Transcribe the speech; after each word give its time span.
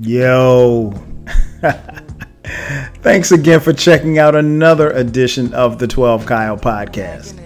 Yo. 0.00 0.92
Thanks 3.02 3.30
again 3.30 3.60
for 3.60 3.72
checking 3.72 4.18
out 4.18 4.34
another 4.34 4.90
edition 4.90 5.54
of 5.54 5.78
the 5.78 5.86
12 5.86 6.26
Kyle 6.26 6.56
podcast. 6.56 7.38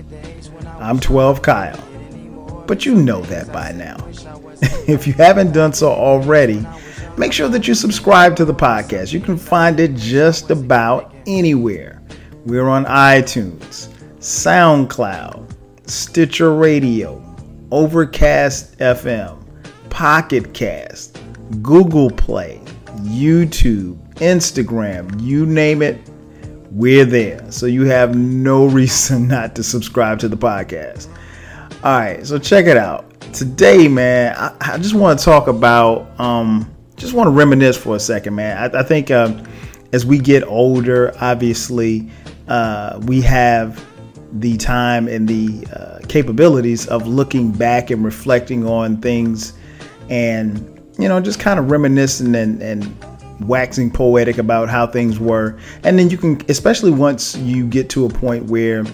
I'm 0.81 0.99
12 0.99 1.43
Kyle, 1.43 2.65
but 2.67 2.87
you 2.87 2.95
know 2.95 3.21
that 3.23 3.53
by 3.53 3.73
now. 3.73 3.97
if 4.89 5.07
you 5.07 5.13
haven't 5.13 5.53
done 5.53 5.75
so 5.75 5.91
already, 5.91 6.67
make 7.19 7.35
sure 7.35 7.49
that 7.49 7.69
you 7.69 7.75
subscribe 7.75 8.35
to 8.37 8.47
the 8.47 8.55
podcast. 8.55 9.13
You 9.13 9.21
can 9.21 9.37
find 9.37 9.79
it 9.79 9.95
just 9.95 10.51
about 10.51 11.15
anywhere. 11.27 12.01
We're 12.47 12.69
on 12.69 12.87
iTunes, 12.87 13.89
SoundCloud, 14.21 15.55
Stitcher 15.85 16.55
Radio, 16.55 17.23
Overcast 17.71 18.79
FM, 18.79 19.37
Pocket 19.91 20.55
Cast, 20.55 21.18
Google 21.63 22.11
Play, 22.11 22.61
YouTube, 23.01 23.97
Instagram, 24.17 25.21
you 25.21 25.47
name 25.47 25.83
it, 25.83 26.01
we're 26.71 27.05
there. 27.05 27.51
So 27.51 27.67
you 27.67 27.85
have 27.85 28.17
no 28.17 28.67
reason 28.69 29.29
not 29.29 29.55
to 29.57 29.63
subscribe 29.63 30.19
to 30.21 30.29
the 30.29 30.37
podcast. 30.37 31.09
All 31.83 31.99
right, 31.99 32.27
so 32.27 32.39
check 32.39 32.67
it 32.67 32.77
out. 32.77 33.21
Today, 33.33 33.89
man, 33.89 34.35
I, 34.37 34.57
I 34.61 34.79
just 34.79 34.95
want 34.95 35.19
to 35.19 35.25
talk 35.25 35.47
about, 35.47 36.09
um, 36.21 36.75
just 36.97 37.15
want 37.15 37.29
to 37.29 37.31
reminisce 37.31 37.77
for 37.77 37.97
a 37.97 38.01
second, 38.01 38.35
man. 38.35 38.57
I, 38.57 38.81
I 38.81 38.83
think 38.83 39.11
uh, 39.11 39.33
as 39.93 40.05
we 40.05 40.19
get 40.19 40.43
older, 40.45 41.15
obviously, 41.21 42.11
uh, 42.49 43.01
we 43.05 43.21
have 43.23 43.85
the 44.33 44.57
time 44.57 45.09
and 45.09 45.29
the 45.29 45.67
uh, 45.73 46.01
capabilities 46.09 46.87
of 46.89 47.07
looking 47.07 47.53
back 47.53 47.91
and 47.91 48.05
reflecting 48.05 48.67
on 48.67 49.01
things 49.01 49.55
and 50.11 50.78
you 50.99 51.09
know 51.09 51.21
just 51.21 51.41
kind 51.41 51.59
of 51.59 51.71
reminiscing 51.71 52.35
and, 52.35 52.63
and 52.63 52.95
waxing 53.47 53.91
poetic 53.91 54.39
about 54.39 54.69
how 54.69 54.87
things 54.87 55.19
were. 55.19 55.59
And 55.85 55.99
then 55.99 56.11
you 56.11 56.19
can 56.19 56.41
especially 56.49 56.91
once 56.91 57.37
you 57.37 57.67
get 57.67 57.89
to 57.91 58.07
a 58.07 58.09
point 58.09 58.47
where 58.47 58.85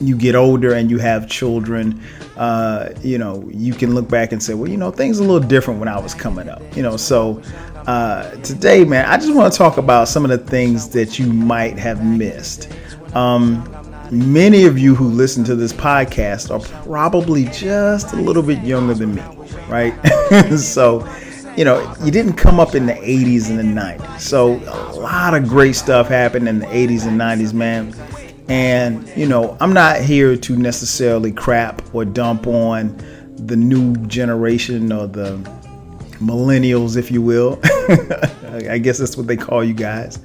you 0.00 0.16
get 0.16 0.34
older 0.34 0.74
and 0.74 0.90
you 0.90 0.98
have 0.98 1.28
children 1.28 2.00
uh, 2.36 2.88
you 3.02 3.18
know 3.18 3.48
you 3.52 3.72
can 3.72 3.94
look 3.94 4.08
back 4.08 4.32
and 4.32 4.42
say 4.42 4.54
well 4.54 4.68
you 4.68 4.76
know 4.76 4.90
things 4.90 5.20
are 5.20 5.22
a 5.22 5.26
little 5.26 5.48
different 5.48 5.78
when 5.78 5.88
i 5.88 5.98
was 5.98 6.14
coming 6.14 6.48
up 6.48 6.60
you 6.76 6.82
know? 6.82 6.96
So 6.96 7.40
uh, 7.86 8.30
today 8.36 8.84
man 8.84 9.04
i 9.04 9.16
just 9.16 9.32
want 9.34 9.52
to 9.52 9.56
talk 9.56 9.76
about 9.76 10.08
some 10.08 10.24
of 10.24 10.30
the 10.30 10.38
things 10.38 10.88
that 10.90 11.18
you 11.18 11.32
might 11.32 11.78
have 11.78 12.04
missed. 12.04 12.72
Um, 13.14 13.68
many 14.10 14.64
of 14.64 14.78
you 14.78 14.94
who 14.94 15.08
listen 15.08 15.44
to 15.44 15.54
this 15.54 15.72
podcast 15.72 16.50
are 16.50 16.60
probably 16.84 17.44
just 17.46 18.12
a 18.12 18.16
little 18.16 18.42
bit 18.42 18.62
younger 18.62 18.94
than 18.94 19.14
me, 19.14 19.22
right? 19.72 19.94
so, 20.58 21.08
you 21.56 21.64
know, 21.64 21.94
you 22.04 22.12
didn't 22.12 22.34
come 22.34 22.60
up 22.60 22.74
in 22.74 22.86
the 22.86 22.92
80s 22.92 23.48
and 23.48 23.58
the 23.58 23.80
90s. 23.80 24.20
So, 24.20 24.54
a 24.54 24.94
lot 25.00 25.34
of 25.34 25.48
great 25.48 25.74
stuff 25.74 26.08
happened 26.08 26.46
in 26.46 26.58
the 26.58 26.66
80s 26.66 27.06
and 27.06 27.18
90s, 27.18 27.54
man. 27.54 27.94
And, 28.48 29.08
you 29.16 29.26
know, 29.26 29.56
I'm 29.60 29.72
not 29.72 30.00
here 30.00 30.36
to 30.36 30.56
necessarily 30.56 31.32
crap 31.32 31.82
or 31.94 32.04
dump 32.04 32.46
on 32.46 32.96
the 33.46 33.56
new 33.56 33.96
generation 34.06 34.92
or 34.92 35.06
the 35.06 35.38
millennials, 36.20 36.96
if 36.96 37.10
you 37.10 37.22
will. 37.22 37.58
I 38.68 38.78
guess 38.78 38.98
that's 38.98 39.16
what 39.16 39.26
they 39.26 39.36
call 39.36 39.64
you 39.64 39.74
guys. 39.74 40.18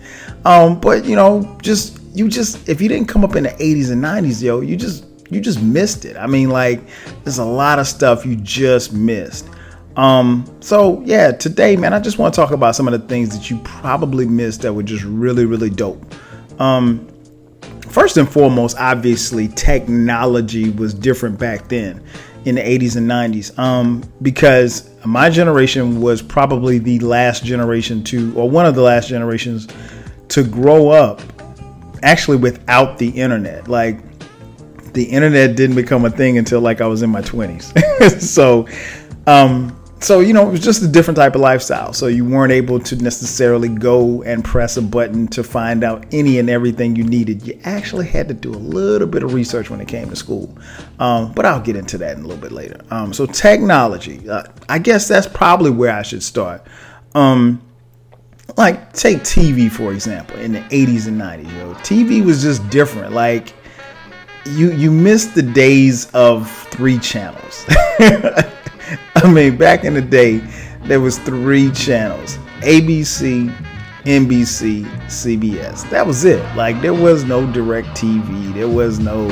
Um, 0.44 0.80
but, 0.80 1.06
you 1.06 1.16
know, 1.16 1.58
just 1.62 2.00
you 2.14 2.28
just 2.28 2.68
if 2.68 2.82
you 2.82 2.90
didn't 2.90 3.08
come 3.08 3.24
up 3.24 3.36
in 3.36 3.44
the 3.44 3.50
80s 3.50 3.92
and 3.92 4.04
90s, 4.04 4.42
yo, 4.42 4.62
you 4.62 4.76
just 4.76 5.06
you 5.30 5.42
just 5.42 5.62
missed 5.62 6.06
it. 6.06 6.18
I 6.18 6.28
mean, 6.28 6.50
like 6.50 6.82
there's 7.24 7.38
a 7.38 7.46
lot 7.46 7.80
of 7.80 7.88
stuff 7.88 8.26
you 8.26 8.36
just 8.36 8.94
missed. 8.94 9.48
Um, 9.96 10.46
so 10.60 11.02
yeah, 11.06 11.32
today, 11.32 11.76
man, 11.76 11.94
I 11.94 12.00
just 12.00 12.20
want 12.20 12.34
to 12.34 12.40
talk 12.40 12.52
about 12.52 12.76
some 12.76 12.88
of 12.88 13.00
the 13.00 13.08
things 13.08 13.36
that 13.38 13.50
you 13.50 13.58
probably 13.64 14.26
missed 14.26 14.62
that 14.62 14.74
were 14.74 14.84
just 14.84 15.04
really, 15.04 15.46
really 15.46 15.72
dope. 15.72 16.14
Um, 16.60 17.08
first 17.90 18.18
and 18.18 18.30
foremost, 18.30 18.78
obviously, 18.78 19.48
technology 19.50 20.70
was 20.70 20.94
different 20.94 21.40
back 21.40 21.68
then 21.68 22.04
in 22.46 22.56
the 22.56 22.62
80s 22.62 22.96
and 22.96 23.10
90s 23.10 23.58
um, 23.60 24.04
because 24.22 24.90
my 25.06 25.30
generation 25.30 26.00
was 26.00 26.22
probably 26.22 26.78
the 26.78 27.00
last 27.00 27.44
generation 27.44 28.04
to, 28.06 28.34
or 28.38 28.50
one 28.50 28.66
of 28.66 28.76
the 28.76 28.82
last 28.82 29.10
generations 29.10 29.68
to 30.30 30.44
grow 30.44 30.90
up 30.90 31.22
actually 32.04 32.38
without 32.38 33.00
the 33.00 33.10
internet. 33.10 33.68
Like 33.68 34.00
the 34.98 35.04
internet 35.04 35.56
didn't 35.56 35.76
become 35.76 36.06
a 36.06 36.10
thing 36.10 36.40
until 36.40 36.60
like 36.60 36.82
I 36.82 36.88
was 36.88 37.04
in 37.04 37.12
my 37.12 37.22
20s. 37.22 38.20
so 38.22 38.68
um 39.28 39.80
so 40.00 40.22
you 40.22 40.34
know 40.34 40.48
it 40.48 40.52
was 40.52 40.60
just 40.60 40.82
a 40.82 40.88
different 40.88 41.18
type 41.18 41.36
of 41.36 41.42
lifestyle 41.42 41.94
so 41.94 42.08
you 42.08 42.26
weren't 42.26 42.52
able 42.52 42.80
to 42.80 42.96
necessarily 42.96 43.70
go 43.70 44.24
and 44.24 44.44
press 44.44 44.76
a 44.78 44.82
button 44.82 45.28
to 45.28 45.44
find 45.44 45.84
out 45.84 46.06
any 46.12 46.40
and 46.40 46.50
everything 46.50 46.96
you 46.96 47.04
needed 47.04 47.46
you 47.46 47.60
actually 47.64 48.08
had 48.08 48.28
to 48.28 48.34
do 48.34 48.52
a 48.52 48.58
little 48.58 49.08
bit 49.08 49.24
of 49.24 49.34
research 49.34 49.70
when 49.70 49.82
it 49.82 49.88
came 49.88 50.10
to 50.10 50.16
school 50.16 50.56
um, 51.00 51.32
but 51.34 51.46
i'll 51.46 51.60
get 51.60 51.76
into 51.76 51.98
that 51.98 52.16
in 52.16 52.24
a 52.24 52.28
little 52.28 52.42
bit 52.42 52.52
later 52.52 52.80
um, 52.92 53.12
so 53.12 53.26
technology 53.26 54.28
uh, 54.30 54.44
i 54.70 54.78
guess 54.78 55.08
that's 55.08 55.28
probably 55.28 55.72
where 55.72 55.92
i 55.92 56.04
should 56.04 56.22
start 56.22 56.66
um, 57.16 57.60
like 58.56 58.94
take 58.94 59.20
TV 59.20 59.70
for 59.70 59.92
example 59.92 60.38
in 60.38 60.54
the 60.54 60.62
80s 60.62 61.08
and 61.08 61.20
90s, 61.20 61.54
yo. 61.58 61.74
TV 61.76 62.24
was 62.24 62.42
just 62.42 62.68
different. 62.70 63.14
Like 63.14 63.54
you 64.48 64.72
you 64.72 64.92
missed 64.92 65.36
the 65.36 65.42
days 65.42 66.10
of 66.12 66.50
three 66.70 67.00
channels. 67.00 67.66
I 67.70 69.32
mean, 69.32 69.58
back 69.58 69.84
in 69.84 69.94
the 69.94 70.02
day, 70.02 70.38
there 70.84 71.00
was 71.00 71.18
three 71.20 71.72
channels: 71.72 72.38
ABC, 72.62 73.54
NBC, 74.04 74.86
CBS. 75.08 75.90
That 75.90 76.06
was 76.08 76.24
it. 76.26 76.44
Like 76.56 76.82
there 76.82 76.94
was 76.94 77.24
no 77.26 77.46
DirecTV. 77.46 78.54
There 78.54 78.70
was 78.70 79.00
no, 79.00 79.30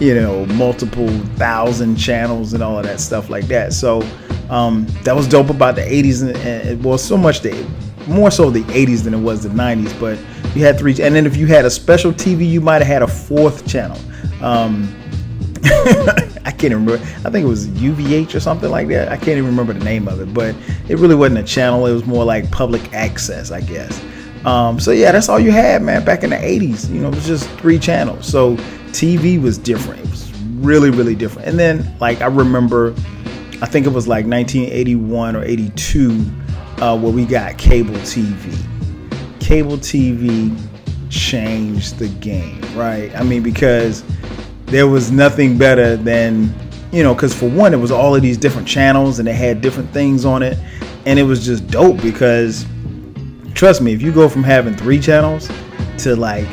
you 0.00 0.14
know, 0.14 0.46
multiple 0.46 1.08
thousand 1.36 1.96
channels 1.96 2.52
and 2.52 2.62
all 2.62 2.78
of 2.78 2.84
that 2.86 3.00
stuff 3.00 3.30
like 3.30 3.46
that. 3.46 3.72
So 3.72 4.02
um, 4.50 4.86
that 5.04 5.14
was 5.14 5.28
dope 5.28 5.50
about 5.50 5.76
the 5.76 5.82
80s 5.82 6.22
and, 6.22 6.36
and 6.36 6.84
well, 6.84 6.98
so 6.98 7.16
much 7.16 7.40
the 7.40 7.52
more 8.08 8.30
so 8.30 8.50
the 8.50 8.62
80s 8.64 9.04
than 9.04 9.14
it 9.14 9.20
was 9.20 9.44
the 9.44 9.48
90s. 9.48 9.98
But 10.00 10.18
you 10.56 10.64
had 10.64 10.78
three, 10.78 11.00
and 11.00 11.14
then 11.14 11.26
if 11.26 11.36
you 11.36 11.46
had 11.46 11.64
a 11.64 11.70
special 11.70 12.12
TV, 12.12 12.48
you 12.50 12.60
might 12.60 12.78
have 12.78 12.86
had 12.86 13.02
a 13.02 13.06
fourth 13.06 13.66
channel. 13.66 13.98
Um, 14.42 14.94
I 16.44 16.52
can't 16.56 16.72
remember. 16.72 16.94
I 16.94 17.30
think 17.30 17.44
it 17.44 17.48
was 17.48 17.68
UHF 17.68 18.34
or 18.34 18.40
something 18.40 18.70
like 18.70 18.88
that. 18.88 19.08
I 19.08 19.16
can't 19.16 19.38
even 19.38 19.46
remember 19.46 19.72
the 19.72 19.84
name 19.84 20.08
of 20.08 20.20
it, 20.20 20.32
but 20.32 20.54
it 20.88 20.98
really 20.98 21.14
wasn't 21.14 21.38
a 21.38 21.42
channel. 21.42 21.86
It 21.86 21.92
was 21.92 22.06
more 22.06 22.24
like 22.24 22.50
public 22.50 22.92
access, 22.92 23.50
I 23.50 23.60
guess. 23.60 24.02
Um, 24.44 24.80
so 24.80 24.90
yeah, 24.90 25.12
that's 25.12 25.28
all 25.28 25.38
you 25.38 25.52
had, 25.52 25.82
man. 25.82 26.04
Back 26.04 26.24
in 26.24 26.30
the 26.30 26.36
80s, 26.36 26.90
you 26.90 27.00
know, 27.00 27.08
it 27.08 27.14
was 27.14 27.26
just 27.26 27.48
three 27.50 27.78
channels. 27.78 28.26
So 28.26 28.56
TV 28.92 29.40
was 29.40 29.58
different. 29.58 30.00
It 30.00 30.10
was 30.10 30.32
really, 30.56 30.90
really 30.90 31.14
different. 31.14 31.48
And 31.48 31.58
then, 31.58 31.94
like, 32.00 32.22
I 32.22 32.26
remember, 32.26 32.94
I 33.60 33.66
think 33.66 33.86
it 33.86 33.92
was 33.92 34.08
like 34.08 34.26
1981 34.26 35.36
or 35.36 35.44
82 35.44 36.24
uh, 36.78 36.98
where 36.98 37.12
we 37.12 37.26
got 37.26 37.58
cable 37.58 37.94
TV. 37.96 38.56
Cable 39.40 39.76
TV 39.76 40.56
changed 41.10 41.98
the 41.98 42.08
game, 42.08 42.60
right? 42.74 43.14
I 43.14 43.22
mean, 43.22 43.42
because 43.42 44.02
there 44.70 44.86
was 44.86 45.10
nothing 45.10 45.58
better 45.58 45.96
than, 45.96 46.54
you 46.92 47.02
know, 47.02 47.12
because 47.12 47.34
for 47.34 47.48
one, 47.48 47.74
it 47.74 47.78
was 47.78 47.90
all 47.90 48.14
of 48.14 48.22
these 48.22 48.36
different 48.36 48.68
channels 48.68 49.18
and 49.18 49.26
they 49.26 49.34
had 49.34 49.60
different 49.60 49.90
things 49.90 50.24
on 50.24 50.42
it. 50.42 50.56
And 51.06 51.18
it 51.18 51.24
was 51.24 51.44
just 51.44 51.66
dope 51.66 52.00
because, 52.00 52.64
trust 53.54 53.80
me, 53.80 53.92
if 53.92 54.00
you 54.00 54.12
go 54.12 54.28
from 54.28 54.44
having 54.44 54.74
three 54.76 55.00
channels 55.00 55.50
to 55.98 56.14
like 56.14 56.48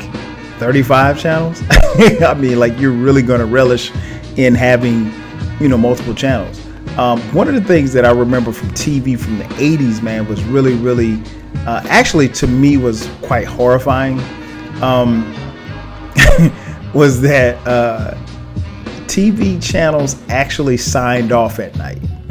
35 0.58 1.20
channels, 1.20 1.62
I 1.70 2.34
mean, 2.36 2.58
like 2.58 2.78
you're 2.78 2.92
really 2.92 3.22
going 3.22 3.40
to 3.40 3.46
relish 3.46 3.92
in 4.36 4.54
having, 4.54 5.12
you 5.60 5.68
know, 5.68 5.78
multiple 5.78 6.14
channels. 6.14 6.60
Um, 6.98 7.20
one 7.32 7.46
of 7.46 7.54
the 7.54 7.60
things 7.60 7.92
that 7.92 8.04
I 8.04 8.10
remember 8.10 8.50
from 8.50 8.70
TV 8.70 9.16
from 9.16 9.38
the 9.38 9.44
80s, 9.44 10.02
man, 10.02 10.26
was 10.26 10.42
really, 10.44 10.74
really, 10.74 11.22
uh, 11.58 11.82
actually 11.88 12.28
to 12.30 12.48
me 12.48 12.76
was 12.76 13.08
quite 13.22 13.46
horrifying. 13.46 14.18
Um, 14.82 15.32
was 16.94 17.20
that 17.22 17.56
uh, 17.66 18.14
TV 19.06 19.62
channels 19.62 20.16
actually 20.28 20.76
signed 20.76 21.32
off 21.32 21.58
at 21.58 21.74
night. 21.76 22.00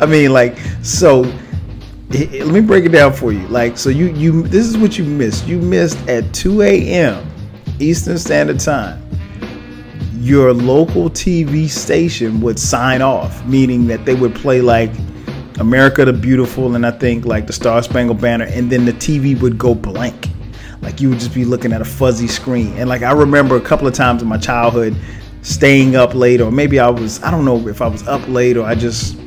I 0.00 0.06
mean, 0.06 0.32
like, 0.32 0.58
so 0.82 1.20
let 2.10 2.48
me 2.48 2.60
break 2.60 2.84
it 2.84 2.90
down 2.90 3.12
for 3.12 3.32
you. 3.32 3.46
Like, 3.48 3.76
so 3.78 3.88
you 3.88 4.06
you 4.12 4.42
this 4.42 4.66
is 4.66 4.76
what 4.76 4.98
you 4.98 5.04
missed. 5.04 5.46
You 5.46 5.58
missed 5.58 5.98
at 6.08 6.32
2 6.34 6.62
a.m. 6.62 7.26
Eastern 7.78 8.18
Standard 8.18 8.60
Time 8.60 9.04
your 10.24 10.54
local 10.54 11.10
TV 11.10 11.68
station 11.68 12.40
would 12.40 12.58
sign 12.58 13.02
off, 13.02 13.44
meaning 13.44 13.86
that 13.86 14.06
they 14.06 14.14
would 14.14 14.34
play 14.34 14.62
like 14.62 14.90
America 15.58 16.02
the 16.02 16.14
Beautiful 16.14 16.74
and 16.74 16.86
I 16.86 16.92
think 16.92 17.26
like 17.26 17.46
the 17.46 17.52
Star 17.52 17.82
Spangled 17.82 18.22
Banner, 18.22 18.46
and 18.46 18.72
then 18.72 18.86
the 18.86 18.94
TV 18.94 19.38
would 19.38 19.58
go 19.58 19.74
blank. 19.74 20.28
Like 20.84 21.00
you 21.00 21.08
would 21.08 21.18
just 21.18 21.34
be 21.34 21.44
looking 21.44 21.72
at 21.72 21.80
a 21.80 21.84
fuzzy 21.84 22.28
screen. 22.28 22.72
And 22.74 22.88
like 22.88 23.02
I 23.02 23.12
remember 23.12 23.56
a 23.56 23.60
couple 23.60 23.88
of 23.88 23.94
times 23.94 24.22
in 24.22 24.28
my 24.28 24.38
childhood 24.38 24.94
staying 25.42 25.96
up 25.96 26.14
late, 26.14 26.40
or 26.40 26.52
maybe 26.52 26.78
I 26.78 26.88
was, 26.88 27.22
I 27.22 27.30
don't 27.30 27.44
know 27.44 27.66
if 27.68 27.82
I 27.82 27.88
was 27.88 28.06
up 28.06 28.26
late 28.28 28.56
or 28.56 28.64
I 28.64 28.74
just 28.74 29.18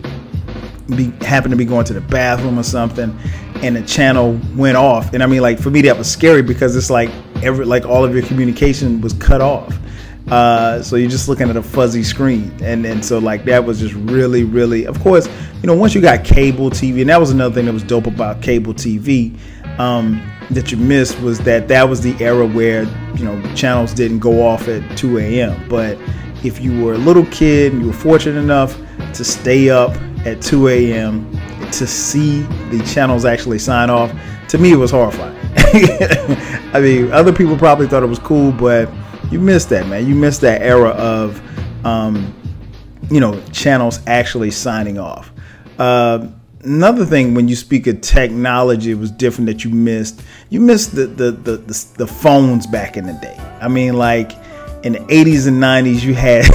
be 0.96 1.12
happen 1.26 1.52
to 1.52 1.58
be 1.58 1.66
going 1.66 1.86
to 1.86 1.94
the 1.94 2.02
bathroom 2.02 2.58
or 2.58 2.64
something, 2.64 3.18
and 3.62 3.76
the 3.76 3.84
channel 3.84 4.40
went 4.56 4.78
off. 4.78 5.14
And 5.14 5.22
I 5.22 5.26
mean, 5.26 5.42
like 5.42 5.60
for 5.60 5.70
me, 5.70 5.82
that 5.82 5.98
was 5.98 6.10
scary 6.10 6.42
because 6.42 6.76
it's 6.76 6.90
like 6.90 7.10
every 7.44 7.66
like 7.66 7.86
all 7.86 8.06
of 8.06 8.14
your 8.14 8.24
communication 8.24 9.02
was 9.02 9.14
cut 9.14 9.42
off. 9.42 9.78
Uh, 10.30 10.82
so 10.84 10.98
you're 10.98 11.10
just 11.10 11.30
looking 11.30 11.50
at 11.50 11.56
a 11.56 11.64
fuzzy 11.64 12.04
screen, 12.04 12.56
and 12.62 12.86
and 12.86 13.04
so 13.04 13.18
like 13.18 13.46
that 13.46 13.64
was 13.64 13.80
just 13.80 13.94
really, 13.96 14.44
really. 14.44 14.86
Of 14.86 15.00
course, 15.02 15.28
you 15.62 15.68
know, 15.68 15.76
once 15.76 15.96
you 15.96 16.02
got 16.02 16.24
cable 16.24 16.70
TV, 16.70 17.02
and 17.02 17.10
that 17.10 17.20
was 17.20 17.32
another 17.32 17.56
thing 17.56 17.66
that 17.66 17.74
was 17.74 17.84
dope 17.84 18.08
about 18.08 18.42
cable 18.42 18.74
TV. 18.74 19.38
Um, 19.80 20.22
that 20.52 20.72
you 20.72 20.78
missed 20.78 21.20
was 21.20 21.40
that 21.40 21.68
that 21.68 21.90
was 21.90 22.02
the 22.02 22.16
era 22.24 22.46
where 22.46 22.84
you 23.16 23.26
know 23.26 23.42
channels 23.54 23.94
didn't 23.94 24.20
go 24.20 24.46
off 24.46 24.68
at 24.68 24.98
2 24.98 25.18
a.m. 25.20 25.68
But 25.68 25.98
if 26.44 26.60
you 26.62 26.84
were 26.84 26.94
a 26.94 26.98
little 26.98 27.26
kid 27.28 27.74
and 27.74 27.82
you 27.82 27.88
were 27.88 27.94
fortunate 27.94 28.40
enough 28.40 28.78
to 29.14 29.24
stay 29.24 29.70
up 29.70 29.92
at 30.26 30.42
2 30.42 30.68
a.m. 30.70 31.30
to 31.72 31.88
see 31.88 32.42
the 32.70 32.84
channels 32.94 33.26
actually 33.26 33.60
sign 33.60 33.90
off, 33.90 34.14
to 34.50 34.58
me 34.58 34.72
it 34.72 34.78
was 34.78 34.92
horrifying. 34.92 35.36
I 36.74 36.80
mean, 36.82 37.12
other 37.12 37.34
people 37.34 37.58
probably 37.58 37.88
thought 37.88 38.04
it 38.04 38.08
was 38.08 38.20
cool, 38.20 38.52
but 38.52 38.90
you 39.32 39.40
missed 39.40 39.70
that, 39.70 39.88
man. 39.88 40.08
You 40.08 40.16
missed 40.16 40.42
that 40.42 40.62
era 40.62 40.90
of, 40.90 41.42
um, 41.86 42.34
you 43.10 43.20
know, 43.20 43.42
channels 43.52 44.00
actually 44.08 44.52
signing 44.52 44.98
off. 44.98 45.32
Uh, 45.78 46.28
another 46.64 47.06
thing 47.06 47.34
when 47.34 47.48
you 47.48 47.56
speak 47.56 47.88
of 47.88 48.02
technology 48.02 48.92
it 48.92 48.98
was 48.98 49.12
different 49.12 49.48
that 49.48 49.64
you 49.64 49.70
missed. 49.70 50.22
You 50.50 50.60
missed 50.60 50.96
the 50.96 51.08
the, 51.08 51.32
the 51.32 51.58
the 51.58 51.86
the, 51.98 52.08
phones 52.08 52.68
back 52.68 52.98
in 52.98 53.06
the 53.06 53.14
day. 53.14 53.38
I 53.62 53.68
mean 53.68 53.98
like 53.98 54.34
in 54.84 54.94
the 54.94 55.00
80s 55.00 55.48
and 55.48 55.62
90s 55.62 56.04
you 56.04 56.14
had 56.14 56.46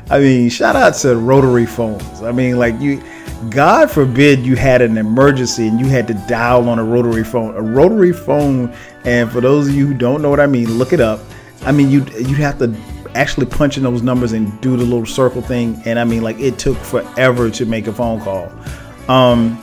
i 0.10 0.18
mean 0.18 0.50
shout 0.50 0.74
out 0.74 0.94
to 0.96 1.16
rotary 1.16 1.66
phones. 1.66 2.22
I 2.22 2.32
mean 2.32 2.58
like 2.58 2.78
you 2.80 3.02
god 3.50 3.90
forbid 3.90 4.40
you 4.40 4.54
had 4.54 4.82
an 4.82 4.96
emergency 4.96 5.66
and 5.66 5.80
you 5.80 5.86
had 5.86 6.06
to 6.08 6.14
dial 6.28 6.68
on 6.68 6.78
a 6.78 6.84
rotary 6.84 7.24
phone. 7.24 7.54
A 7.56 7.62
rotary 7.62 8.12
phone 8.12 8.74
and 9.04 9.30
for 9.30 9.40
those 9.40 9.68
of 9.68 9.74
you 9.74 9.86
who 9.86 9.94
don't 9.94 10.22
know 10.22 10.30
what 10.30 10.40
i 10.40 10.46
mean 10.46 10.78
look 10.78 10.92
it 10.92 11.00
up. 11.00 11.20
I 11.64 11.72
mean 11.72 11.90
you 11.90 12.04
you'd 12.16 12.38
have 12.38 12.58
to 12.58 12.74
actually 13.14 13.44
punch 13.44 13.76
in 13.76 13.82
those 13.82 14.00
numbers 14.00 14.32
and 14.32 14.58
do 14.62 14.74
the 14.76 14.84
little 14.84 15.06
circle 15.06 15.42
thing. 15.42 15.80
And 15.84 15.98
i 15.98 16.04
mean 16.04 16.22
like 16.22 16.38
it 16.38 16.58
took 16.58 16.78
forever 16.78 17.50
to 17.50 17.66
make 17.66 17.86
a 17.86 17.92
phone 17.92 18.20
call 18.20 18.52
um, 19.08 19.62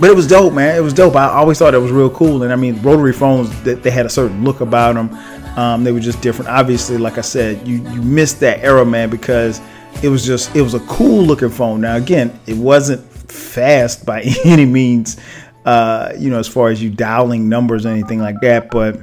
but 0.00 0.10
it 0.10 0.16
was 0.16 0.28
dope, 0.28 0.54
man. 0.54 0.76
It 0.76 0.80
was 0.80 0.92
dope. 0.92 1.16
I 1.16 1.28
always 1.28 1.58
thought 1.58 1.74
it 1.74 1.78
was 1.78 1.90
real 1.90 2.10
cool. 2.10 2.44
And 2.44 2.52
I 2.52 2.56
mean, 2.56 2.80
rotary 2.82 3.12
phones 3.12 3.62
that 3.62 3.82
they 3.82 3.90
had 3.90 4.06
a 4.06 4.10
certain 4.10 4.44
look 4.44 4.60
about 4.60 4.94
them. 4.94 5.14
Um, 5.58 5.82
they 5.82 5.90
were 5.90 6.00
just 6.00 6.20
different. 6.20 6.50
Obviously, 6.50 6.98
like 6.98 7.18
I 7.18 7.22
said, 7.22 7.66
you 7.66 7.76
you 7.90 8.02
missed 8.02 8.38
that 8.40 8.60
era, 8.60 8.84
man, 8.84 9.10
because 9.10 9.60
it 10.02 10.08
was 10.08 10.24
just 10.24 10.54
it 10.54 10.62
was 10.62 10.74
a 10.74 10.80
cool 10.80 11.24
looking 11.24 11.50
phone. 11.50 11.80
Now 11.80 11.96
again, 11.96 12.38
it 12.46 12.56
wasn't 12.56 13.04
fast 13.30 14.06
by 14.06 14.22
any 14.44 14.64
means, 14.64 15.16
uh, 15.64 16.12
you 16.16 16.30
know, 16.30 16.38
as 16.38 16.46
far 16.46 16.68
as 16.68 16.82
you 16.82 16.90
dialing 16.90 17.48
numbers 17.48 17.84
or 17.84 17.88
anything 17.88 18.20
like 18.20 18.40
that. 18.42 18.70
But 18.70 19.00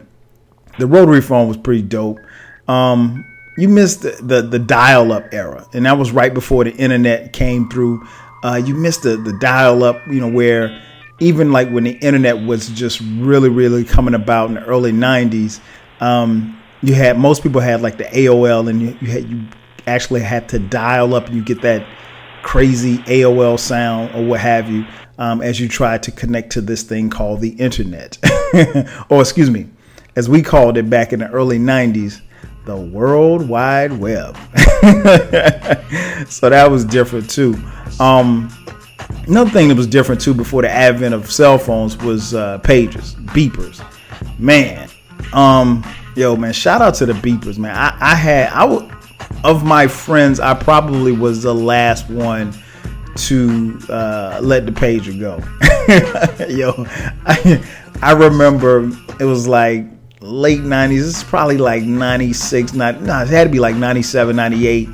the 0.79 0.87
rotary 0.87 1.21
phone 1.21 1.47
was 1.47 1.57
pretty 1.57 1.81
dope. 1.81 2.19
Um, 2.67 3.25
you 3.57 3.69
missed 3.69 4.01
the, 4.01 4.17
the, 4.21 4.41
the 4.41 4.59
dial 4.59 5.11
up 5.11 5.33
era, 5.33 5.65
and 5.73 5.85
that 5.85 5.97
was 5.97 6.11
right 6.11 6.33
before 6.33 6.63
the 6.63 6.75
internet 6.75 7.33
came 7.33 7.69
through. 7.69 8.05
Uh, 8.43 8.61
you 8.63 8.75
missed 8.75 9.03
the, 9.03 9.17
the 9.17 9.33
dial 9.33 9.83
up, 9.83 10.05
you 10.07 10.19
know, 10.19 10.27
where 10.27 10.81
even 11.19 11.51
like 11.51 11.69
when 11.69 11.85
the 11.85 11.97
internet 11.99 12.45
was 12.45 12.69
just 12.69 13.01
really, 13.17 13.49
really 13.49 13.83
coming 13.83 14.13
about 14.13 14.49
in 14.49 14.55
the 14.55 14.63
early 14.65 14.91
90s, 14.91 15.59
um, 16.01 16.59
you 16.81 16.93
had 16.93 17.17
most 17.17 17.41
people 17.41 17.61
had 17.61 17.81
like 17.81 17.97
the 17.97 18.03
AOL 18.05 18.69
and 18.69 18.81
you, 18.81 18.97
you 19.01 19.07
had 19.07 19.29
you 19.29 19.45
actually 19.87 20.21
had 20.21 20.49
to 20.49 20.59
dial 20.59 21.13
up 21.13 21.27
and 21.27 21.35
you 21.35 21.43
get 21.43 21.61
that 21.61 21.85
crazy 22.43 22.97
AOL 22.99 23.59
sound 23.59 24.13
or 24.15 24.25
what 24.25 24.39
have 24.39 24.69
you 24.69 24.85
um, 25.17 25.41
as 25.41 25.59
you 25.59 25.67
try 25.67 25.97
to 25.97 26.11
connect 26.11 26.51
to 26.51 26.61
this 26.61 26.83
thing 26.83 27.09
called 27.09 27.41
the 27.41 27.49
internet. 27.49 28.17
or 29.09 29.21
excuse 29.21 29.49
me, 29.49 29.67
as 30.15 30.29
we 30.29 30.41
called 30.41 30.77
it 30.77 30.89
back 30.89 31.13
in 31.13 31.19
the 31.19 31.29
early 31.29 31.57
90s, 31.57 32.21
the 32.65 32.75
World 32.75 33.47
Wide 33.47 33.93
Web. 33.93 34.35
so 36.27 36.49
that 36.49 36.67
was 36.69 36.83
different 36.83 37.29
too. 37.29 37.55
Um, 37.99 38.49
another 39.27 39.49
thing 39.49 39.67
that 39.69 39.77
was 39.77 39.87
different 39.87 40.19
too 40.21 40.33
before 40.33 40.61
the 40.63 40.69
advent 40.69 41.13
of 41.13 41.31
cell 41.31 41.57
phones 41.57 41.97
was 41.97 42.33
uh, 42.33 42.59
pagers, 42.59 43.15
beepers. 43.27 43.83
Man, 44.39 44.89
um, 45.33 45.85
yo, 46.15 46.35
man, 46.35 46.53
shout 46.53 46.81
out 46.81 46.95
to 46.95 47.05
the 47.05 47.13
beepers, 47.13 47.57
man. 47.57 47.75
I, 47.75 47.95
I 47.99 48.15
had 48.15 48.49
I 48.49 48.61
w- 48.61 48.91
of 49.43 49.63
my 49.63 49.87
friends, 49.87 50.39
I 50.39 50.53
probably 50.55 51.11
was 51.11 51.43
the 51.43 51.53
last 51.53 52.09
one 52.09 52.53
to 53.15 53.79
uh, 53.89 54.39
let 54.41 54.65
the 54.65 54.71
pager 54.71 55.17
go. 55.19 55.37
yo, 56.49 56.73
I, 57.25 57.63
I 58.01 58.11
remember 58.13 58.89
it 59.19 59.25
was 59.25 59.47
like 59.47 59.85
late 60.25 60.61
90s. 60.61 61.07
It's 61.07 61.23
probably 61.23 61.57
like 61.57 61.83
96, 61.83 62.73
not, 62.73 63.01
no, 63.01 63.21
it 63.21 63.29
had 63.29 63.45
to 63.45 63.49
be 63.49 63.59
like 63.59 63.75
97, 63.75 64.35
98. 64.35 64.89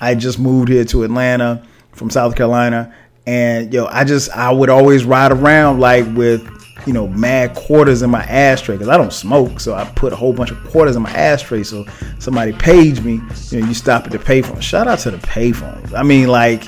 I 0.00 0.14
just 0.14 0.38
moved 0.38 0.68
here 0.68 0.84
to 0.86 1.04
Atlanta 1.04 1.62
from 1.92 2.10
South 2.10 2.36
Carolina. 2.36 2.94
And 3.26 3.72
yo, 3.72 3.86
I 3.86 4.04
just, 4.04 4.30
I 4.30 4.52
would 4.52 4.70
always 4.70 5.04
ride 5.04 5.32
around 5.32 5.80
like 5.80 6.06
with, 6.14 6.48
you 6.86 6.92
know, 6.92 7.08
mad 7.08 7.56
quarters 7.56 8.02
in 8.02 8.10
my 8.10 8.22
ashtray 8.22 8.76
because 8.76 8.88
I 8.88 8.96
don't 8.96 9.12
smoke. 9.12 9.58
So 9.58 9.74
I 9.74 9.84
put 9.96 10.12
a 10.12 10.16
whole 10.16 10.32
bunch 10.32 10.52
of 10.52 10.62
quarters 10.68 10.94
in 10.94 11.02
my 11.02 11.10
ashtray. 11.10 11.64
So 11.64 11.84
somebody 12.20 12.52
paged 12.52 13.04
me, 13.04 13.20
you 13.50 13.60
know, 13.60 13.66
you 13.66 13.74
stop 13.74 14.04
at 14.04 14.12
the 14.12 14.18
payphone. 14.18 14.62
Shout 14.62 14.86
out 14.86 15.00
to 15.00 15.10
the 15.10 15.18
payphones. 15.18 15.92
I 15.92 16.02
mean, 16.04 16.28
like, 16.28 16.64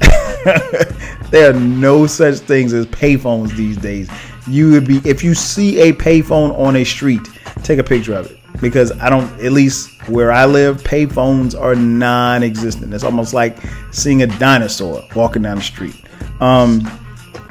there 1.30 1.50
are 1.50 1.58
no 1.58 2.06
such 2.06 2.36
things 2.38 2.72
as 2.72 2.86
payphones 2.86 3.54
these 3.56 3.76
days. 3.76 4.08
You 4.46 4.70
would 4.72 4.86
be, 4.86 5.02
if 5.04 5.22
you 5.22 5.34
see 5.34 5.80
a 5.80 5.92
payphone 5.92 6.58
on 6.58 6.76
a 6.76 6.84
street, 6.84 7.20
take 7.62 7.78
a 7.78 7.84
picture 7.84 8.14
of 8.14 8.30
it 8.30 8.38
because 8.60 8.92
I 9.00 9.10
don't, 9.10 9.30
at 9.40 9.52
least 9.52 9.90
where 10.08 10.32
I 10.32 10.46
live, 10.46 10.82
payphones 10.82 11.58
are 11.58 11.74
non 11.74 12.42
existent. 12.42 12.92
It's 12.94 13.04
almost 13.04 13.34
like 13.34 13.58
seeing 13.92 14.22
a 14.22 14.26
dinosaur 14.26 15.04
walking 15.14 15.42
down 15.42 15.58
the 15.58 15.62
street. 15.62 15.96
Um, 16.40 16.80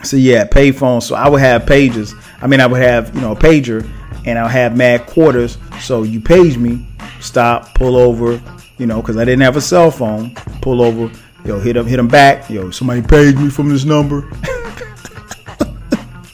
so 0.04 0.18
yeah, 0.18 0.46
payphones. 0.46 1.04
So 1.04 1.16
I 1.16 1.30
would 1.30 1.42
have 1.42 1.66
pages. 1.66 2.14
I 2.42 2.48
mean, 2.48 2.60
I 2.60 2.68
would 2.68 2.82
have, 2.82 3.14
you 3.16 3.22
know, 3.22 3.32
a 3.32 3.36
pager 3.36 3.88
and 4.26 4.38
I'll 4.38 4.48
have 4.48 4.76
mad 4.76 5.06
quarters. 5.08 5.58
So 5.80 6.04
you 6.04 6.20
page 6.20 6.58
me, 6.58 6.86
stop, 7.20 7.74
pull 7.76 7.96
over, 7.96 8.42
you 8.78 8.86
know, 8.86 9.02
because 9.02 9.18
I 9.18 9.26
didn't 9.26 9.42
have 9.42 9.56
a 9.56 9.62
cell 9.62 9.90
phone, 9.92 10.36
pull 10.62 10.82
over, 10.82 11.12
yo, 11.46 11.60
hit 11.60 11.74
them, 11.74 11.88
hit 11.88 11.98
them 11.98 12.08
back. 12.08 12.50
Yo, 12.50 12.72
somebody 12.72 13.02
paged 13.02 13.38
me 13.40 13.50
from 13.50 13.70
this 13.70 13.86
number. 13.86 14.30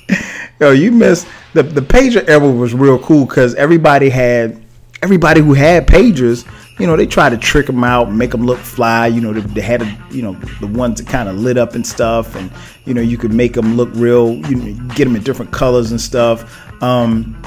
yo, 0.59 0.71
you 0.71 0.91
missed 0.91 1.27
the 1.53 1.63
the 1.63 1.81
pager 1.81 2.27
era 2.27 2.49
was 2.49 2.73
real 2.73 2.99
cool 2.99 3.25
because 3.25 3.55
everybody 3.55 4.09
had 4.09 4.63
everybody 5.01 5.41
who 5.41 5.53
had 5.53 5.87
pagers. 5.87 6.47
You 6.79 6.87
know, 6.87 6.95
they 6.95 7.05
tried 7.05 7.29
to 7.29 7.37
trick 7.37 7.67
them 7.67 7.83
out, 7.83 8.11
make 8.11 8.31
them 8.31 8.45
look 8.45 8.57
fly. 8.57 9.05
You 9.05 9.21
know, 9.21 9.31
they, 9.31 9.41
they 9.41 9.61
had, 9.61 9.83
a, 9.83 9.97
you 10.09 10.23
know, 10.23 10.33
the 10.59 10.65
ones 10.65 10.99
that 10.99 11.07
kind 11.07 11.29
of 11.29 11.37
lit 11.37 11.55
up 11.55 11.75
and 11.75 11.85
stuff, 11.85 12.35
and 12.35 12.51
you 12.85 12.95
know, 12.95 13.01
you 13.01 13.15
could 13.15 13.31
make 13.31 13.53
them 13.53 13.77
look 13.77 13.89
real. 13.93 14.33
You 14.33 14.55
know, 14.55 14.93
get 14.95 15.05
them 15.05 15.15
in 15.15 15.21
different 15.21 15.51
colors 15.51 15.91
and 15.91 16.01
stuff. 16.01 16.81
Um, 16.81 17.39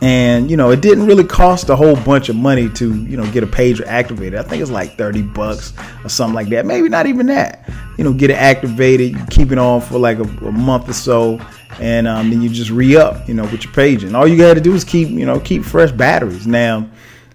and 0.00 0.50
you 0.50 0.56
know, 0.56 0.70
it 0.70 0.80
didn't 0.80 1.06
really 1.06 1.24
cost 1.24 1.68
a 1.70 1.76
whole 1.76 1.96
bunch 1.96 2.28
of 2.28 2.36
money 2.36 2.68
to 2.70 2.94
you 3.04 3.16
know 3.16 3.30
get 3.32 3.42
a 3.42 3.46
pager 3.46 3.84
activated. 3.86 4.38
I 4.38 4.42
think 4.42 4.62
it's 4.62 4.70
like 4.70 4.96
thirty 4.96 5.22
bucks 5.22 5.72
or 6.04 6.08
something 6.08 6.34
like 6.34 6.48
that. 6.50 6.66
Maybe 6.66 6.88
not 6.88 7.06
even 7.06 7.26
that. 7.26 7.68
You 7.96 8.04
know, 8.04 8.12
get 8.12 8.30
it 8.30 8.36
activated, 8.36 9.16
keep 9.30 9.50
it 9.50 9.58
on 9.58 9.80
for 9.80 9.98
like 9.98 10.18
a, 10.18 10.22
a 10.22 10.52
month 10.52 10.88
or 10.88 10.92
so, 10.92 11.40
and 11.80 12.06
um, 12.06 12.30
then 12.30 12.42
you 12.42 12.48
just 12.48 12.70
re 12.70 12.96
up, 12.96 13.26
you 13.28 13.34
know, 13.34 13.42
with 13.44 13.64
your 13.64 13.72
page. 13.72 14.04
And 14.04 14.14
all 14.16 14.26
you 14.26 14.36
got 14.38 14.54
to 14.54 14.60
do 14.60 14.72
is 14.74 14.84
keep, 14.84 15.08
you 15.08 15.26
know, 15.26 15.40
keep 15.40 15.64
fresh 15.64 15.90
batteries. 15.90 16.46
Now, 16.46 16.88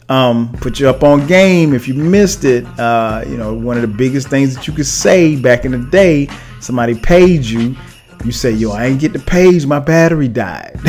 um, 0.10 0.54
put 0.62 0.80
you 0.80 0.88
up 0.88 1.04
on 1.04 1.28
game 1.28 1.74
if 1.74 1.88
you 1.88 1.94
missed 1.94 2.46
it. 2.46 2.66
Uh, 2.80 3.24
you 3.28 3.36
know, 3.36 3.54
one 3.54 3.76
of 3.76 3.82
the 3.82 3.88
biggest 3.90 4.30
things 4.30 4.56
that 4.56 4.68
you 4.68 4.74
could 4.74 4.86
say 4.86 5.36
back 5.36 5.66
in 5.66 5.72
the 5.72 5.90
day, 5.90 6.30
somebody 6.62 6.96
paid 6.96 7.44
you. 7.44 7.76
You 8.24 8.32
say, 8.32 8.52
"Yo, 8.52 8.72
I 8.72 8.86
ain't 8.86 9.02
get 9.02 9.12
the 9.12 9.20
page. 9.20 9.66
My 9.66 9.80
battery 9.80 10.30
died." 10.30 10.80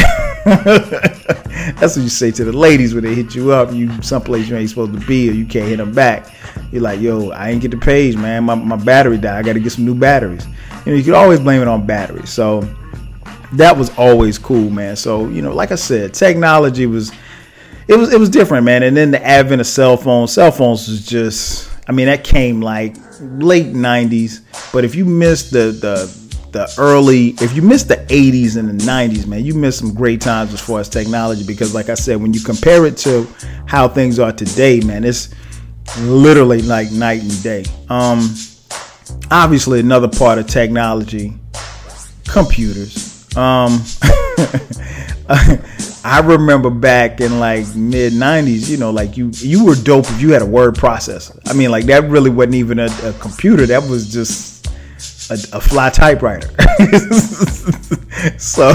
That's 1.77 1.97
what 1.97 2.03
you 2.03 2.09
say 2.09 2.31
to 2.33 2.45
the 2.45 2.53
ladies 2.53 2.95
when 2.95 3.05
they 3.05 3.15
hit 3.15 3.35
you 3.35 3.53
up. 3.53 3.73
You 3.73 4.03
someplace 4.03 4.49
you 4.49 4.57
ain't 4.57 4.69
supposed 4.69 4.93
to 4.99 5.07
be, 5.07 5.31
or 5.31 5.33
you 5.33 5.47
can't 5.47 5.69
hit 5.69 5.79
them 5.79 5.93
back. 5.93 6.29
You're 6.73 6.83
like, 6.83 7.01
"Yo, 7.01 7.31
I 7.31 7.51
ain't 7.51 7.63
get 7.63 7.71
the 7.71 7.77
page, 7.77 8.17
man. 8.17 8.45
My, 8.45 8.55
my 8.55 8.77
battery 8.77 9.19
died. 9.19 9.39
I 9.39 9.43
got 9.43 9.55
to 9.55 9.61
get 9.61 9.73
some 9.73 9.85
new 9.85 9.95
batteries." 9.95 10.47
You 10.85 10.93
know, 10.93 10.99
you 10.99 11.05
could 11.05 11.15
always 11.15 11.41
blame 11.41 11.63
it 11.63 11.69
on 11.69 11.87
batteries. 11.87 12.31
So 12.31 12.69
that 13.55 13.77
was 13.77 13.97
always 13.97 14.39
cool, 14.39 14.71
man. 14.71 14.97
So 14.97 15.29
you 15.29 15.43
know, 15.43 15.55
like 15.55 15.73
I 15.73 15.77
said, 15.77 16.15
technology 16.15 16.87
was 16.87 17.13
it 17.89 17.97
was 17.97 18.13
it 18.13 18.19
was 18.19 18.29
different, 18.29 18.65
man. 18.65 18.83
And 18.83 18.97
then 18.97 19.11
the 19.11 19.25
advent 19.25 19.61
of 19.61 19.67
cell 19.67 19.97
phones, 19.97 20.33
cell 20.33 20.51
phones 20.51 20.89
was 20.89 21.07
just 21.07 21.71
I 21.89 21.93
mean 21.93 22.07
that 22.07 22.25
came 22.25 22.61
like 22.61 22.97
late 23.21 23.73
'90s. 23.75 24.41
But 24.73 24.85
if 24.85 24.95
you 24.95 25.05
missed 25.05 25.51
the 25.53 25.71
the 25.71 26.24
the 26.55 26.73
early, 26.79 27.35
if 27.41 27.55
you 27.55 27.61
missed 27.61 27.89
the 27.89 27.97
80s 27.97 28.57
and 28.57 28.69
the 28.69 28.85
90s, 28.85 29.27
man, 29.27 29.45
you 29.45 29.53
missed 29.55 29.81
some 29.81 29.93
great 29.93 30.23
times 30.23 30.55
as 30.55 30.61
far 30.61 30.81
as 30.81 30.89
technology 30.89 31.45
because, 31.45 31.75
like 31.75 31.91
I 31.91 31.95
said, 31.95 32.23
when 32.23 32.33
you 32.33 32.41
compare 32.41 32.87
it 32.87 32.97
to 32.99 33.29
how 33.67 33.89
things 33.89 34.19
are 34.19 34.33
today, 34.33 34.81
man, 34.81 35.05
it's 35.05 35.35
literally 35.99 36.63
like 36.63 36.91
night 36.93 37.21
and 37.21 37.43
day. 37.43 37.65
Um, 37.91 38.35
obviously, 39.31 39.81
another 39.81 40.09
part 40.09 40.39
of 40.39 40.47
technology 40.47 41.35
computers. 42.29 43.27
Um, 43.37 43.83
I 46.07 46.21
remember 46.23 46.71
back 46.71 47.21
in 47.21 47.41
like 47.41 47.75
mid 47.75 48.13
'90s, 48.13 48.71
you 48.71 48.77
know, 48.77 48.91
like 48.91 49.17
you 49.17 49.31
you 49.35 49.65
were 49.65 49.75
dope 49.75 50.05
if 50.09 50.21
you 50.21 50.33
had 50.33 50.43
a 50.43 50.47
word 50.47 50.77
processor. 50.77 51.39
I 51.47 51.53
mean, 51.53 51.71
like 51.71 51.87
that 51.87 52.05
really 52.05 52.31
wasn't 52.31 52.55
even 52.55 52.79
a, 52.79 52.89
a 53.03 53.13
computer. 53.15 53.67
That 53.67 53.83
was 53.89 54.13
just 54.13 54.54
a, 55.31 55.35
a 55.57 55.61
fly 55.61 55.91
typewriter. 55.91 56.49
so 58.39 58.71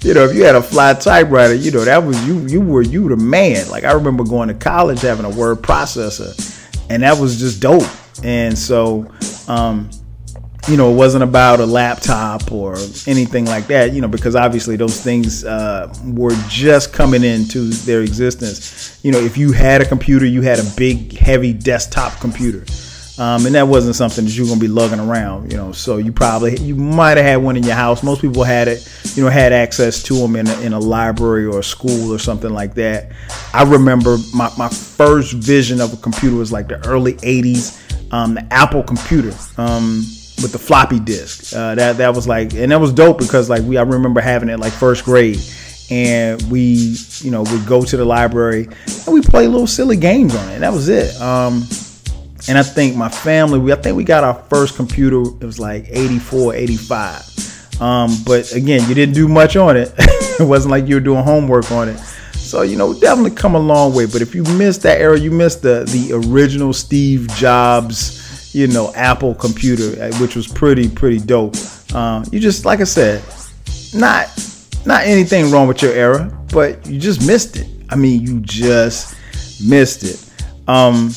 you 0.00 0.14
know, 0.14 0.24
if 0.24 0.34
you 0.34 0.44
had 0.44 0.54
a 0.54 0.62
fly 0.62 0.94
typewriter, 0.94 1.54
you 1.54 1.70
know 1.70 1.84
that 1.84 2.04
was 2.04 2.26
you. 2.26 2.40
You 2.46 2.60
were 2.60 2.82
you 2.82 3.08
the 3.08 3.16
man. 3.16 3.68
Like 3.68 3.84
I 3.84 3.92
remember 3.92 4.24
going 4.24 4.48
to 4.48 4.54
college 4.54 5.00
having 5.00 5.24
a 5.24 5.30
word 5.30 5.58
processor, 5.58 6.34
and 6.90 7.02
that 7.02 7.18
was 7.18 7.38
just 7.38 7.60
dope. 7.60 7.88
And 8.22 8.58
so, 8.58 9.10
um, 9.48 9.90
you 10.68 10.76
know, 10.76 10.92
it 10.92 10.94
wasn't 10.94 11.24
about 11.24 11.60
a 11.60 11.66
laptop 11.66 12.52
or 12.52 12.76
anything 13.06 13.46
like 13.46 13.66
that, 13.68 13.92
you 13.92 14.00
know, 14.00 14.08
because 14.08 14.36
obviously 14.36 14.76
those 14.76 15.00
things 15.00 15.44
uh, 15.44 15.92
were 16.04 16.34
just 16.48 16.92
coming 16.92 17.24
into 17.24 17.70
their 17.70 18.02
existence. 18.02 19.00
You 19.02 19.12
know, 19.12 19.18
if 19.18 19.36
you 19.36 19.52
had 19.52 19.80
a 19.80 19.86
computer, 19.86 20.26
you 20.26 20.42
had 20.42 20.58
a 20.58 20.70
big, 20.76 21.16
heavy 21.16 21.52
desktop 21.52 22.20
computer. 22.20 22.64
Um, 23.20 23.44
and 23.44 23.54
that 23.54 23.68
wasn't 23.68 23.96
something 23.96 24.24
that 24.24 24.30
you're 24.30 24.46
gonna 24.46 24.58
be 24.58 24.66
lugging 24.66 24.98
around, 24.98 25.52
you 25.52 25.58
know. 25.58 25.72
So 25.72 25.98
you 25.98 26.10
probably 26.10 26.58
you 26.58 26.74
might 26.74 27.18
have 27.18 27.26
had 27.26 27.36
one 27.36 27.54
in 27.54 27.62
your 27.62 27.74
house. 27.74 28.02
Most 28.02 28.22
people 28.22 28.44
had 28.44 28.66
it, 28.66 28.90
you 29.14 29.22
know, 29.22 29.28
had 29.28 29.52
access 29.52 30.02
to 30.04 30.14
them 30.14 30.36
in 30.36 30.48
a, 30.48 30.60
in 30.62 30.72
a 30.72 30.78
library 30.78 31.44
or 31.44 31.58
a 31.58 31.62
school 31.62 32.14
or 32.14 32.18
something 32.18 32.48
like 32.48 32.72
that. 32.76 33.12
I 33.52 33.64
remember 33.64 34.16
my, 34.34 34.50
my 34.56 34.70
first 34.70 35.34
vision 35.34 35.82
of 35.82 35.92
a 35.92 35.98
computer 35.98 36.34
was 36.34 36.50
like 36.50 36.68
the 36.68 36.82
early 36.88 37.12
'80s, 37.16 37.78
um, 38.10 38.32
the 38.34 38.46
Apple 38.50 38.82
computer. 38.82 39.34
Um, 39.58 40.02
with 40.40 40.52
the 40.52 40.58
floppy 40.58 40.98
disk. 40.98 41.54
Uh, 41.54 41.74
that 41.74 41.98
that 41.98 42.14
was 42.14 42.26
like, 42.26 42.54
and 42.54 42.72
that 42.72 42.80
was 42.80 42.94
dope 42.94 43.18
because 43.18 43.50
like 43.50 43.62
we 43.64 43.76
I 43.76 43.82
remember 43.82 44.22
having 44.22 44.48
it 44.48 44.58
like 44.58 44.72
first 44.72 45.04
grade, 45.04 45.38
and 45.90 46.40
we 46.50 46.96
you 47.18 47.30
know 47.30 47.42
would 47.42 47.66
go 47.66 47.82
to 47.82 47.96
the 47.98 48.04
library 48.06 48.64
and 49.04 49.12
we 49.12 49.20
play 49.20 49.46
little 49.46 49.66
silly 49.66 49.98
games 49.98 50.34
on 50.34 50.48
it. 50.48 50.60
That 50.60 50.72
was 50.72 50.88
it. 50.88 51.14
Um, 51.20 51.68
and 52.48 52.58
I 52.58 52.62
think 52.62 52.96
my 52.96 53.08
family, 53.08 53.58
we 53.58 53.72
I 53.72 53.76
think 53.76 53.96
we 53.96 54.04
got 54.04 54.24
our 54.24 54.34
first 54.34 54.76
computer. 54.76 55.20
It 55.40 55.44
was 55.44 55.58
like 55.58 55.86
84, 55.88 56.54
85. 56.54 57.80
Um, 57.80 58.10
but 58.26 58.52
again, 58.52 58.86
you 58.88 58.94
didn't 58.94 59.14
do 59.14 59.28
much 59.28 59.56
on 59.56 59.76
it. 59.76 59.92
it 59.98 60.46
wasn't 60.46 60.70
like 60.70 60.86
you 60.86 60.96
were 60.96 61.00
doing 61.00 61.24
homework 61.24 61.70
on 61.72 61.88
it. 61.88 61.98
So 61.98 62.62
you 62.62 62.76
know, 62.76 62.92
definitely 62.98 63.32
come 63.32 63.54
a 63.54 63.58
long 63.58 63.94
way. 63.94 64.06
But 64.06 64.22
if 64.22 64.34
you 64.34 64.42
missed 64.44 64.82
that 64.82 65.00
era, 65.00 65.18
you 65.18 65.30
missed 65.30 65.62
the 65.62 65.84
the 65.84 66.12
original 66.26 66.72
Steve 66.72 67.28
Jobs 67.28 68.20
you 68.52 68.66
know, 68.66 68.92
Apple 68.94 69.34
computer, 69.34 70.02
uh, 70.02 70.12
which 70.18 70.34
was 70.34 70.46
pretty 70.46 70.88
pretty 70.88 71.18
dope. 71.18 71.54
Uh, 71.94 72.24
you 72.30 72.40
just 72.40 72.64
like 72.64 72.80
I 72.80 72.84
said, 72.84 73.22
not 73.94 74.28
not 74.86 75.04
anything 75.04 75.50
wrong 75.50 75.68
with 75.68 75.82
your 75.82 75.92
era, 75.92 76.36
but 76.52 76.84
you 76.86 76.98
just 76.98 77.26
missed 77.26 77.56
it. 77.56 77.68
I 77.90 77.96
mean, 77.96 78.22
you 78.22 78.40
just 78.40 79.16
missed 79.64 80.04
it. 80.04 80.68
Um, 80.68 81.10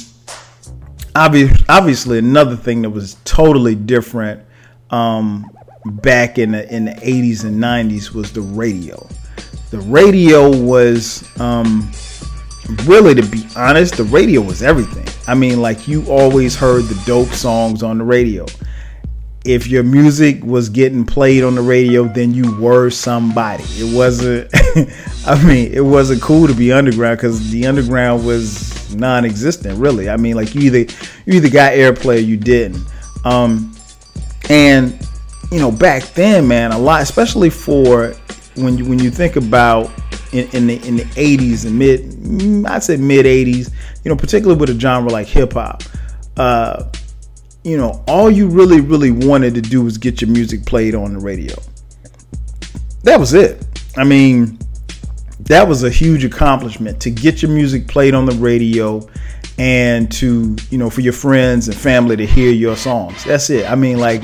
obviously, 1.16 1.66
obviously, 1.70 2.18
another 2.18 2.56
thing 2.56 2.82
that 2.84 2.90
was 2.90 3.18
totally 3.26 3.76
different 3.76 4.42
um, 4.90 5.50
back 5.86 6.38
in 6.38 6.52
the 6.52 6.74
in 6.74 6.86
the 6.86 6.92
80s 6.92 7.44
and 7.44 7.62
90s 7.62 8.14
was 8.14 8.32
the 8.32 8.42
radio. 8.42 9.08
The 9.72 9.80
radio 9.80 10.56
was 10.56 11.28
um, 11.40 11.92
really, 12.86 13.16
to 13.16 13.24
be 13.24 13.46
honest, 13.56 13.98
the 13.98 14.04
radio 14.04 14.42
was 14.42 14.62
everything. 14.62 15.08
I 15.28 15.36
mean, 15.36 15.62
like 15.62 15.88
you 15.88 16.06
always 16.10 16.56
heard 16.56 16.84
the 16.84 17.02
dope 17.06 17.30
songs 17.30 17.82
on 17.82 17.98
the 17.98 18.04
radio. 18.04 18.46
If 19.46 19.68
your 19.68 19.84
music 19.84 20.42
was 20.44 20.70
getting 20.70 21.06
played 21.06 21.44
on 21.44 21.56
the 21.56 21.62
radio, 21.62 22.06
then 22.06 22.34
you 22.34 22.58
were 22.62 22.90
somebody. 22.90 23.64
It 23.68 23.96
wasn't. 23.96 24.50
I 25.28 25.44
mean, 25.44 25.74
it 25.74 25.84
wasn't 25.84 26.22
cool 26.22 26.48
to 26.48 26.54
be 26.54 26.72
underground 26.72 27.18
because 27.18 27.52
the 27.52 27.68
underground 27.68 28.26
was 28.26 28.96
non-existent, 28.96 29.78
really. 29.78 30.10
I 30.10 30.18
mean, 30.18 30.36
like 30.36 30.56
you 30.56 30.62
either 30.62 30.94
you 31.26 31.34
either 31.34 31.50
got 31.50 31.74
airplay 31.74 32.16
or 32.16 32.20
you 32.20 32.38
didn't. 32.38 32.86
Um, 33.26 33.76
and 34.50 34.98
you 35.52 35.60
know, 35.60 35.72
back 35.72 36.04
then, 36.14 36.48
man, 36.48 36.72
a 36.72 36.78
lot, 36.78 37.02
especially 37.02 37.50
for 37.50 38.14
when 38.56 38.78
you 38.78 38.86
when 38.86 39.00
you 39.00 39.10
think 39.10 39.36
about 39.36 39.92
in, 40.32 40.48
in 40.52 40.68
the 40.68 40.88
in 40.88 40.98
the 40.98 41.04
80s 41.04 41.66
and 41.66 41.78
mid 41.78 42.02
mm, 42.02 42.68
I'd 42.68 42.84
say 42.84 42.98
mid 42.98 43.26
80s, 43.26 43.72
you 44.04 44.10
know, 44.10 44.16
particularly 44.16 44.60
with 44.60 44.70
a 44.70 44.80
genre 44.80 45.12
like 45.12 45.28
hip 45.28 45.54
hop. 45.54 45.84
Uh, 46.36 46.86
you 47.64 47.78
know, 47.78 48.04
all 48.08 48.30
you 48.30 48.48
really 48.48 48.82
really 48.82 49.12
wanted 49.12 49.56
to 49.56 49.62
do 49.62 49.82
was 49.82 49.98
get 49.98 50.22
your 50.22 50.30
music 50.30 50.66
played 50.66 50.96
on 50.96 51.14
the 51.14 51.20
radio. 51.20 51.56
That 53.04 53.20
was 53.20 53.34
it. 53.34 53.66
I 53.98 54.04
mean, 54.04 54.58
that 55.42 55.68
was 55.68 55.84
a 55.84 55.90
huge 55.90 56.24
accomplishment 56.24 57.02
to 57.02 57.12
get 57.12 57.42
your 57.42 57.52
music 57.52 57.88
played 57.88 58.14
on 58.14 58.26
the 58.26 58.34
radio 58.34 59.08
and 59.58 60.12
to, 60.14 60.56
you 60.72 60.78
know, 60.78 60.90
for 60.90 61.02
your 61.02 61.14
friends 61.14 61.68
and 61.68 61.78
family 61.78 62.16
to 62.16 62.26
hear 62.26 62.52
your 62.52 62.76
songs. 62.76 63.24
That's 63.24 63.50
it. 63.50 63.70
I 63.70 63.76
mean, 63.76 64.00
like 64.00 64.24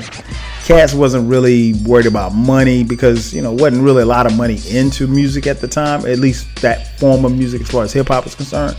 Cats 0.70 0.94
wasn't 0.94 1.28
really 1.28 1.74
worried 1.84 2.06
about 2.06 2.32
money 2.32 2.84
because 2.84 3.34
you 3.34 3.42
know 3.42 3.50
wasn't 3.50 3.82
really 3.82 4.02
a 4.02 4.06
lot 4.06 4.24
of 4.24 4.36
money 4.36 4.60
into 4.70 5.08
music 5.08 5.48
at 5.48 5.60
the 5.60 5.66
time, 5.66 6.06
at 6.06 6.20
least 6.20 6.46
that 6.62 6.96
form 7.00 7.24
of 7.24 7.36
music 7.36 7.62
as 7.62 7.68
far 7.68 7.82
as 7.82 7.92
hip 7.92 8.06
hop 8.06 8.24
is 8.24 8.36
concerned. 8.36 8.76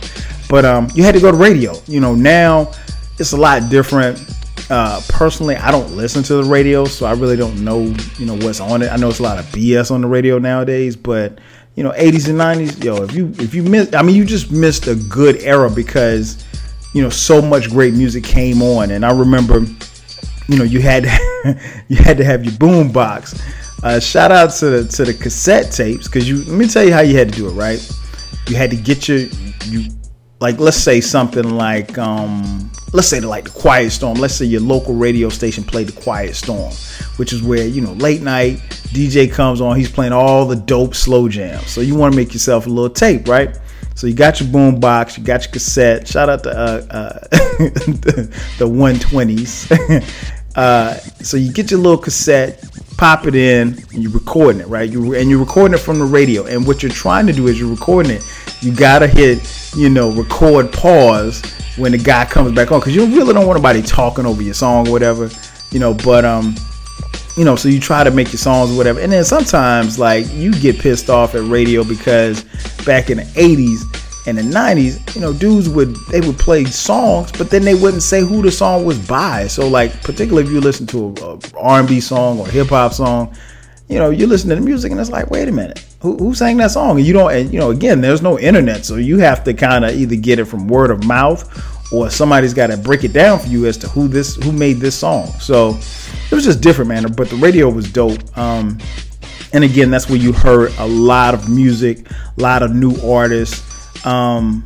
But 0.48 0.63
um, 0.63 0.89
you 0.96 1.03
had 1.03 1.15
to 1.15 1.20
go 1.20 1.32
to 1.32 1.38
radio. 1.38 1.74
You 1.88 2.00
know 2.00 2.15
now 2.15 2.72
it's 3.20 3.34
a 3.34 3.38
lot 3.38 3.70
different. 3.70 4.24
Uh, 4.72 5.01
personally, 5.10 5.58
I 5.58 5.70
don't 5.70 5.98
listen 5.98 6.24
to 6.24 6.36
the 6.36 6.46
radio, 6.46 6.86
so 6.86 7.06
I 7.06 7.12
really 7.12 7.36
don't 7.36 7.62
know 7.62 7.94
you 8.18 8.25
know 8.25 8.38
what's 8.38 8.62
on 8.62 8.82
it. 8.82 8.90
I 8.90 8.96
know 8.96 9.10
it's 9.10 9.20
a 9.20 9.24
lot 9.24 9.38
of 9.38 9.44
BS 9.48 9.92
on 9.92 10.00
the 10.00 10.08
radio 10.08 10.38
nowadays, 10.38 10.96
but 10.96 11.40
you 11.75 11.84
know 11.84 11.92
80s 11.92 12.30
and 12.30 12.40
90s, 12.40 12.82
yo, 12.82 13.04
if 13.04 13.13
you 13.13 13.34
if 13.38 13.54
you 13.54 13.63
miss, 13.63 13.94
I 13.94 14.01
mean 14.01 14.16
you 14.16 14.24
just 14.24 14.50
missed 14.50 14.88
a 14.88 14.96
good 14.96 15.42
era 15.42 15.70
because 15.70 16.46
you 16.94 17.01
know 17.01 17.10
so 17.10 17.42
much 17.42 17.70
great 17.70 17.94
music 17.94 18.24
came 18.24 18.62
on, 18.62 18.92
and 18.92 19.06
I 19.06 19.12
remember 19.12 19.60
you 20.48 20.58
know 20.58 20.63
you 20.63 20.80
had 20.80 21.04
you 21.90 21.98
had 21.98 22.16
to 22.16 22.24
have 22.24 22.46
your 22.46 22.56
boom 22.56 22.94
box. 22.94 23.44
Uh, 23.84 24.00
shout 24.00 24.32
out 24.32 24.51
to 24.51 24.70
the 24.70 24.88
to 24.88 25.04
the 25.04 25.13
cassette 25.13 25.74
tapes 25.74 26.08
because 26.08 26.30
you 26.30 26.46
let 26.46 26.58
me 26.58 26.66
tell 26.66 26.86
you 26.86 26.94
how 26.94 27.01
you 27.01 27.18
had 27.18 27.28
to 27.28 27.36
do 27.36 27.50
it 27.50 27.51
right. 27.51 27.86
You 28.48 28.56
had 28.56 28.70
to 28.70 28.78
get 28.78 29.10
your 29.10 29.18
you 29.66 29.90
like 30.41 30.60
let's 30.60 30.75
say 30.75 31.00
something 31.00 31.55
like 31.55 31.98
um 32.00 32.69
let's 32.93 33.07
say 33.07 33.19
like 33.19 33.45
the 33.45 33.51
Quiet 33.51 33.91
Storm. 33.91 34.17
Let's 34.17 34.33
say 34.33 34.45
your 34.45 34.62
local 34.62 34.95
radio 34.95 35.29
station 35.29 35.63
played 35.63 35.88
the 35.88 36.01
Quiet 36.01 36.36
Storm, 36.36 36.74
which 37.17 37.31
is 37.31 37.41
where 37.41 37.65
you 37.65 37.79
know 37.79 37.93
late 37.93 38.21
night 38.21 38.57
DJ 38.89 39.31
comes 39.31 39.62
on. 39.62 39.77
He's 39.77 39.91
playing 39.91 40.13
all 40.13 40.45
the 40.45 40.55
dope 40.55 40.95
slow 40.95 41.29
jams. 41.29 41.69
So 41.69 41.81
you 41.81 41.95
want 41.95 42.13
to 42.13 42.17
make 42.17 42.33
yourself 42.33 42.65
a 42.65 42.69
little 42.69 42.89
tape, 42.89 43.27
right? 43.27 43.57
So 43.93 44.07
you 44.07 44.15
got 44.15 44.39
your 44.39 44.50
boom 44.50 44.79
box, 44.79 45.17
you 45.17 45.24
got 45.24 45.43
your 45.43 45.51
cassette. 45.51 46.07
Shout 46.07 46.27
out 46.27 46.43
to 46.43 46.50
uh, 46.50 46.86
uh, 46.89 47.19
the, 47.29 48.36
the 48.57 48.65
120s. 48.65 50.27
Uh, 50.55 50.95
so 50.95 51.38
you 51.38 51.51
get 51.51 51.71
your 51.71 51.79
little 51.79 51.98
cassette, 51.98 52.62
pop 52.98 53.25
it 53.25 53.36
in, 53.36 53.69
and 53.69 54.03
you're 54.03 54.12
recording 54.12 54.62
it, 54.62 54.67
right? 54.67 54.89
You 54.89 55.15
and 55.15 55.29
you're 55.29 55.39
recording 55.39 55.75
it 55.75 55.79
from 55.79 56.00
the 56.00 56.05
radio. 56.05 56.45
And 56.45 56.67
what 56.67 56.83
you're 56.83 56.91
trying 56.91 57.25
to 57.27 57.33
do 57.33 57.48
is 57.48 57.60
you're 57.60 57.71
recording 57.71 58.12
it. 58.12 58.21
You 58.62 58.72
gotta 58.72 59.08
hit, 59.08 59.72
you 59.75 59.89
know, 59.89 60.12
record 60.12 60.72
pause 60.72 61.41
when 61.77 61.91
the 61.91 61.98
guy 61.98 62.25
comes 62.25 62.51
back 62.53 62.72
on 62.72 62.80
because 62.80 62.96
you 62.96 63.06
really 63.06 63.34
don't 63.34 63.48
want 63.48 63.58
anybody 63.58 63.82
talking 63.82 64.25
over 64.25 64.41
your 64.41 64.53
song 64.53 64.88
or 64.88 64.91
whatever, 64.91 65.30
you 65.72 65.80
know. 65.80 65.94
But 65.94 66.25
um, 66.25 66.56
you 67.38 67.46
know, 67.46 67.56
so 67.56 67.70
you 67.70 67.80
try 67.80 68.03
to 68.03 68.12
make 68.12 68.27
your 68.27 68.39
songs 68.39 68.72
or 68.72 68.77
whatever. 68.77 69.00
And 69.00 69.12
then 69.12 69.24
sometimes 69.24 69.98
like 69.98 70.32
you 70.32 70.53
get 70.53 70.80
pissed 70.80 71.10
off 71.10 71.34
at 71.36 71.44
radio 71.44 71.84
because 71.84 72.44
back 72.86 73.10
in 73.10 73.18
the 73.18 73.24
80s 73.24 74.27
and 74.27 74.38
the 74.38 74.44
90s, 74.44 75.15
you 75.15 75.22
know, 75.22 75.34
dudes 75.34 75.70
would 75.70 75.96
they 76.12 76.22
would 76.22 76.38
play 76.38 76.65
songs, 76.65 77.32
but 77.32 77.50
then 77.50 77.63
they 77.63 77.74
wouldn't 77.74 78.03
say 78.03 78.22
who 78.22 78.41
the 78.41 78.51
song 78.51 78.86
was 78.86 79.00
by. 79.08 79.48
So 79.48 79.68
like 79.68 80.03
particularly 80.03 80.48
if 80.48 80.53
you 80.53 80.62
listen 80.62 80.86
to 80.88 81.15
a, 81.22 81.36
a 81.36 81.39
R&B 81.58 82.00
song 82.00 82.39
or 82.39 82.48
hip 82.48 82.68
hop 82.68 82.94
song, 82.94 83.34
you 83.88 83.98
know, 83.98 84.10
you 84.10 84.27
listen 84.27 84.50
to 84.50 84.56
the 84.56 84.62
music 84.62 84.91
and 84.91 85.00
it's 85.00 85.10
like, 85.10 85.30
wait 85.32 85.48
a 85.48 85.51
minute, 85.51 85.84
who, 86.01 86.17
who 86.17 86.36
sang 86.36 86.58
that 86.58 86.72
song? 86.72 86.98
And 86.98 87.05
you 87.05 87.13
don't, 87.13 87.31
and 87.31 87.53
you 87.53 87.60
know, 87.60 87.72
again, 87.72 88.01
there's 88.01 88.22
no 88.22 88.38
internet, 88.38 88.86
so 88.86 88.96
you 88.96 89.20
have 89.20 89.43
to 89.46 89.53
kind 89.53 89.86
of 89.86 89.96
either 89.96 90.15
get 90.15 90.39
it 90.39 90.46
from 90.46 90.67
word 90.67 90.91
of 90.91 91.05
mouth 91.05 91.48
or 91.93 92.10
somebody's 92.10 92.53
got 92.53 92.67
to 92.67 92.77
break 92.77 93.03
it 93.03 93.13
down 93.13 93.39
for 93.39 93.48
you 93.48 93.65
as 93.65 93.77
to 93.77 93.88
who 93.89 94.08
this 94.08 94.36
who 94.36 94.51
made 94.51 94.77
this 94.77 94.98
song. 94.98 95.27
So 95.39 95.77
it 96.29 96.36
was 96.36 96.46
just 96.46 96.62
different, 96.62 96.89
man. 96.89 97.12
But 97.12 97.29
the 97.29 97.36
radio 97.36 97.70
was 97.70 97.91
dope. 97.91 98.38
Um, 98.38 98.77
and 99.53 99.63
again, 99.63 99.91
that's 99.91 100.10
where 100.10 100.17
you 100.17 100.31
heard 100.31 100.72
a 100.79 100.88
lot 100.88 101.34
of 101.34 101.50
music, 101.50 102.10
a 102.10 102.41
lot 102.41 102.63
of 102.63 102.74
new 102.74 102.96
artists 103.03 103.72
um, 104.05 104.63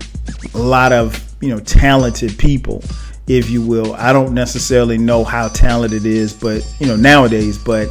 a 0.53 0.57
lot 0.57 0.91
of 0.91 1.21
you 1.41 1.49
know 1.49 1.59
talented 1.59 2.37
people, 2.37 2.83
if 3.27 3.49
you 3.49 3.61
will. 3.61 3.93
I 3.95 4.13
don't 4.13 4.33
necessarily 4.33 4.97
know 4.97 5.23
how 5.23 5.47
talented 5.49 6.05
it 6.05 6.11
is, 6.11 6.33
but 6.33 6.65
you 6.79 6.87
know 6.87 6.95
nowadays, 6.95 7.57
but 7.57 7.87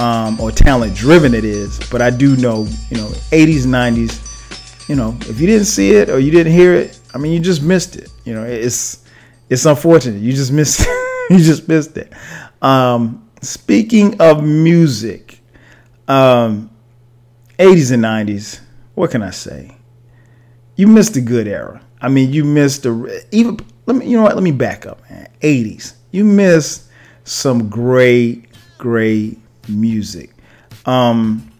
um, 0.00 0.40
or 0.40 0.50
talent 0.50 0.94
driven 0.96 1.34
it 1.34 1.44
is. 1.44 1.78
But 1.90 2.02
I 2.02 2.10
do 2.10 2.36
know, 2.36 2.66
you 2.90 2.96
know, 2.96 3.08
80s, 3.30 3.66
90s. 3.66 4.88
You 4.88 4.96
know, 4.96 5.16
if 5.22 5.40
you 5.40 5.46
didn't 5.46 5.66
see 5.66 5.92
it 5.92 6.10
or 6.10 6.18
you 6.18 6.30
didn't 6.30 6.52
hear 6.52 6.74
it, 6.74 6.98
I 7.14 7.18
mean, 7.18 7.32
you 7.32 7.40
just 7.40 7.62
missed 7.62 7.96
it. 7.96 8.10
You 8.24 8.34
know, 8.34 8.44
it's 8.44 9.04
it's 9.48 9.64
unfortunate. 9.66 10.20
You 10.20 10.32
just 10.32 10.52
missed 10.52 10.80
you 11.30 11.38
just 11.38 11.68
missed 11.68 11.96
it. 11.96 12.12
Um, 12.60 13.28
speaking 13.40 14.20
of 14.20 14.42
music, 14.44 15.40
Um, 16.08 16.70
80s 17.58 17.92
and 17.92 18.02
90s. 18.02 18.60
What 18.94 19.10
can 19.10 19.22
I 19.22 19.30
say? 19.30 19.76
You 20.76 20.86
missed 20.86 21.16
a 21.16 21.20
good 21.20 21.46
era. 21.46 21.80
I 22.00 22.08
mean, 22.08 22.32
you 22.32 22.44
missed 22.44 22.82
the 22.82 23.24
even. 23.30 23.58
Let 23.86 23.96
me. 23.96 24.06
You 24.06 24.16
know 24.16 24.24
what? 24.24 24.34
Let 24.34 24.42
me 24.42 24.52
back 24.52 24.84
up, 24.86 25.00
man. 25.08 25.28
80s. 25.40 25.94
You 26.10 26.24
missed 26.24 26.88
some 27.24 27.68
great, 27.68 28.48
great 28.78 29.38
music. 29.68 30.30
Um, 30.86 31.50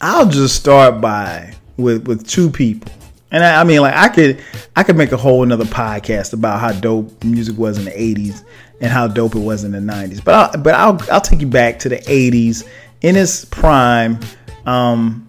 I'll 0.00 0.28
just 0.28 0.56
start 0.56 1.00
by 1.00 1.54
with 1.76 2.06
with 2.06 2.26
two 2.26 2.50
people. 2.50 2.92
And 3.30 3.42
I, 3.42 3.62
I, 3.62 3.64
mean, 3.64 3.80
like 3.80 3.94
I 3.94 4.08
could, 4.08 4.40
I 4.76 4.84
could 4.84 4.96
make 4.96 5.10
a 5.10 5.16
whole 5.16 5.42
another 5.42 5.64
podcast 5.64 6.34
about 6.34 6.60
how 6.60 6.72
dope 6.72 7.24
music 7.24 7.58
was 7.58 7.78
in 7.78 7.84
the 7.84 7.90
'80s 7.90 8.44
and 8.80 8.92
how 8.92 9.08
dope 9.08 9.34
it 9.34 9.40
was 9.40 9.64
in 9.64 9.72
the 9.72 9.78
'90s. 9.78 10.22
But 10.22 10.34
I'll, 10.34 10.62
but 10.62 10.74
I'll, 10.74 11.00
I'll 11.10 11.20
take 11.20 11.40
you 11.40 11.46
back 11.46 11.78
to 11.80 11.88
the 11.88 11.96
'80s 11.96 12.68
in 13.00 13.16
its 13.16 13.44
prime. 13.44 14.20
Um, 14.66 15.26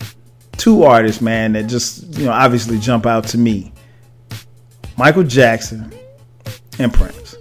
two 0.57 0.84
artists, 0.84 1.22
man, 1.22 1.53
that 1.53 1.63
just 1.63 2.17
you 2.17 2.25
know 2.25 2.31
obviously 2.31 2.77
jump 2.77 3.05
out 3.05 3.24
to 3.29 3.38
me: 3.38 3.74
Michael 4.98 5.24
Jackson 5.24 5.91
and 6.77 6.93
Prince. 6.93 7.36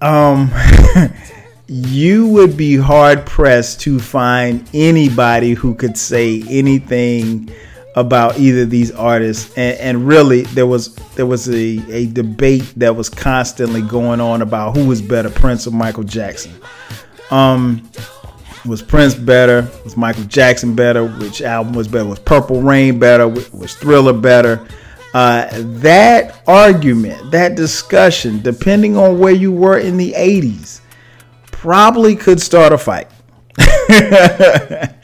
Um, 0.00 0.50
you 1.72 2.26
would 2.26 2.54
be 2.54 2.76
hard 2.76 3.24
pressed 3.24 3.80
to 3.80 3.98
find 3.98 4.68
anybody 4.74 5.54
who 5.54 5.74
could 5.74 5.96
say 5.96 6.42
anything 6.50 7.48
about 7.96 8.38
either 8.38 8.62
of 8.62 8.70
these 8.70 8.90
artists. 8.90 9.56
And, 9.56 9.78
and, 9.78 10.06
really 10.06 10.42
there 10.42 10.66
was 10.66 10.94
there 11.14 11.24
was 11.24 11.48
a, 11.48 11.80
a 11.90 12.06
debate 12.08 12.70
that 12.76 12.94
was 12.94 13.08
constantly 13.08 13.80
going 13.80 14.20
on 14.20 14.42
about 14.42 14.76
who 14.76 14.86
was 14.86 15.00
better 15.00 15.30
prince 15.30 15.66
or 15.66 15.70
michael 15.70 16.02
jackson. 16.02 16.52
Um 17.30 17.88
was 18.66 18.82
prince 18.82 19.14
better? 19.14 19.66
Was 19.82 19.96
michael 19.96 20.24
jackson 20.24 20.74
better? 20.74 21.06
Which 21.06 21.40
album 21.40 21.72
was 21.72 21.88
better? 21.88 22.04
Was 22.04 22.18
purple 22.18 22.60
rain 22.60 22.98
better? 22.98 23.28
Was 23.28 23.74
thriller 23.76 24.12
better? 24.12 24.66
Uh, 25.14 25.48
that 25.52 26.42
argument 26.46 27.30
that 27.30 27.54
discussion 27.54 28.42
depending 28.42 28.96
on 28.96 29.18
where 29.18 29.32
you 29.32 29.52
were 29.52 29.78
in 29.78 29.96
the 29.96 30.12
80s 30.12 30.81
probably 31.62 32.16
could 32.16 32.40
start 32.40 32.72
a 32.72 32.76
fight 32.76 33.06
at 33.56 34.96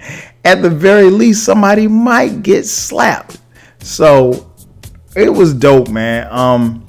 the 0.44 0.68
very 0.68 1.08
least, 1.08 1.44
somebody 1.44 1.86
might 1.86 2.42
get 2.42 2.66
slapped. 2.66 3.38
So 3.78 4.52
it 5.14 5.30
was 5.30 5.54
dope, 5.54 5.88
man. 5.88 6.26
Um, 6.32 6.84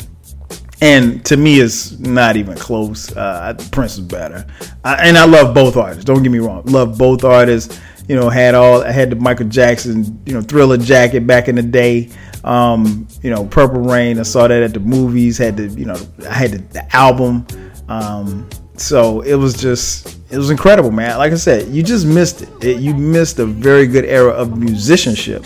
and 0.82 1.24
to 1.26 1.38
me, 1.38 1.60
it's 1.60 2.00
not 2.00 2.36
even 2.36 2.58
close. 2.58 3.16
Uh, 3.16 3.54
Prince 3.72 4.00
is 4.00 4.00
better, 4.00 4.48
I, 4.84 5.08
and 5.08 5.16
I 5.20 5.26
love 5.26 5.54
both 5.54 5.78
artists. 5.78 6.04
Don't 6.04 6.24
get 6.24 6.32
me 6.32 6.40
wrong, 6.40 6.64
love 6.66 6.98
both 6.98 7.24
artists. 7.24 7.80
You 8.08 8.16
know, 8.16 8.28
had 8.28 8.56
all 8.56 8.82
I 8.82 8.92
had 8.92 9.12
the 9.12 9.18
Michael 9.18 9.50
Jackson, 9.50 10.20
you 10.26 10.34
know, 10.34 10.42
Thriller 10.42 10.78
jacket 10.78 11.28
back 11.28 11.48
in 11.48 11.54
the 11.54 11.62
day. 11.62 12.10
Um, 12.44 13.08
you 13.22 13.30
know, 13.30 13.46
Purple 13.46 13.82
Rain. 13.82 14.18
I 14.18 14.24
saw 14.24 14.48
that 14.48 14.64
at 14.64 14.74
the 14.74 14.80
movies. 14.80 15.38
Had 15.38 15.58
the, 15.58 15.68
you 15.68 15.86
know, 15.86 15.98
I 16.28 16.34
had 16.34 16.52
the, 16.54 16.58
the 16.58 16.96
album. 16.96 17.46
Um, 17.88 18.50
so 18.82 19.22
it 19.22 19.36
was 19.36 19.54
just 19.54 20.18
it 20.32 20.38
was 20.38 20.50
incredible, 20.50 20.92
man. 20.92 21.18
Like 21.18 21.32
I 21.32 21.36
said, 21.36 21.68
you 21.70 21.84
just 21.84 22.06
missed 22.06 22.42
it. 22.44 22.50
it 22.64 22.80
you 22.80 22.94
missed 22.96 23.40
a 23.40 23.46
very 23.46 23.88
good 23.88 24.06
era 24.06 24.32
of 24.32 24.58
musicianship. 24.58 25.44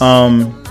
Um, 0.00 0.64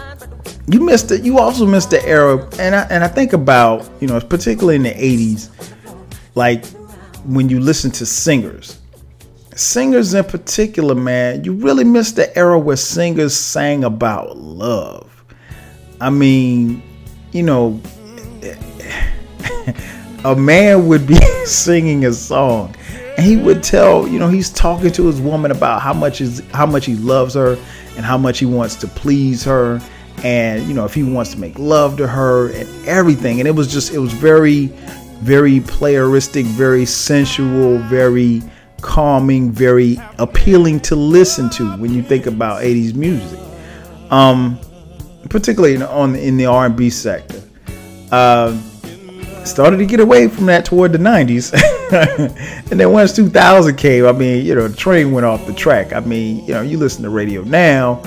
you 0.68 0.80
missed 0.80 1.12
it. 1.12 1.24
You 1.24 1.40
also 1.40 1.66
missed 1.66 1.90
the 1.90 2.06
era, 2.06 2.48
and 2.60 2.76
I, 2.76 2.84
and 2.90 3.04
I 3.04 3.08
think 3.08 3.34
about 3.34 3.90
you 4.00 4.08
know, 4.08 4.20
particularly 4.20 4.76
in 4.76 4.84
the 4.84 4.94
'80s, 4.94 5.50
like 6.36 6.66
when 7.26 7.50
you 7.50 7.60
listen 7.60 7.92
to 7.92 8.06
singers, 8.06 8.80
singers 9.56 10.14
in 10.14 10.24
particular, 10.24 10.96
man, 10.96 11.44
you 11.44 11.54
really 11.54 11.84
missed 11.84 12.16
the 12.16 12.36
era 12.38 12.58
where 12.58 12.78
singers 12.78 13.36
sang 13.36 13.84
about 13.84 14.38
love. 14.38 15.10
I 16.00 16.10
mean, 16.10 16.82
you 17.32 17.44
know, 17.44 17.80
a 20.24 20.36
man 20.36 20.88
would 20.88 21.08
be 21.08 21.16
singing 21.46 22.06
a 22.06 22.14
song 22.14 22.76
and 23.18 23.26
he 23.26 23.38
would 23.38 23.62
tell 23.64 24.08
you 24.08 24.20
know 24.20 24.28
he's 24.28 24.50
talking 24.50 24.92
to 24.92 25.08
his 25.08 25.20
woman 25.22 25.52
about 25.52 25.82
how 25.82 25.94
much 25.94 26.22
is 26.22 26.42
how 26.52 26.66
much 26.66 26.86
he 26.86 26.96
loves 26.96 27.34
her 27.34 27.58
and 27.96 28.06
how 28.06 28.18
much 28.18 28.40
he 28.40 28.46
wants 28.46 28.76
to 28.76 28.88
please 28.88 29.44
her 29.44 29.80
and 30.24 30.68
you 30.68 30.74
know 30.74 30.86
if 30.86 30.94
he 30.94 31.04
wants 31.04 31.32
to 31.32 31.40
make 31.40 31.58
love 31.58 31.98
to 31.98 32.08
her 32.08 32.52
and 32.52 32.88
everything. 32.88 33.40
And 33.40 33.48
it 33.48 33.56
was 33.56 33.72
just 33.72 33.94
it 33.94 34.00
was 34.00 34.14
very 34.14 34.68
very 35.22 35.60
playeristic 35.60 36.46
very 36.46 36.86
sensual 36.86 37.78
very 37.80 38.42
calming 38.82 39.52
very 39.52 39.98
appealing 40.18 40.80
to 40.80 40.96
listen 40.96 41.50
to 41.52 41.72
when 41.78 41.94
you 41.94 42.02
think 42.02 42.26
about 42.26 42.62
80s 42.62 42.96
music. 42.96 43.40
Um 44.10 44.60
particularly 45.30 45.82
on 45.82 46.16
in 46.16 46.38
the 46.38 46.46
R&B 46.46 46.90
sector. 46.90 47.42
Uh, 48.12 48.60
started 49.46 49.78
to 49.78 49.86
get 49.86 50.00
away 50.00 50.28
from 50.28 50.46
that 50.48 50.66
toward 50.66 50.92
the 50.92 50.98
90s. 50.98 51.54
and 52.72 52.80
then 52.80 52.92
once 52.92 53.16
2000 53.16 53.76
came, 53.76 54.06
I 54.06 54.12
mean, 54.12 54.46
you 54.46 54.56
know, 54.56 54.68
the 54.68 54.76
train 54.76 55.12
went 55.12 55.26
off 55.26 55.46
the 55.46 55.54
track. 55.54 55.94
I 55.94 56.00
mean, 56.00 56.46
you 56.46 56.54
know, 56.54 56.62
you 56.62 56.78
listen 56.78 57.04
to 57.04 57.10
radio 57.10 57.42
now, 57.44 58.04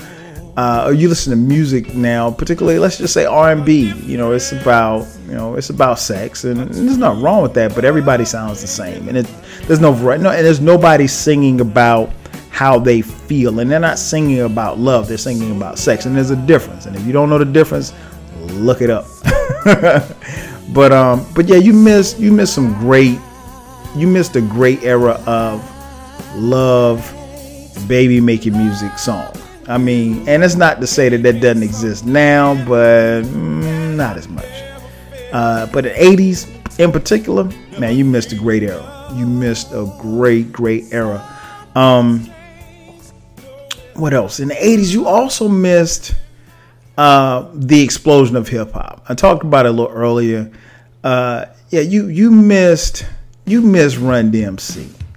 uh, 0.57 0.85
or 0.87 0.92
you 0.92 1.09
listen 1.09 1.31
to 1.31 1.37
music 1.37 1.94
now, 1.94 2.31
particularly, 2.31 2.79
let's 2.79 2.99
just 2.99 3.12
say 3.12 3.25
R&B. 3.25 3.92
You 4.05 4.16
know, 4.16 4.33
it's 4.33 4.53
about, 4.53 5.07
you 5.27 5.35
know, 5.35 5.57
it's 5.57 5.70
about 5.70 5.99
sex, 5.99 6.44
and, 6.44 6.59
there's 6.59 6.97
nothing 6.97 7.23
wrong 7.23 7.42
with 7.42 7.55
that. 7.55 7.75
But 7.75 7.85
everybody 7.85 8.25
sounds 8.25 8.61
the 8.61 8.68
same, 8.68 9.09
and 9.09 9.18
it, 9.18 9.27
there's 9.62 9.81
no, 9.81 9.92
no, 9.92 10.31
and 10.31 10.47
there's 10.47 10.61
nobody 10.61 11.07
singing 11.07 11.61
about 11.61 12.11
how 12.51 12.79
they 12.79 13.03
feel, 13.03 13.59
and 13.59 13.68
they're 13.68 13.81
not 13.81 13.99
singing 13.99 14.42
about 14.42 14.79
love. 14.79 15.09
They're 15.09 15.18
singing 15.18 15.57
about 15.57 15.79
sex, 15.79 16.07
and 16.07 16.14
there's 16.14 16.31
a 16.31 16.37
difference. 16.47 16.87
And 16.87 16.94
if 16.94 17.05
you 17.05 17.12
don't 17.12 17.29
know 17.29 17.38
the 17.38 17.44
difference, 17.44 17.92
look 18.53 18.81
it 18.81 18.90
up. 18.90 19.07
But 20.72 20.92
um, 20.92 21.27
but 21.35 21.46
yeah, 21.48 21.57
you 21.57 21.72
missed 21.72 22.18
you 22.18 22.33
missed 22.33 22.55
some 22.55 22.72
great, 22.74 23.18
you 23.96 24.07
missed 24.07 24.37
a 24.37 24.40
great 24.40 24.83
era 24.83 25.22
of 25.27 25.62
love, 26.37 27.03
baby 27.87 28.20
making 28.20 28.57
music 28.57 28.98
song. 28.98 29.33
I 29.68 29.79
mean, 29.79 30.29
and 30.29 30.44
it's 30.44 30.57
not 30.57 30.81
to 30.81 30.87
say 30.87 31.09
that 31.09 31.22
that 31.22 31.40
doesn't 31.40 31.62
exist 31.62 32.05
now, 32.05 32.55
but 32.66 33.22
mm, 33.22 33.96
not 33.96 34.16
as 34.16 34.29
much. 34.29 34.44
Uh, 35.33 35.66
but 35.66 35.85
the 35.85 35.90
80s 35.90 36.79
in 36.79 36.92
particular, 36.92 37.44
man, 37.79 37.96
you 37.96 38.05
missed 38.05 38.33
a 38.33 38.37
great 38.37 38.62
era. 38.62 39.11
You 39.14 39.27
missed 39.27 39.72
a 39.72 39.92
great, 39.98 40.53
great 40.53 40.92
era. 40.92 41.22
Um, 41.74 42.31
what 43.94 44.12
else? 44.12 44.40
In 44.40 44.48
the 44.48 44.55
80s, 44.55 44.92
you 44.92 45.07
also 45.07 45.48
missed 45.48 46.14
uh, 46.96 47.48
the 47.54 47.83
explosion 47.83 48.37
of 48.37 48.48
hip 48.48 48.72
hop. 48.72 49.04
I 49.09 49.14
talked 49.14 49.44
about 49.44 49.66
it 49.66 49.70
a 49.70 49.72
little 49.72 49.92
earlier 49.92 50.50
uh, 51.04 51.44
yeah, 51.68 51.83
you 51.83 52.09
you 52.09 52.30
missed 52.30 53.07
you 53.44 53.61
missed 53.61 53.98
Run 53.98 54.33
DMC. 54.33 54.90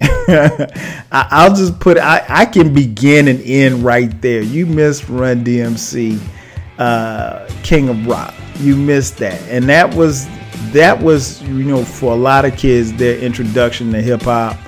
I, 1.10 1.48
will 1.48 1.56
just 1.56 1.80
put 1.80 1.96
I, 1.96 2.24
I 2.28 2.44
can 2.44 2.74
begin 2.74 3.26
and 3.26 3.40
end 3.40 3.82
right 3.82 4.20
there. 4.20 4.42
You 4.42 4.66
missed 4.66 5.08
Run 5.08 5.42
DMC, 5.44 6.20
uh, 6.78 7.48
King 7.62 7.88
of 7.88 8.06
Rock. 8.06 8.34
You 8.56 8.76
missed 8.76 9.16
that, 9.18 9.40
and 9.48 9.64
that 9.70 9.92
was 9.94 10.28
that 10.72 11.00
was 11.00 11.40
you 11.42 11.64
know 11.64 11.84
for 11.84 12.12
a 12.12 12.16
lot 12.16 12.44
of 12.44 12.54
kids 12.56 12.92
their 12.92 13.18
introduction 13.18 13.90
to 13.92 14.02
hip 14.02 14.22
hop. 14.22 14.58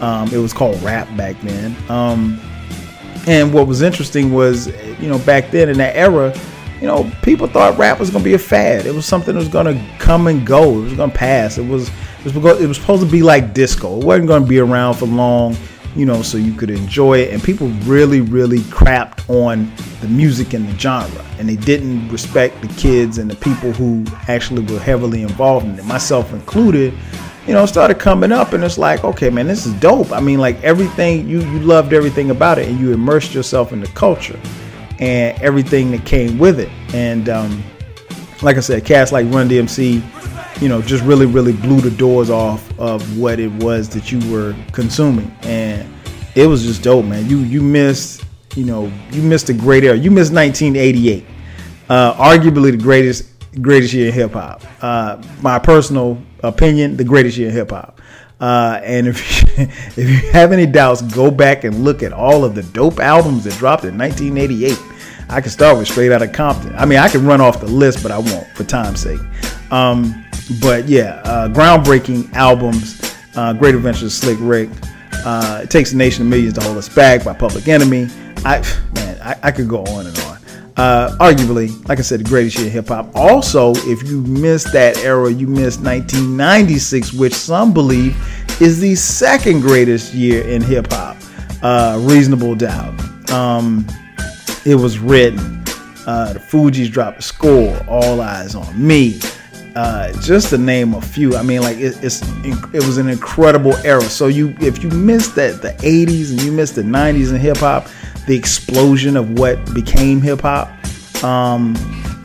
Um, 0.00 0.32
it 0.32 0.38
was 0.38 0.54
called 0.54 0.82
rap 0.82 1.14
back 1.16 1.38
then. 1.42 1.76
Um, 1.90 2.40
and 3.26 3.52
what 3.52 3.66
was 3.68 3.82
interesting 3.82 4.32
was 4.32 4.68
you 4.98 5.08
know 5.08 5.18
back 5.18 5.50
then 5.50 5.68
in 5.68 5.76
that 5.78 5.94
era 5.94 6.34
you 6.82 6.88
know, 6.88 7.08
people 7.22 7.46
thought 7.46 7.78
rap 7.78 8.00
was 8.00 8.10
gonna 8.10 8.24
be 8.24 8.34
a 8.34 8.38
fad. 8.38 8.86
It 8.86 8.92
was 8.92 9.06
something 9.06 9.34
that 9.34 9.38
was 9.38 9.48
gonna 9.48 9.80
come 10.00 10.26
and 10.26 10.44
go. 10.44 10.80
It 10.80 10.82
was 10.82 10.94
gonna 10.94 11.12
pass. 11.12 11.56
It 11.56 11.64
was 11.64 11.88
it 12.24 12.34
was, 12.34 12.60
it 12.60 12.66
was 12.66 12.76
supposed 12.76 13.04
to 13.04 13.08
be 13.08 13.22
like 13.22 13.54
disco. 13.54 14.00
It 14.00 14.04
wasn't 14.04 14.26
gonna 14.26 14.46
be 14.46 14.58
around 14.58 14.94
for 14.94 15.06
long, 15.06 15.56
you 15.94 16.06
know, 16.06 16.22
so 16.22 16.38
you 16.38 16.52
could 16.52 16.70
enjoy 16.70 17.20
it. 17.20 17.32
And 17.32 17.40
people 17.40 17.68
really, 17.84 18.20
really 18.20 18.58
crapped 18.62 19.30
on 19.30 19.72
the 20.00 20.08
music 20.08 20.54
and 20.54 20.68
the 20.68 20.76
genre, 20.76 21.24
and 21.38 21.48
they 21.48 21.54
didn't 21.54 22.08
respect 22.08 22.60
the 22.60 22.68
kids 22.74 23.18
and 23.18 23.30
the 23.30 23.36
people 23.36 23.70
who 23.70 24.04
actually 24.26 24.62
were 24.62 24.80
heavily 24.80 25.22
involved 25.22 25.66
in 25.66 25.78
it, 25.78 25.84
myself 25.84 26.32
included. 26.32 26.92
You 27.46 27.52
know, 27.54 27.64
started 27.64 28.00
coming 28.00 28.32
up, 28.32 28.54
and 28.54 28.64
it's 28.64 28.78
like, 28.78 29.04
okay, 29.04 29.30
man, 29.30 29.46
this 29.46 29.66
is 29.66 29.72
dope. 29.74 30.10
I 30.10 30.18
mean, 30.18 30.40
like 30.40 30.60
everything 30.64 31.28
you 31.28 31.42
you 31.42 31.60
loved 31.60 31.92
everything 31.92 32.30
about 32.30 32.58
it, 32.58 32.68
and 32.68 32.80
you 32.80 32.92
immersed 32.92 33.34
yourself 33.34 33.72
in 33.72 33.78
the 33.78 33.88
culture 33.88 34.40
and 35.02 35.42
everything 35.42 35.90
that 35.90 36.06
came 36.06 36.38
with 36.38 36.60
it. 36.60 36.70
And 36.94 37.28
um, 37.28 37.60
like 38.40 38.56
I 38.56 38.60
said, 38.60 38.84
cats 38.84 39.10
like 39.10 39.26
Run 39.30 39.48
DMC, 39.48 40.00
you 40.62 40.68
know, 40.68 40.80
just 40.80 41.02
really, 41.02 41.26
really 41.26 41.52
blew 41.52 41.80
the 41.80 41.90
doors 41.90 42.30
off 42.30 42.78
of 42.78 43.18
what 43.18 43.40
it 43.40 43.50
was 43.64 43.88
that 43.90 44.12
you 44.12 44.20
were 44.30 44.54
consuming, 44.70 45.36
and 45.42 45.92
it 46.36 46.46
was 46.46 46.62
just 46.62 46.84
dope, 46.84 47.04
man. 47.04 47.28
You 47.28 47.38
you 47.38 47.60
missed, 47.60 48.24
you 48.54 48.64
know, 48.64 48.92
you 49.10 49.22
missed 49.22 49.48
a 49.48 49.54
great 49.54 49.82
era. 49.82 49.96
You 49.96 50.12
missed 50.12 50.32
1988, 50.32 51.24
uh, 51.88 52.14
arguably 52.14 52.70
the 52.70 52.76
greatest 52.76 53.28
greatest 53.60 53.92
year 53.92 54.06
in 54.06 54.14
hip 54.14 54.34
hop. 54.34 54.62
Uh, 54.80 55.20
my 55.40 55.58
personal 55.58 56.16
opinion, 56.44 56.96
the 56.96 57.04
greatest 57.04 57.36
year 57.36 57.48
in 57.48 57.54
hip 57.54 57.70
hop. 57.70 57.91
Uh, 58.42 58.80
and 58.82 59.06
if 59.06 59.42
you, 59.42 59.48
if 59.96 59.98
you 59.98 60.30
have 60.32 60.50
any 60.50 60.66
doubts, 60.66 61.00
go 61.00 61.30
back 61.30 61.62
and 61.62 61.84
look 61.84 62.02
at 62.02 62.12
all 62.12 62.44
of 62.44 62.56
the 62.56 62.62
dope 62.64 62.98
albums 62.98 63.44
that 63.44 63.54
dropped 63.54 63.84
in 63.84 63.96
1988. 63.96 64.76
I 65.28 65.40
can 65.40 65.50
start 65.50 65.78
with 65.78 65.86
Straight 65.86 66.10
Outta 66.10 66.26
Compton. 66.26 66.74
I 66.74 66.84
mean, 66.84 66.98
I 66.98 67.08
can 67.08 67.24
run 67.24 67.40
off 67.40 67.60
the 67.60 67.68
list, 67.68 68.02
but 68.02 68.10
I 68.10 68.18
won't 68.18 68.46
for 68.48 68.64
time's 68.64 69.00
sake. 69.00 69.20
Um, 69.70 70.26
but 70.60 70.88
yeah, 70.88 71.22
uh, 71.24 71.48
groundbreaking 71.48 72.34
albums. 72.34 73.00
Uh, 73.34 73.52
Great 73.54 73.74
Adventures 73.74 74.02
of 74.02 74.12
Slick 74.12 74.38
Rick. 74.40 74.68
Uh, 75.24 75.60
it 75.62 75.70
takes 75.70 75.92
a 75.92 75.96
nation 75.96 76.22
of 76.22 76.28
millions 76.28 76.54
to 76.54 76.64
hold 76.64 76.76
us 76.76 76.88
back 76.88 77.24
by 77.24 77.32
Public 77.32 77.68
Enemy. 77.68 78.08
I 78.44 78.60
man, 78.94 79.18
I, 79.22 79.36
I 79.44 79.50
could 79.52 79.68
go 79.68 79.84
on 79.84 80.06
and 80.06 80.18
on. 80.18 80.38
Uh, 80.76 81.14
arguably, 81.18 81.86
like 81.88 81.98
I 81.98 82.02
said, 82.02 82.20
the 82.20 82.24
greatest 82.24 82.56
year 82.56 82.66
in 82.66 82.72
hip 82.72 82.88
hop. 82.88 83.14
Also, 83.14 83.72
if 83.74 84.08
you 84.08 84.22
missed 84.22 84.72
that 84.72 84.96
era, 84.98 85.30
you 85.30 85.46
missed 85.46 85.82
1996, 85.82 87.12
which 87.12 87.34
some 87.34 87.74
believe 87.74 88.16
is 88.60 88.80
the 88.80 88.94
second 88.94 89.60
greatest 89.60 90.14
year 90.14 90.42
in 90.46 90.62
hip 90.62 90.90
hop. 90.90 91.16
Uh, 91.62 91.98
reasonable 92.02 92.54
doubt. 92.54 92.98
Um, 93.30 93.86
it 94.64 94.74
was 94.74 94.98
written. 94.98 95.38
Uh, 96.06 96.32
the 96.32 96.38
Fugees 96.38 96.90
dropped 96.90 97.18
a 97.18 97.22
score. 97.22 97.78
All 97.88 98.20
eyes 98.20 98.54
on 98.54 98.86
me. 98.86 99.20
Uh, 99.74 100.12
just 100.20 100.50
to 100.50 100.58
name 100.58 100.94
a 100.94 101.00
few. 101.00 101.36
I 101.36 101.42
mean, 101.42 101.62
like 101.62 101.78
it, 101.78 102.02
it's 102.02 102.22
it 102.44 102.84
was 102.84 102.98
an 102.98 103.08
incredible 103.08 103.74
era. 103.84 104.02
So 104.02 104.26
you, 104.26 104.54
if 104.60 104.82
you 104.82 104.90
missed 104.90 105.34
that 105.36 105.62
the 105.62 105.70
'80s 105.70 106.30
and 106.30 106.42
you 106.42 106.52
missed 106.52 106.74
the 106.74 106.82
'90s 106.82 107.30
in 107.30 107.40
hip 107.40 107.58
hop, 107.58 107.88
the 108.26 108.36
explosion 108.36 109.16
of 109.16 109.38
what 109.38 109.74
became 109.74 110.20
hip 110.20 110.40
hop, 110.40 110.68
um, 111.24 111.74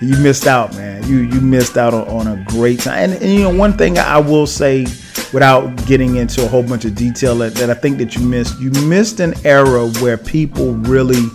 you 0.00 0.16
missed 0.18 0.46
out, 0.46 0.72
man. 0.74 1.06
You 1.08 1.18
you 1.18 1.40
missed 1.40 1.76
out 1.76 1.94
on, 1.94 2.08
on 2.08 2.26
a 2.26 2.44
great 2.44 2.80
time. 2.80 3.10
And, 3.10 3.12
and, 3.14 3.32
you 3.32 3.40
know, 3.40 3.54
one 3.54 3.72
thing 3.72 3.98
I 3.98 4.18
will 4.18 4.46
say, 4.46 4.82
without 5.32 5.86
getting 5.86 6.16
into 6.16 6.44
a 6.44 6.48
whole 6.48 6.62
bunch 6.62 6.84
of 6.84 6.94
detail, 6.94 7.36
that, 7.38 7.54
that 7.54 7.70
I 7.70 7.74
think 7.74 7.98
that 7.98 8.14
you 8.14 8.22
missed, 8.22 8.60
you 8.60 8.70
missed 8.86 9.20
an 9.20 9.34
era 9.44 9.88
where 10.00 10.16
people 10.16 10.74
really, 10.74 11.26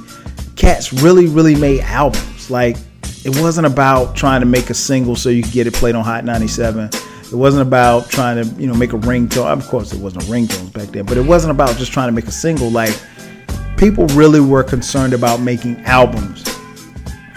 cats 0.56 0.94
really, 0.94 1.28
really 1.28 1.56
made 1.56 1.82
albums. 1.82 2.50
Like 2.50 2.78
it 3.26 3.36
wasn't 3.42 3.66
about 3.66 4.16
trying 4.16 4.42
to 4.42 4.46
make 4.46 4.70
a 4.70 4.74
single 4.76 5.16
so 5.16 5.30
you 5.30 5.42
could 5.42 5.52
get 5.52 5.66
it 5.66 5.74
played 5.74 5.96
on 5.96 6.04
Hot 6.04 6.24
97. 6.24 6.90
It 6.94 7.34
wasn't 7.34 7.64
about 7.68 8.10
trying 8.12 8.44
to, 8.44 8.62
you 8.62 8.68
know, 8.68 8.76
make 8.76 8.94
a 8.94 8.98
ringtone. 8.98 9.52
Of 9.52 9.68
course, 9.68 9.92
it 9.94 10.00
wasn't 10.00 10.26
ringtones 10.26 10.72
back 10.72 10.90
then, 10.90 11.06
but 11.06 11.18
it 11.18 11.26
wasn't 11.26 11.50
about 11.50 11.76
just 11.78 11.92
trying 11.92 12.08
to 12.08 12.12
make 12.12 12.28
a 12.28 12.32
single. 12.32 12.70
Like, 12.70 12.96
people 13.78 14.08
really 14.08 14.40
were 14.40 14.64
concerned 14.64 15.14
about 15.14 15.42
making 15.42 15.84
albums. 15.86 16.44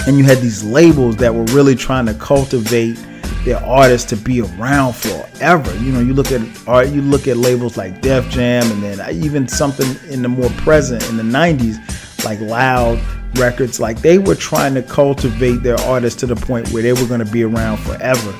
And 0.06 0.18
you 0.18 0.24
had 0.24 0.38
these 0.38 0.64
labels 0.64 1.16
that 1.16 1.34
were 1.34 1.44
really 1.44 1.74
trying 1.74 2.06
to 2.06 2.14
cultivate 2.14 2.98
their 3.44 3.62
artists 3.64 4.08
to 4.10 4.16
be 4.16 4.40
around 4.40 4.94
forever. 4.94 5.74
You 5.76 5.92
know, 5.92 6.00
you 6.00 6.14
look 6.14 6.32
at 6.32 6.40
art, 6.66 6.88
you 6.88 7.02
look 7.02 7.28
at 7.28 7.36
labels 7.36 7.76
like 7.76 8.00
Def 8.00 8.28
Jam, 8.30 8.70
and 8.70 8.82
then 8.82 9.14
even 9.14 9.46
something 9.48 9.96
in 10.10 10.22
the 10.22 10.28
more 10.28 10.50
present 10.50 11.06
in 11.08 11.16
the 11.16 11.22
'90s, 11.22 12.24
like 12.24 12.40
Loud 12.40 12.98
records 13.36 13.78
like 13.78 14.00
they 14.00 14.18
were 14.18 14.34
trying 14.34 14.74
to 14.74 14.82
cultivate 14.82 15.62
their 15.62 15.78
artists 15.80 16.18
to 16.20 16.26
the 16.26 16.36
point 16.36 16.70
where 16.72 16.82
they 16.82 16.92
were 16.92 17.06
going 17.06 17.24
to 17.24 17.30
be 17.30 17.44
around 17.44 17.78
forever 17.78 18.34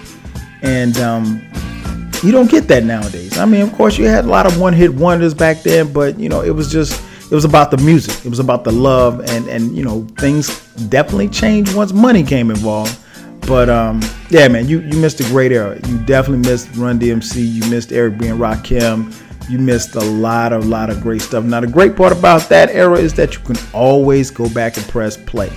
and 0.62 0.96
um, 0.98 1.42
you 2.22 2.32
don't 2.32 2.50
get 2.50 2.66
that 2.68 2.84
nowadays 2.84 3.36
i 3.38 3.44
mean 3.44 3.60
of 3.60 3.72
course 3.74 3.98
you 3.98 4.06
had 4.06 4.24
a 4.24 4.28
lot 4.28 4.46
of 4.46 4.58
one 4.58 4.72
hit 4.72 4.92
wonders 4.92 5.34
back 5.34 5.62
then 5.62 5.92
but 5.92 6.18
you 6.18 6.28
know 6.28 6.42
it 6.42 6.50
was 6.50 6.70
just 6.70 7.02
it 7.30 7.34
was 7.34 7.44
about 7.44 7.70
the 7.70 7.76
music 7.78 8.24
it 8.24 8.28
was 8.28 8.38
about 8.38 8.64
the 8.64 8.72
love 8.72 9.20
and 9.30 9.48
and 9.48 9.76
you 9.76 9.84
know 9.84 10.06
things 10.18 10.66
definitely 10.88 11.28
changed 11.28 11.74
once 11.74 11.92
money 11.92 12.22
came 12.22 12.50
involved 12.50 12.98
but 13.46 13.68
um, 13.68 14.00
yeah 14.30 14.48
man 14.48 14.68
you 14.68 14.80
you 14.80 14.98
missed 14.98 15.20
a 15.20 15.24
great 15.24 15.52
era 15.52 15.78
you 15.86 15.98
definitely 16.00 16.48
missed 16.48 16.68
run 16.76 16.98
dmc 16.98 17.36
you 17.36 17.64
missed 17.70 17.92
eric 17.92 18.18
b 18.18 18.28
and 18.28 18.40
rakim 18.40 19.12
you 19.48 19.58
missed 19.58 19.94
a 19.94 20.00
lot, 20.00 20.52
a 20.52 20.58
lot 20.58 20.90
of 20.90 21.00
great 21.00 21.22
stuff. 21.22 21.44
Now, 21.44 21.60
the 21.60 21.66
great 21.66 21.96
part 21.96 22.12
about 22.12 22.48
that 22.50 22.70
era 22.70 22.98
is 22.98 23.14
that 23.14 23.34
you 23.34 23.40
can 23.40 23.56
always 23.72 24.30
go 24.30 24.48
back 24.50 24.76
and 24.76 24.86
press 24.88 25.16
play. 25.16 25.50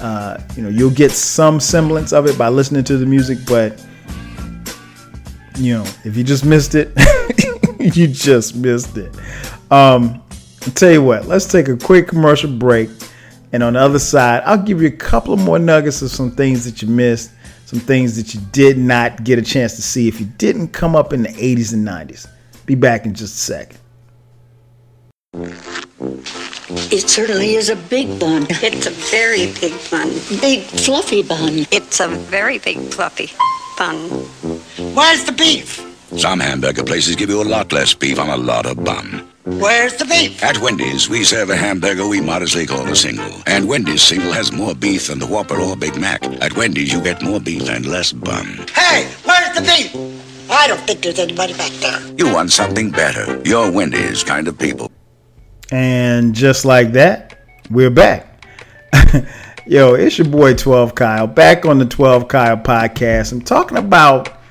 Uh, 0.00 0.40
you 0.56 0.62
know, 0.62 0.68
you'll 0.68 0.90
get 0.90 1.10
some 1.10 1.60
semblance 1.60 2.12
of 2.12 2.26
it 2.26 2.38
by 2.38 2.48
listening 2.48 2.84
to 2.84 2.96
the 2.96 3.06
music, 3.06 3.38
but 3.46 3.84
you 5.56 5.74
know, 5.74 5.84
if 6.04 6.16
you 6.16 6.24
just 6.24 6.44
missed 6.44 6.74
it, 6.74 6.92
you 7.96 8.08
just 8.08 8.56
missed 8.56 8.96
it. 8.96 9.14
Um, 9.70 10.21
I'll 10.64 10.72
tell 10.74 10.92
you 10.92 11.02
what, 11.02 11.26
let's 11.26 11.46
take 11.46 11.68
a 11.68 11.76
quick 11.76 12.06
commercial 12.06 12.50
break. 12.50 12.88
And 13.52 13.62
on 13.62 13.72
the 13.72 13.80
other 13.80 13.98
side, 13.98 14.42
I'll 14.46 14.62
give 14.62 14.80
you 14.80 14.88
a 14.88 14.92
couple 14.92 15.34
of 15.34 15.40
more 15.40 15.58
nuggets 15.58 16.00
of 16.02 16.10
some 16.10 16.30
things 16.30 16.64
that 16.64 16.80
you 16.80 16.88
missed, 16.88 17.32
some 17.66 17.80
things 17.80 18.16
that 18.16 18.32
you 18.32 18.40
did 18.52 18.78
not 18.78 19.24
get 19.24 19.38
a 19.38 19.42
chance 19.42 19.74
to 19.76 19.82
see 19.82 20.08
if 20.08 20.20
you 20.20 20.26
didn't 20.38 20.68
come 20.68 20.94
up 20.94 21.12
in 21.12 21.24
the 21.24 21.28
80s 21.30 21.74
and 21.74 21.86
90s. 21.86 22.28
Be 22.64 22.76
back 22.76 23.04
in 23.04 23.12
just 23.12 23.34
a 23.34 23.38
second. 23.38 23.78
It 26.92 27.08
certainly 27.10 27.54
is 27.56 27.68
a 27.68 27.76
big 27.76 28.20
bun. 28.20 28.46
It's 28.48 28.86
a 28.86 28.90
very 28.90 29.52
big 29.60 29.74
bun. 29.90 30.08
Big 30.40 30.62
fluffy 30.62 31.22
bun. 31.22 31.66
It's 31.70 32.00
a 32.00 32.08
very 32.08 32.58
big 32.58 32.78
fluffy 32.78 33.32
bun. 33.76 33.96
Where's 34.94 35.24
the 35.24 35.32
beef? 35.32 35.91
Some 36.16 36.40
hamburger 36.40 36.84
places 36.84 37.16
give 37.16 37.30
you 37.30 37.42
a 37.42 37.44
lot 37.44 37.72
less 37.72 37.94
beef 37.94 38.18
on 38.18 38.28
a 38.28 38.36
lot 38.36 38.66
of 38.66 38.84
bun. 38.84 39.28
Where's 39.44 39.96
the 39.96 40.04
beef? 40.04 40.42
At 40.42 40.58
Wendy's, 40.58 41.08
we 41.08 41.24
serve 41.24 41.50
a 41.50 41.56
hamburger 41.56 42.06
we 42.06 42.20
modestly 42.20 42.66
call 42.66 42.86
a 42.86 42.94
single. 42.94 43.32
And 43.46 43.66
Wendy's 43.66 44.02
single 44.02 44.32
has 44.32 44.52
more 44.52 44.74
beef 44.74 45.08
than 45.08 45.18
the 45.18 45.26
Whopper 45.26 45.58
or 45.58 45.74
Big 45.76 45.98
Mac. 45.98 46.22
At 46.42 46.56
Wendy's, 46.56 46.92
you 46.92 47.02
get 47.02 47.22
more 47.22 47.40
beef 47.40 47.68
and 47.68 47.86
less 47.86 48.12
bun. 48.12 48.66
Hey, 48.74 49.10
where's 49.24 49.56
the 49.56 49.62
beef? 49.62 50.50
I 50.50 50.68
don't 50.68 50.80
think 50.80 51.00
there's 51.00 51.18
anybody 51.18 51.54
back 51.54 51.72
there. 51.72 52.00
You 52.16 52.32
want 52.32 52.52
something 52.52 52.90
better. 52.90 53.40
You're 53.44 53.70
Wendy's 53.72 54.22
kind 54.22 54.46
of 54.48 54.58
people. 54.58 54.92
And 55.70 56.34
just 56.34 56.64
like 56.64 56.92
that, 56.92 57.40
we're 57.70 57.90
back. 57.90 58.44
Yo, 59.66 59.94
it's 59.94 60.18
your 60.18 60.28
boy 60.28 60.54
12 60.54 60.94
Kyle 60.94 61.26
back 61.26 61.64
on 61.64 61.78
the 61.78 61.86
12 61.86 62.28
Kyle 62.28 62.58
podcast. 62.58 63.32
I'm 63.32 63.40
talking 63.40 63.78
about, 63.78 64.41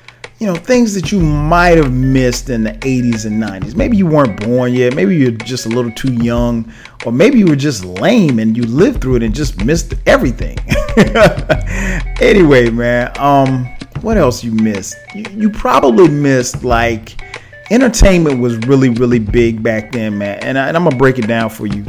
you 0.41 0.47
know, 0.47 0.55
things 0.55 0.95
that 0.95 1.11
you 1.11 1.19
might 1.19 1.77
have 1.77 1.93
missed 1.93 2.49
in 2.49 2.63
the 2.63 2.71
80s 2.71 3.27
and 3.27 3.41
90s. 3.41 3.75
Maybe 3.75 3.95
you 3.95 4.07
weren't 4.07 4.41
born 4.41 4.73
yet. 4.73 4.95
Maybe 4.95 5.15
you're 5.15 5.29
just 5.29 5.67
a 5.67 5.69
little 5.69 5.91
too 5.91 6.13
young. 6.13 6.73
Or 7.05 7.11
maybe 7.11 7.37
you 7.37 7.45
were 7.45 7.55
just 7.55 7.85
lame 7.85 8.39
and 8.39 8.57
you 8.57 8.63
lived 8.63 9.01
through 9.01 9.17
it 9.17 9.23
and 9.23 9.35
just 9.35 9.63
missed 9.63 9.93
everything. 10.07 10.57
anyway, 12.19 12.71
man, 12.71 13.11
um, 13.19 13.65
what 14.01 14.17
else 14.17 14.43
you 14.43 14.51
missed? 14.51 14.95
You, 15.13 15.25
you 15.29 15.49
probably 15.51 16.07
missed 16.09 16.63
like 16.63 17.21
entertainment 17.69 18.39
was 18.39 18.57
really 18.65 18.89
really 18.89 19.19
big 19.19 19.61
back 19.61 19.91
then, 19.91 20.17
man. 20.17 20.39
And, 20.39 20.57
I, 20.57 20.69
am 20.69 20.73
gonna 20.85 20.95
break 20.95 21.19
it 21.19 21.27
down 21.27 21.51
for 21.51 21.67
you. 21.67 21.85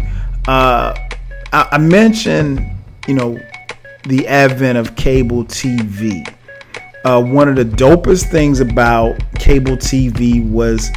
Uh, 0.47 0.95
I, 1.55 1.69
I 1.73 1.79
mentioned, 1.79 2.63
you 3.09 3.15
know, 3.15 3.41
the 4.05 4.29
advent 4.29 4.77
of 4.77 4.95
cable 4.95 5.47
TV. 5.47 6.31
Uh, 7.05 7.23
one 7.23 7.49
of 7.49 7.57
the 7.57 7.65
dopest 7.65 8.31
things 8.31 8.61
about 8.61 9.19
cable 9.35 9.77
TV 9.77 10.49
was 10.49 10.91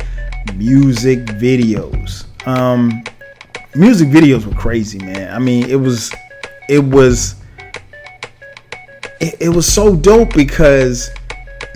music 0.55 1.19
videos. 1.25 2.25
Um, 2.47 3.03
music 3.75 4.09
videos 4.09 4.45
were 4.45 4.55
crazy, 4.55 4.99
man. 4.99 5.33
I 5.33 5.39
mean, 5.39 5.67
it 5.69 5.75
was, 5.75 6.13
it 6.69 6.83
was 6.83 7.35
it, 9.19 9.35
it 9.41 9.49
was 9.49 9.71
so 9.71 9.95
dope 9.95 10.33
because 10.33 11.09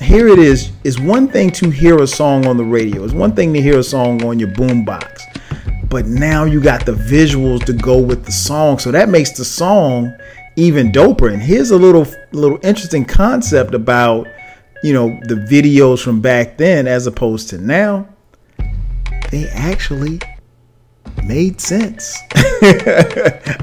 here 0.02 0.28
it 0.28 0.40
is. 0.40 0.72
It's 0.84 1.00
one 1.00 1.28
thing 1.28 1.52
to 1.52 1.70
hear 1.70 2.02
a 2.02 2.08
song 2.08 2.46
on 2.46 2.58
the 2.58 2.64
radio. 2.64 3.04
It's 3.04 3.14
one 3.14 3.36
thing 3.36 3.54
to 3.54 3.62
hear 3.62 3.80
a 3.80 3.84
song 3.84 4.24
on 4.24 4.40
your 4.40 4.50
boombox. 4.50 5.22
But 5.90 6.06
now 6.06 6.44
you 6.46 6.62
got 6.62 6.86
the 6.86 6.92
visuals 6.92 7.66
to 7.66 7.74
go 7.74 7.98
with 7.98 8.26
the 8.26 8.32
song. 8.32 8.78
So 8.78 8.92
that 8.92 9.10
makes 9.10 9.32
the 9.32 9.46
song 9.46 10.16
even 10.60 10.92
doper. 10.92 11.32
And 11.32 11.42
here's 11.42 11.72
a 11.72 11.78
little 11.78 12.06
little 12.32 12.60
interesting 12.64 13.06
concept 13.06 13.74
about, 13.74 14.28
you 14.84 14.94
know, 14.94 15.20
the 15.24 15.36
videos 15.36 16.04
from 16.04 16.22
back 16.22 16.58
then 16.58 16.88
as 16.88 17.08
opposed 17.08 17.50
to 17.50 17.58
now. 17.58 18.08
They 19.32 19.48
actually 19.50 20.20
made 21.24 21.62
sense. 21.62 22.18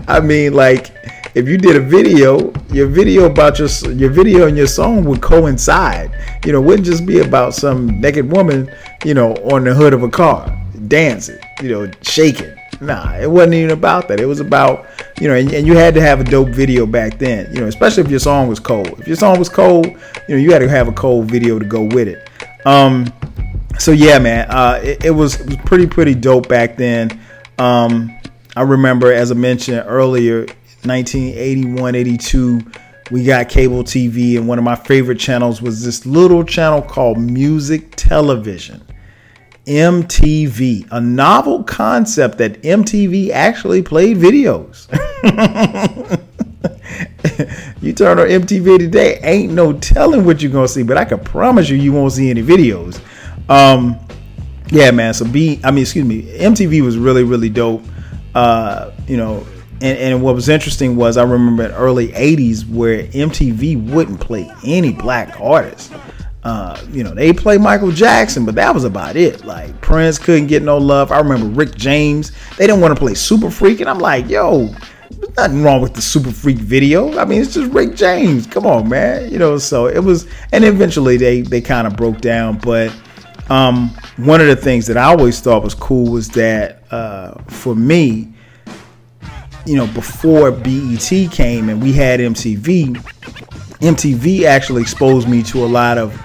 I 0.09 0.21
mean, 0.23 0.55
like 0.55 0.93
if 1.35 1.49
you 1.49 1.59
did 1.59 1.77
a 1.77 1.81
video, 1.81 2.53
your 2.73 2.87
video 2.87 3.27
about 3.27 3.59
your 3.59 3.69
your 3.93 4.11
video 4.11 4.47
and 4.47 4.57
your 4.57 4.67
song 4.67 5.05
would 5.05 5.21
coincide. 5.21 6.13
You 6.47 6.53
know, 6.53 6.61
wouldn't 6.61 6.87
just 6.87 7.05
be 7.05 7.21
about 7.21 7.55
some 7.55 8.01
naked 8.01 8.31
woman, 8.31 8.71
you 9.05 9.15
know, 9.15 9.35
on 9.53 9.65
the 9.65 9.75
hood 9.75 9.93
of 9.93 10.03
a 10.03 10.09
car 10.09 10.53
dancing, 10.89 11.39
you 11.63 11.69
know, 11.69 11.91
shaking. 12.03 12.56
Nah, 12.81 13.17
it 13.17 13.31
wasn't 13.31 13.55
even 13.55 13.71
about 13.71 14.09
that. 14.09 14.21
It 14.21 14.27
was 14.27 14.41
about, 14.41 14.87
you 15.21 15.29
know, 15.29 15.35
and, 15.35 15.53
and, 15.53 15.67
you 15.67 15.77
had 15.77 15.95
to 15.95 16.01
have 16.01 16.21
a 16.21 16.25
dope 16.25 16.49
video 16.49 16.85
back 16.85 17.19
then, 17.19 17.53
you 17.55 17.61
know, 17.61 17.67
especially 17.67 18.03
if 18.03 18.11
your 18.11 18.21
song 18.21 18.49
was 18.49 18.61
cold. 18.61 19.01
If 19.01 19.07
your 19.07 19.17
song 19.17 19.39
was 19.39 19.49
cold, 19.49 19.87
you 19.87 20.35
know, 20.35 20.37
you 20.37 20.53
had 20.53 20.59
to 20.59 20.69
have 20.69 20.89
a 20.89 20.93
cold 20.93 21.31
video 21.31 21.59
to 21.59 21.65
go 21.65 21.85
with 21.85 22.09
it. 22.09 22.29
Um, 22.67 23.07
so 23.79 23.93
yeah, 23.93 24.19
man, 24.19 24.51
uh, 24.51 24.81
it, 24.83 25.07
it, 25.07 25.11
was, 25.11 25.41
it 25.41 25.47
was 25.47 25.57
pretty, 25.65 25.87
pretty 25.87 26.15
dope 26.15 26.49
back 26.49 26.77
then. 26.77 27.19
Um, 27.59 28.15
I 28.57 28.63
remember, 28.63 29.13
as 29.13 29.31
I 29.31 29.35
mentioned 29.35 29.85
earlier, 29.87 30.41
1981, 30.85 31.95
82, 31.95 32.61
we 33.11 33.25
got 33.25 33.49
cable 33.49 33.85
TV, 33.85 34.37
and 34.37 34.49
one 34.49 34.59
of 34.59 34.65
my 34.65 34.75
favorite 34.75 35.19
channels 35.19 35.63
was 35.63 35.85
this 35.85 36.07
little 36.07 36.45
channel 36.45 36.83
called 36.83 37.19
Music 37.19 37.93
Television. 37.97 38.85
MTV, 39.67 40.87
a 40.93 41.01
novel 41.01 41.65
concept 41.65 42.39
that 42.39 42.63
MTV 42.63 43.31
actually 43.31 43.83
played 43.83 44.17
videos. 44.17 44.87
you 47.83 47.93
turn 47.93 48.21
on 48.21 48.29
MTV 48.29 48.79
today, 48.79 49.19
ain't 49.23 49.53
no 49.53 49.73
telling 49.73 50.25
what 50.25 50.41
you're 50.41 50.53
gonna 50.53 50.69
see, 50.69 50.85
but 50.85 50.97
I 50.97 51.05
can 51.05 51.19
promise 51.19 51.69
you, 51.69 51.77
you 51.77 51.93
won't 51.93 52.13
see 52.13 52.31
any 52.31 52.43
videos. 52.43 53.01
Um, 53.49 53.99
yeah, 54.69 54.93
man. 54.93 55.15
So 55.15 55.25
B, 55.25 55.61
I 55.65 55.73
mean, 55.73 55.83
excuse 55.83 56.05
me, 56.05 56.23
MTV 56.23 56.83
was 56.83 56.97
really, 56.97 57.25
really 57.25 57.51
dope. 57.51 57.83
Uh, 58.37 58.93
you 59.09 59.17
know, 59.17 59.45
and, 59.81 59.99
and 59.99 60.23
what 60.23 60.35
was 60.35 60.49
interesting 60.49 60.95
was 60.95 61.17
I 61.17 61.25
remember 61.25 61.65
in 61.65 61.73
early 61.73 62.09
'80s 62.09 62.69
where 62.69 63.05
MTV 63.05 63.91
wouldn't 63.91 64.21
play 64.21 64.49
any 64.65 64.93
black 64.93 65.41
artists. 65.41 65.91
Uh, 66.47 66.81
you 66.93 67.03
know, 67.03 67.13
they 67.13 67.33
play 67.33 67.59
Michael 67.59 67.91
Jackson, 67.91 68.45
but 68.45 68.55
that 68.55 68.73
was 68.73 68.85
about 68.85 69.17
it. 69.17 69.45
Like 69.45 69.81
Prince 69.81 70.17
couldn't 70.17 70.47
get 70.47 70.63
no 70.63 70.79
love. 70.79 71.11
I 71.11 71.19
remember 71.19 71.47
Rick 71.47 71.75
James. 71.75 72.31
They 72.57 72.69
didn't 72.69 72.81
want 72.81 72.95
to 72.95 73.01
play 73.01 73.15
Super 73.15 73.51
Freak, 73.51 73.81
and 73.81 73.91
I'm 73.91 73.99
like, 73.99 74.29
yo, 74.29 74.69
there's 75.11 75.37
nothing 75.37 75.65
wrong 75.65 75.81
with 75.81 75.95
the 75.95 76.01
Super 76.01 76.31
Freak 76.31 76.59
video. 76.59 77.19
I 77.19 77.25
mean, 77.25 77.43
it's 77.43 77.55
just 77.55 77.73
Rick 77.73 77.97
James. 77.97 78.47
Come 78.47 78.65
on, 78.65 78.89
man. 78.89 79.29
You 79.33 79.41
know, 79.41 79.59
so 79.59 79.89
it 79.89 79.99
was, 79.99 80.29
and 80.53 80.65
eventually 80.65 81.17
they 81.17 81.41
they 81.41 81.61
kind 81.61 81.85
of 81.85 81.97
broke 81.97 82.21
down. 82.21 82.59
But 82.59 82.95
um, 83.51 83.89
one 84.17 84.41
of 84.41 84.47
the 84.47 84.55
things 84.55 84.87
that 84.87 84.97
I 84.97 85.07
always 85.07 85.41
thought 85.41 85.65
was 85.65 85.75
cool 85.75 86.13
was 86.13 86.29
that 86.29 86.85
uh, 86.93 87.43
for 87.49 87.75
me, 87.75 88.33
you 89.65 89.75
know, 89.75 89.89
before 89.89 90.53
BET 90.53 91.11
came 91.33 91.69
and 91.71 91.83
we 91.83 91.93
had 91.93 92.21
MTV, 92.21 92.95
MTV 93.81 94.45
actually 94.45 94.83
exposed 94.83 95.29
me 95.29 95.43
to 95.43 95.65
a 95.65 95.67
lot 95.67 95.99
of 95.99 96.17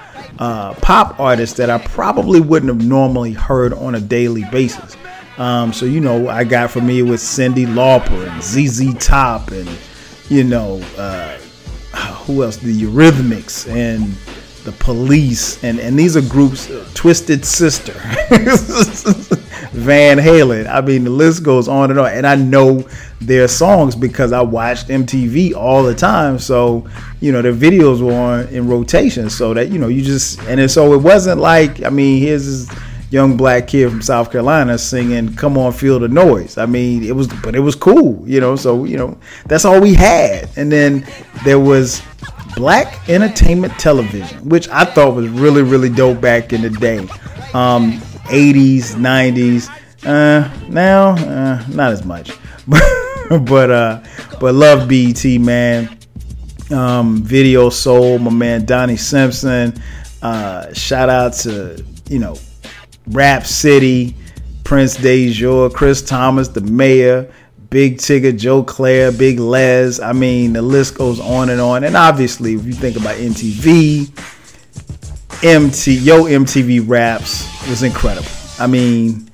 uh, 0.42 0.74
pop 0.82 1.20
artists 1.20 1.56
that 1.58 1.70
I 1.70 1.78
probably 1.78 2.42
wouldn't 2.42 2.74
have 2.74 2.86
normally 2.86 3.32
heard 3.32 3.74
on 3.74 3.94
a 3.94 4.02
daily 4.02 4.44
basis. 4.52 4.98
Um, 5.38 5.72
so 5.72 5.86
you 5.86 6.02
know, 6.02 6.30
I 6.30 6.44
got 6.44 6.72
familiar 6.72 7.06
with 7.06 7.22
Cyndi 7.22 7.68
Lauper 7.68 8.28
and 8.28 8.42
ZZ 8.42 8.96
Top, 9.06 9.52
and 9.52 9.70
you 10.30 10.44
know, 10.44 10.82
uh, 10.98 11.38
who 12.26 12.44
else? 12.44 12.58
The 12.58 12.74
Eurythmics 12.74 13.72
and 13.72 14.16
the 14.64 14.72
Police, 14.74 15.64
and 15.64 15.80
and 15.80 15.98
these 15.98 16.16
are 16.16 16.22
groups. 16.22 16.72
Twisted 16.94 17.46
Sister, 17.46 17.94
Van 19.72 20.18
Halen. 20.18 20.68
I 20.68 20.82
mean, 20.82 21.04
the 21.04 21.10
list 21.10 21.44
goes 21.44 21.68
on 21.68 21.90
and 21.90 22.00
on. 22.00 22.12
And 22.12 22.28
I 22.28 22.36
know 22.36 22.88
their 23.20 23.48
songs 23.48 23.96
because 23.96 24.32
I 24.32 24.42
watched 24.42 24.88
MTV 24.88 25.56
all 25.56 25.84
the 25.84 25.96
time. 25.96 26.40
So 26.40 26.88
you 27.20 27.32
know, 27.32 27.42
the 27.42 27.52
videos 27.52 28.02
were 28.02 28.14
on 28.14 28.48
in 28.50 28.68
rotation. 28.68 29.30
So 29.30 29.54
that 29.54 29.70
you 29.70 29.80
know, 29.80 29.88
you 29.88 30.04
just 30.04 30.40
and 30.44 30.70
so 30.70 30.94
it 30.94 31.00
wasn't 31.02 31.40
like 31.40 31.84
I 31.84 31.90
mean, 31.90 32.22
here's 32.22 32.46
this 32.46 32.80
young 33.12 33.36
black 33.36 33.68
kid 33.68 33.90
from 33.90 34.02
South 34.02 34.32
Carolina 34.32 34.78
singing 34.78 35.36
"Come 35.36 35.58
On, 35.58 35.72
Feel 35.72 36.00
the 36.00 36.08
Noise." 36.08 36.58
I 36.58 36.66
mean, 36.66 37.04
it 37.04 37.16
was, 37.16 37.28
but 37.28 37.56
it 37.56 37.60
was 37.60 37.76
cool, 37.76 38.24
you 38.28 38.40
know. 38.40 38.56
So 38.56 38.86
you 38.86 38.98
know, 38.98 39.18
that's 39.46 39.66
all 39.66 39.80
we 39.80 39.94
had. 39.94 40.50
And 40.56 40.72
then 40.72 41.06
there 41.44 41.60
was 41.60 42.02
Black 42.56 43.10
Entertainment 43.10 43.74
Television, 43.80 44.48
which 44.48 44.68
I 44.70 44.86
thought 44.86 45.16
was 45.16 45.28
really, 45.30 45.62
really 45.62 45.90
dope 45.90 46.22
back 46.22 46.54
in 46.54 46.62
the 46.62 46.70
day, 46.70 47.00
um, 47.54 48.00
80s, 48.30 48.96
90s. 48.96 49.70
Uh, 50.06 50.50
now, 50.70 51.10
uh, 51.10 51.64
not 51.70 51.92
as 51.92 52.04
much, 52.04 52.32
but 52.68 53.72
uh, 53.72 54.04
but 54.40 54.56
love 54.56 54.90
BET, 54.90 55.24
man. 55.40 55.98
Um, 56.72 57.22
Video 57.22 57.70
Soul, 57.70 58.18
my 58.20 58.32
man 58.32 58.66
Donnie 58.66 58.98
Simpson. 58.98 59.74
Uh, 60.22 60.74
shout 60.74 61.10
out 61.10 61.34
to 61.34 61.84
you 62.10 62.20
know 62.20 62.36
Rap 63.08 63.46
City, 63.46 64.16
Prince 64.64 64.98
Dejour, 64.98 65.70
Chris 65.74 66.02
Thomas, 66.02 66.48
the 66.48 66.62
mayor, 66.62 67.32
Big 67.72 68.00
Tigger, 68.00 68.38
Joe 68.38 68.64
Clair, 68.64 69.14
Big 69.14 69.40
Les. 69.40 70.02
I 70.02 70.12
mean, 70.12 70.52
the 70.52 70.62
list 70.62 70.98
goes 70.98 71.22
on 71.22 71.50
and 71.50 71.62
on. 71.62 71.86
And 71.86 71.96
obviously, 71.96 72.54
if 72.54 72.66
you 72.66 72.74
think 72.74 72.98
about 72.98 73.16
MTV, 73.16 74.12
MT 75.42 75.94
Yo 76.00 76.26
MTV 76.26 76.84
Raps 76.86 77.48
was 77.70 77.82
incredible. 77.82 78.28
I 78.60 78.68
mean, 78.68 79.31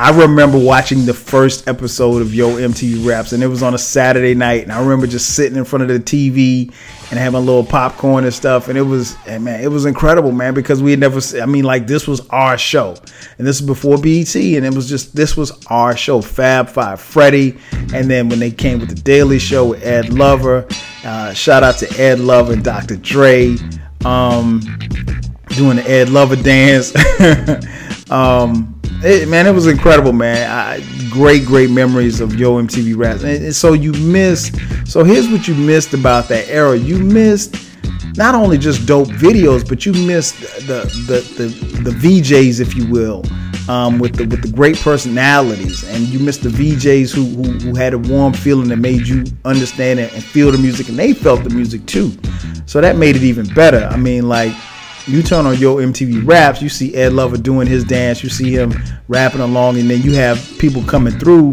I 0.00 0.16
remember 0.16 0.56
watching 0.58 1.04
the 1.04 1.12
first 1.12 1.68
episode 1.68 2.22
of 2.22 2.34
Yo 2.34 2.52
MTV 2.56 3.06
Raps, 3.06 3.32
and 3.32 3.42
it 3.42 3.48
was 3.48 3.62
on 3.62 3.74
a 3.74 3.78
Saturday 3.78 4.34
night, 4.34 4.62
and 4.62 4.72
I 4.72 4.80
remember 4.80 5.06
just 5.06 5.36
sitting 5.36 5.58
in 5.58 5.66
front 5.66 5.82
of 5.82 5.88
the 5.88 6.00
TV 6.00 6.72
and 7.10 7.18
having 7.18 7.36
a 7.36 7.40
little 7.40 7.66
popcorn 7.66 8.24
and 8.24 8.32
stuff, 8.32 8.68
and 8.68 8.78
it 8.78 8.82
was, 8.82 9.14
and 9.26 9.44
man, 9.44 9.62
it 9.62 9.68
was 9.68 9.84
incredible, 9.84 10.32
man, 10.32 10.54
because 10.54 10.82
we 10.82 10.92
had 10.92 11.00
never, 11.00 11.20
I 11.38 11.44
mean, 11.44 11.64
like 11.64 11.86
this 11.86 12.08
was 12.08 12.26
our 12.30 12.56
show, 12.56 12.96
and 13.36 13.46
this 13.46 13.60
is 13.60 13.66
before 13.66 13.98
BET, 13.98 14.34
and 14.34 14.64
it 14.64 14.74
was 14.74 14.88
just 14.88 15.14
this 15.14 15.36
was 15.36 15.52
our 15.66 15.94
show, 15.94 16.22
Fab 16.22 16.70
Five, 16.70 16.98
Freddy, 16.98 17.58
and 17.92 18.10
then 18.10 18.30
when 18.30 18.38
they 18.38 18.50
came 18.50 18.78
with 18.80 18.88
the 18.88 19.02
Daily 19.02 19.38
Show 19.38 19.66
with 19.66 19.84
Ed 19.84 20.14
Lover, 20.14 20.66
uh, 21.04 21.34
shout 21.34 21.62
out 21.62 21.76
to 21.76 22.00
Ed 22.00 22.20
Lover 22.20 22.54
and 22.54 22.64
Dr. 22.64 22.96
Dre, 22.96 23.54
um, 24.06 24.60
doing 25.50 25.76
the 25.76 25.84
Ed 25.86 26.08
Lover 26.08 26.36
dance. 26.36 26.90
um, 28.10 28.69
it, 29.02 29.28
man, 29.28 29.46
it 29.46 29.52
was 29.52 29.66
incredible, 29.66 30.12
man. 30.12 30.50
I, 30.50 31.08
great, 31.10 31.44
great 31.44 31.70
memories 31.70 32.20
of 32.20 32.34
Yo 32.34 32.60
MTV 32.62 32.96
Raps. 32.96 33.22
And, 33.22 33.44
and, 33.44 33.54
so 33.54 33.72
you 33.72 33.92
missed. 33.92 34.56
So 34.86 35.04
here's 35.04 35.28
what 35.28 35.48
you 35.48 35.54
missed 35.54 35.94
about 35.94 36.28
that 36.28 36.48
era. 36.48 36.76
You 36.76 36.98
missed 36.98 37.56
not 38.16 38.34
only 38.34 38.58
just 38.58 38.86
dope 38.86 39.08
videos, 39.08 39.66
but 39.68 39.86
you 39.86 39.92
missed 39.92 40.40
the 40.66 40.84
the 41.06 41.20
the, 41.36 41.90
the 41.90 41.90
VJs, 41.90 42.60
if 42.60 42.74
you 42.74 42.86
will, 42.88 43.24
um, 43.68 43.98
with 43.98 44.16
the 44.16 44.26
with 44.26 44.42
the 44.42 44.52
great 44.52 44.76
personalities, 44.76 45.84
and 45.88 46.02
you 46.08 46.18
missed 46.18 46.42
the 46.42 46.48
VJs 46.48 47.14
who, 47.14 47.24
who, 47.24 47.52
who 47.58 47.74
had 47.74 47.94
a 47.94 47.98
warm 47.98 48.32
feeling 48.32 48.68
that 48.68 48.76
made 48.76 49.06
you 49.06 49.24
understand 49.44 50.00
and 50.00 50.10
feel 50.24 50.50
the 50.50 50.58
music, 50.58 50.88
and 50.88 50.98
they 50.98 51.12
felt 51.12 51.44
the 51.44 51.50
music 51.50 51.84
too. 51.86 52.12
So 52.66 52.80
that 52.80 52.96
made 52.96 53.16
it 53.16 53.22
even 53.22 53.46
better. 53.54 53.88
I 53.90 53.96
mean, 53.96 54.28
like 54.28 54.54
you 55.06 55.22
turn 55.22 55.46
on 55.46 55.58
your 55.58 55.80
MTV 55.80 56.26
Raps, 56.26 56.62
you 56.62 56.68
see 56.68 56.94
Ed 56.94 57.12
Lover 57.12 57.36
doing 57.36 57.66
his 57.66 57.84
dance, 57.84 58.22
you 58.22 58.28
see 58.28 58.54
him 58.54 58.72
rapping 59.08 59.40
along, 59.40 59.78
and 59.78 59.90
then 59.90 60.02
you 60.02 60.12
have 60.14 60.38
people 60.58 60.82
coming 60.84 61.18
through 61.18 61.52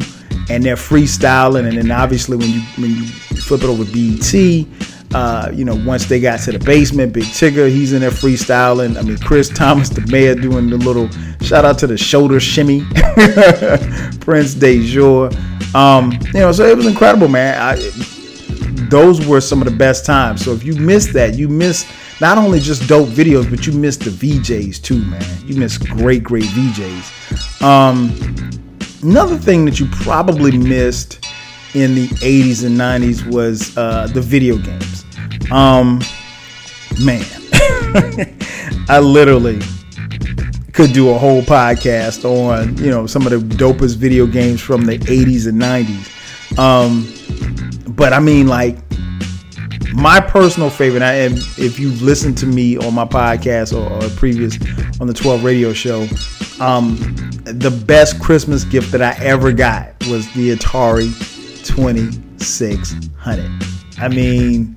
and 0.49 0.63
they're 0.63 0.75
freestyling, 0.75 1.67
and 1.67 1.77
then 1.77 1.91
obviously 1.91 2.37
when 2.37 2.49
you 2.49 2.61
when 2.77 2.91
you 2.91 3.05
flip 3.05 3.61
it 3.63 3.67
over 3.67 3.83
BET, 3.85 4.65
uh, 5.13 5.51
you 5.53 5.65
know, 5.65 5.75
once 5.85 6.05
they 6.05 6.19
got 6.19 6.39
to 6.41 6.51
the 6.51 6.59
basement, 6.59 7.13
Big 7.13 7.23
Tigger, 7.25 7.69
he's 7.69 7.93
in 7.93 8.01
there 8.01 8.11
freestyling. 8.11 8.97
I 8.97 9.01
mean, 9.01 9.17
Chris 9.17 9.49
Thomas, 9.49 9.89
the 9.89 10.01
mayor, 10.07 10.35
doing 10.35 10.69
the 10.69 10.77
little 10.77 11.09
shout 11.41 11.65
out 11.65 11.77
to 11.79 11.87
the 11.87 11.97
shoulder 11.97 12.39
shimmy, 12.39 12.81
Prince 14.19 14.53
Dejour. 14.53 15.31
Um, 15.73 16.11
you 16.33 16.41
know, 16.41 16.51
so 16.51 16.65
it 16.65 16.75
was 16.75 16.85
incredible, 16.85 17.27
man. 17.27 17.59
I, 17.59 17.75
those 18.89 19.25
were 19.25 19.41
some 19.41 19.61
of 19.61 19.65
the 19.65 19.75
best 19.75 20.05
times. 20.05 20.43
So 20.43 20.51
if 20.51 20.63
you 20.63 20.75
missed 20.75 21.13
that, 21.13 21.35
you 21.35 21.49
missed 21.49 21.87
not 22.19 22.37
only 22.37 22.59
just 22.59 22.87
dope 22.87 23.09
videos, 23.09 23.49
but 23.49 23.67
you 23.67 23.73
missed 23.73 24.03
the 24.03 24.09
VJs 24.09 24.81
too, 24.81 25.03
man. 25.05 25.23
You 25.45 25.55
missed 25.55 25.87
great, 25.87 26.23
great 26.23 26.45
VJs. 26.45 27.61
Um, 27.61 28.11
another 29.03 29.37
thing 29.37 29.65
that 29.65 29.79
you 29.79 29.87
probably 29.87 30.57
missed 30.57 31.25
in 31.73 31.93
the 31.95 32.07
80s 32.07 32.65
and 32.65 32.77
90s 32.77 33.25
was 33.31 33.77
uh, 33.77 34.07
the 34.07 34.21
video 34.21 34.57
games. 34.57 35.05
Um, 35.51 36.01
man, 36.99 37.25
I 38.89 38.99
literally 38.99 39.59
could 40.73 40.93
do 40.93 41.09
a 41.09 41.17
whole 41.17 41.41
podcast 41.41 42.23
on 42.23 42.77
you 42.77 42.91
know 42.91 43.07
some 43.07 43.25
of 43.25 43.31
the 43.31 43.55
dopest 43.55 43.95
video 43.95 44.27
games 44.27 44.61
from 44.61 44.85
the 44.85 44.97
80s 44.99 45.47
and 45.47 45.59
90s. 45.59 46.57
Um, 46.57 47.93
but 47.95 48.13
I 48.13 48.19
mean, 48.19 48.47
like 48.47 48.86
my 49.97 50.19
personal 50.19 50.69
favorite, 50.69 51.01
and 51.01 51.37
if 51.57 51.79
you've 51.79 52.03
listened 52.03 52.37
to 52.37 52.45
me 52.45 52.77
on 52.77 52.93
my 52.93 53.03
podcast 53.03 53.73
or, 53.75 53.91
or 53.91 54.09
previous 54.15 54.55
on 55.01 55.07
the 55.07 55.13
12 55.13 55.43
radio 55.43 55.73
show, 55.73 56.01
um, 56.59 56.97
the 57.45 57.71
best 57.87 58.21
Christmas 58.21 58.63
gift 58.63 58.91
that 58.91 59.01
I 59.01 59.17
ever 59.23 59.51
got 59.51 59.95
was 60.07 60.31
the 60.33 60.55
Atari 60.55 61.11
2600. 61.65 63.51
I 63.99 64.07
mean, 64.07 64.75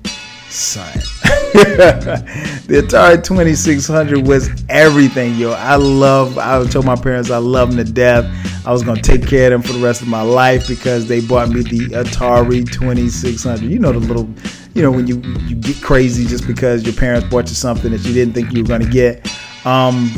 son. 0.49 0.91
the 1.53 2.83
Atari 2.87 3.23
2600 3.23 4.25
was 4.25 4.49
everything, 4.69 5.35
yo. 5.35 5.51
I 5.51 5.75
love, 5.75 6.39
I 6.39 6.65
told 6.65 6.85
my 6.85 6.95
parents 6.95 7.29
I 7.29 7.37
love 7.37 7.75
them 7.75 7.85
to 7.85 7.91
death. 7.91 8.25
I 8.65 8.71
was 8.71 8.83
to 8.83 8.95
take 8.95 9.27
care 9.27 9.51
of 9.51 9.51
them 9.51 9.61
for 9.61 9.73
the 9.77 9.83
rest 9.85 10.01
of 10.01 10.07
my 10.07 10.21
life 10.21 10.67
because 10.67 11.07
they 11.07 11.19
bought 11.19 11.49
me 11.49 11.61
the 11.61 11.89
Atari 11.89 12.69
2600. 12.71 13.69
You 13.69 13.79
know, 13.79 13.91
the 13.91 13.99
little, 13.99 14.29
you 14.73 14.81
know, 14.81 14.91
when 14.91 15.07
you, 15.07 15.21
you 15.47 15.55
get 15.55 15.81
crazy 15.81 16.25
just 16.25 16.47
because 16.47 16.83
your 16.83 16.93
parents 16.93 17.27
bought 17.29 17.47
you 17.49 17.55
something 17.55 17.91
that 17.91 18.01
you 18.01 18.13
didn't 18.13 18.33
think 18.33 18.53
you 18.53 18.63
were 18.63 18.67
going 18.67 18.81
to 18.81 18.89
get. 18.89 19.27
Um, 19.65 20.11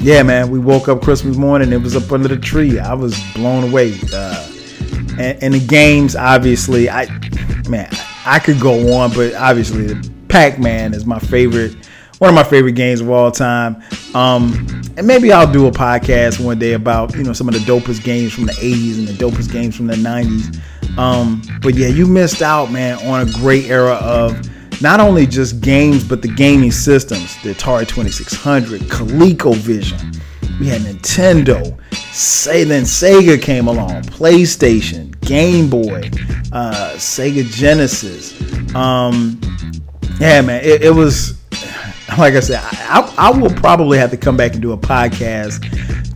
yeah, 0.00 0.22
man, 0.22 0.50
we 0.50 0.58
woke 0.58 0.88
up 0.88 1.02
Christmas 1.02 1.36
morning, 1.36 1.72
it 1.72 1.82
was 1.82 1.96
up 1.96 2.10
under 2.12 2.28
the 2.28 2.36
tree. 2.36 2.78
I 2.78 2.94
was 2.94 3.18
blown 3.34 3.64
away. 3.64 3.98
Uh, 4.12 4.48
and, 5.18 5.42
and 5.42 5.54
the 5.54 5.64
games, 5.66 6.14
obviously, 6.14 6.88
I, 6.88 7.06
man, 7.68 7.90
I 8.24 8.38
could 8.38 8.60
go 8.60 8.94
on, 8.94 9.12
but 9.12 9.34
obviously, 9.34 9.96
Pac 10.28 10.58
Man 10.58 10.94
is 10.94 11.06
my 11.06 11.18
favorite, 11.18 11.74
one 12.18 12.28
of 12.28 12.34
my 12.34 12.44
favorite 12.44 12.72
games 12.72 13.00
of 13.00 13.10
all 13.10 13.30
time. 13.30 13.82
Um, 14.14 14.66
and 14.96 15.06
maybe 15.06 15.32
I'll 15.32 15.50
do 15.50 15.66
a 15.66 15.70
podcast 15.70 16.44
one 16.44 16.58
day 16.58 16.72
about 16.72 17.14
you 17.14 17.22
know 17.22 17.32
some 17.32 17.48
of 17.48 17.54
the 17.54 17.60
dopest 17.60 18.04
games 18.04 18.32
from 18.32 18.46
the 18.46 18.52
80s 18.52 18.98
and 18.98 19.08
the 19.08 19.12
dopest 19.12 19.50
games 19.52 19.76
from 19.76 19.86
the 19.86 19.94
90s. 19.94 20.60
Um, 20.98 21.42
but 21.62 21.74
yeah, 21.74 21.88
you 21.88 22.06
missed 22.06 22.42
out, 22.42 22.72
man, 22.72 22.98
on 23.06 23.26
a 23.26 23.32
great 23.32 23.66
era 23.66 23.94
of 23.94 24.36
not 24.82 25.00
only 25.00 25.26
just 25.26 25.60
games 25.60 26.04
but 26.04 26.22
the 26.22 26.28
gaming 26.28 26.72
systems. 26.72 27.40
The 27.42 27.54
Atari 27.54 27.86
2600, 27.86 28.82
ColecoVision. 28.82 30.20
We 30.58 30.66
had 30.66 30.80
Nintendo. 30.82 31.78
Say 32.12 32.64
then 32.64 32.82
Sega 32.82 33.40
came 33.40 33.68
along, 33.68 34.02
PlayStation, 34.02 35.18
Game 35.20 35.70
Boy, 35.70 36.10
uh, 36.52 36.94
Sega 36.96 37.44
Genesis. 37.44 38.34
Um, 38.74 39.40
yeah, 40.18 40.40
man, 40.40 40.64
it, 40.64 40.82
it 40.82 40.90
was 40.90 41.38
like 42.18 42.34
I 42.34 42.40
said, 42.40 42.60
I, 42.62 43.14
I, 43.16 43.30
will 43.30 43.54
probably 43.54 43.98
have 43.98 44.10
to 44.10 44.16
come 44.16 44.36
back 44.36 44.52
and 44.54 44.62
do 44.62 44.72
a 44.72 44.76
podcast 44.76 45.62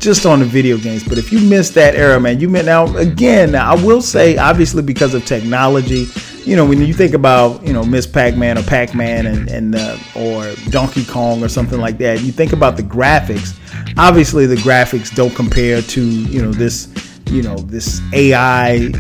just 0.03 0.27
on 0.27 0.41
the 0.41 0.45
video 0.45 0.77
games. 0.77 1.05
But 1.05 1.17
if 1.17 1.33
you 1.33 1.41
missed 1.41 1.75
that 1.75 1.95
era, 1.95 2.21
man, 2.21 2.41
you 2.41 2.49
meant 2.49 2.67
now 2.67 2.95
again. 2.97 3.55
I 3.55 3.75
will 3.75 4.03
say, 4.03 4.37
obviously, 4.37 4.83
because 4.83 5.15
of 5.15 5.25
technology, 5.25 6.07
you 6.45 6.57
know, 6.57 6.67
when 6.67 6.81
you 6.85 6.93
think 6.93 7.15
about 7.15 7.65
you 7.65 7.73
know 7.73 7.85
Ms. 7.85 8.09
Pac-Man 8.09 8.59
or 8.59 8.63
Pac-Man 8.65 9.27
and 9.27 9.49
and 9.49 9.75
uh, 9.77 9.97
or 10.17 10.53
Donkey 10.71 11.05
Kong 11.05 11.43
or 11.43 11.49
something 11.49 11.81
like 11.81 11.99
that, 11.99 12.21
you 12.21 12.33
think 12.33 12.53
about 12.53 12.77
the 12.77 12.83
graphics. 12.83 13.57
Obviously, 13.97 14.47
the 14.47 14.57
graphics 14.57 15.15
don't 15.15 15.35
compare 15.35 15.81
to 15.81 16.05
you 16.05 16.43
know 16.43 16.53
this 16.53 16.89
you 17.31 17.43
know 17.43 17.57
this 17.57 18.01
AI 18.13 18.91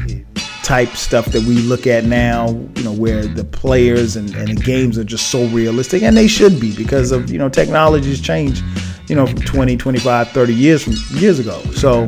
type 0.62 0.90
stuff 0.90 1.26
that 1.26 1.42
we 1.42 1.56
look 1.56 1.86
at 1.86 2.04
now, 2.04 2.48
you 2.76 2.84
know, 2.84 2.92
where 2.92 3.26
the 3.26 3.44
players 3.44 4.14
and, 4.14 4.34
and 4.36 4.56
the 4.56 4.62
games 4.62 4.96
are 4.96 5.04
just 5.04 5.28
so 5.30 5.44
realistic, 5.48 6.02
and 6.02 6.16
they 6.16 6.28
should 6.28 6.60
be 6.60 6.74
because 6.76 7.10
of, 7.10 7.30
you 7.30 7.38
know, 7.38 7.48
technology's 7.48 8.20
changed, 8.20 8.62
you 9.08 9.14
know, 9.14 9.26
from 9.26 9.40
20, 9.40 9.76
25, 9.76 10.28
30 10.28 10.54
years 10.54 10.84
from 10.84 10.94
years 11.18 11.38
ago. 11.38 11.60
So, 11.72 12.06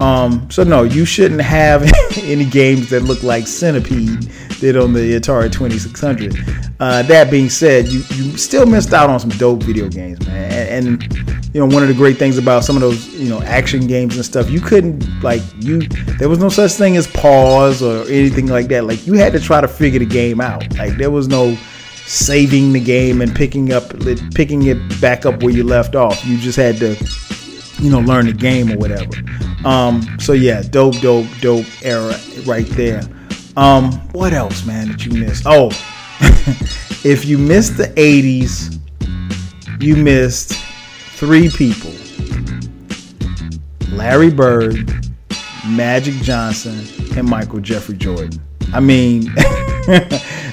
um, 0.00 0.48
so 0.50 0.62
no, 0.62 0.82
you 0.82 1.04
shouldn't 1.04 1.40
have 1.40 1.82
any 2.18 2.44
games 2.44 2.90
that 2.90 3.02
look 3.02 3.22
like 3.22 3.46
Centipede 3.46 4.30
did 4.60 4.76
on 4.76 4.92
the 4.92 5.18
Atari 5.18 5.50
2600. 5.52 6.36
Uh, 6.78 7.02
that 7.02 7.30
being 7.30 7.48
said, 7.48 7.88
you, 7.88 8.02
you 8.14 8.36
still 8.36 8.66
missed 8.66 8.92
out 8.92 9.08
on 9.08 9.18
some 9.18 9.30
dope 9.30 9.62
video 9.62 9.88
games, 9.88 10.24
man. 10.26 10.52
And, 10.52 10.86
and, 10.86 11.46
you 11.54 11.60
know, 11.60 11.74
one 11.74 11.82
of 11.82 11.88
the 11.88 11.94
great 11.94 12.18
things 12.18 12.36
about 12.36 12.64
some 12.64 12.76
of 12.76 12.82
those, 12.82 13.08
you 13.14 13.28
know, 13.28 13.40
action 13.42 13.86
games 13.86 14.16
and 14.16 14.24
stuff, 14.24 14.50
you 14.50 14.60
couldn't 14.60 15.22
like 15.22 15.42
you. 15.58 15.80
There 16.18 16.28
was 16.28 16.38
no 16.38 16.50
such 16.50 16.72
thing 16.72 16.96
as 16.96 17.06
pause 17.06 17.82
or 17.82 18.02
anything 18.10 18.46
like 18.46 18.68
that. 18.68 18.84
Like 18.84 19.06
you 19.06 19.14
had 19.14 19.32
to 19.32 19.40
try 19.40 19.60
to 19.60 19.68
figure 19.68 19.98
the 19.98 20.06
game 20.06 20.40
out. 20.40 20.76
Like 20.76 20.96
there 20.98 21.10
was 21.10 21.28
no 21.28 21.56
saving 22.06 22.72
the 22.72 22.80
game 22.80 23.20
and 23.20 23.34
picking 23.34 23.72
up 23.72 23.92
picking 24.34 24.66
it 24.66 25.00
back 25.00 25.26
up 25.26 25.42
where 25.42 25.52
you 25.52 25.64
left 25.64 25.94
off. 25.94 26.24
You 26.24 26.38
just 26.38 26.56
had 26.56 26.78
to, 26.78 26.96
you 27.82 27.90
know, 27.90 28.00
learn 28.00 28.26
the 28.26 28.32
game 28.32 28.72
or 28.72 28.78
whatever. 28.78 29.12
Um, 29.64 30.02
so 30.20 30.32
yeah, 30.32 30.62
dope, 30.62 30.98
dope, 31.00 31.26
dope 31.40 31.66
era 31.82 32.18
right 32.44 32.66
there. 32.70 33.02
Um, 33.56 33.92
what 34.12 34.32
else, 34.32 34.64
man, 34.64 34.88
that 34.88 35.04
you 35.04 35.12
missed? 35.12 35.44
Oh, 35.46 35.68
if 37.04 37.24
you 37.24 37.38
missed 37.38 37.76
the 37.76 37.88
80s, 37.88 38.78
you 39.82 39.96
missed 39.96 40.52
three 41.16 41.48
people 41.48 41.92
Larry 43.90 44.30
Bird, 44.30 44.92
Magic 45.66 46.14
Johnson, 46.16 46.86
and 47.16 47.28
Michael 47.28 47.60
Jeffrey 47.60 47.96
Jordan. 47.96 48.40
I 48.74 48.80
mean, 48.80 49.22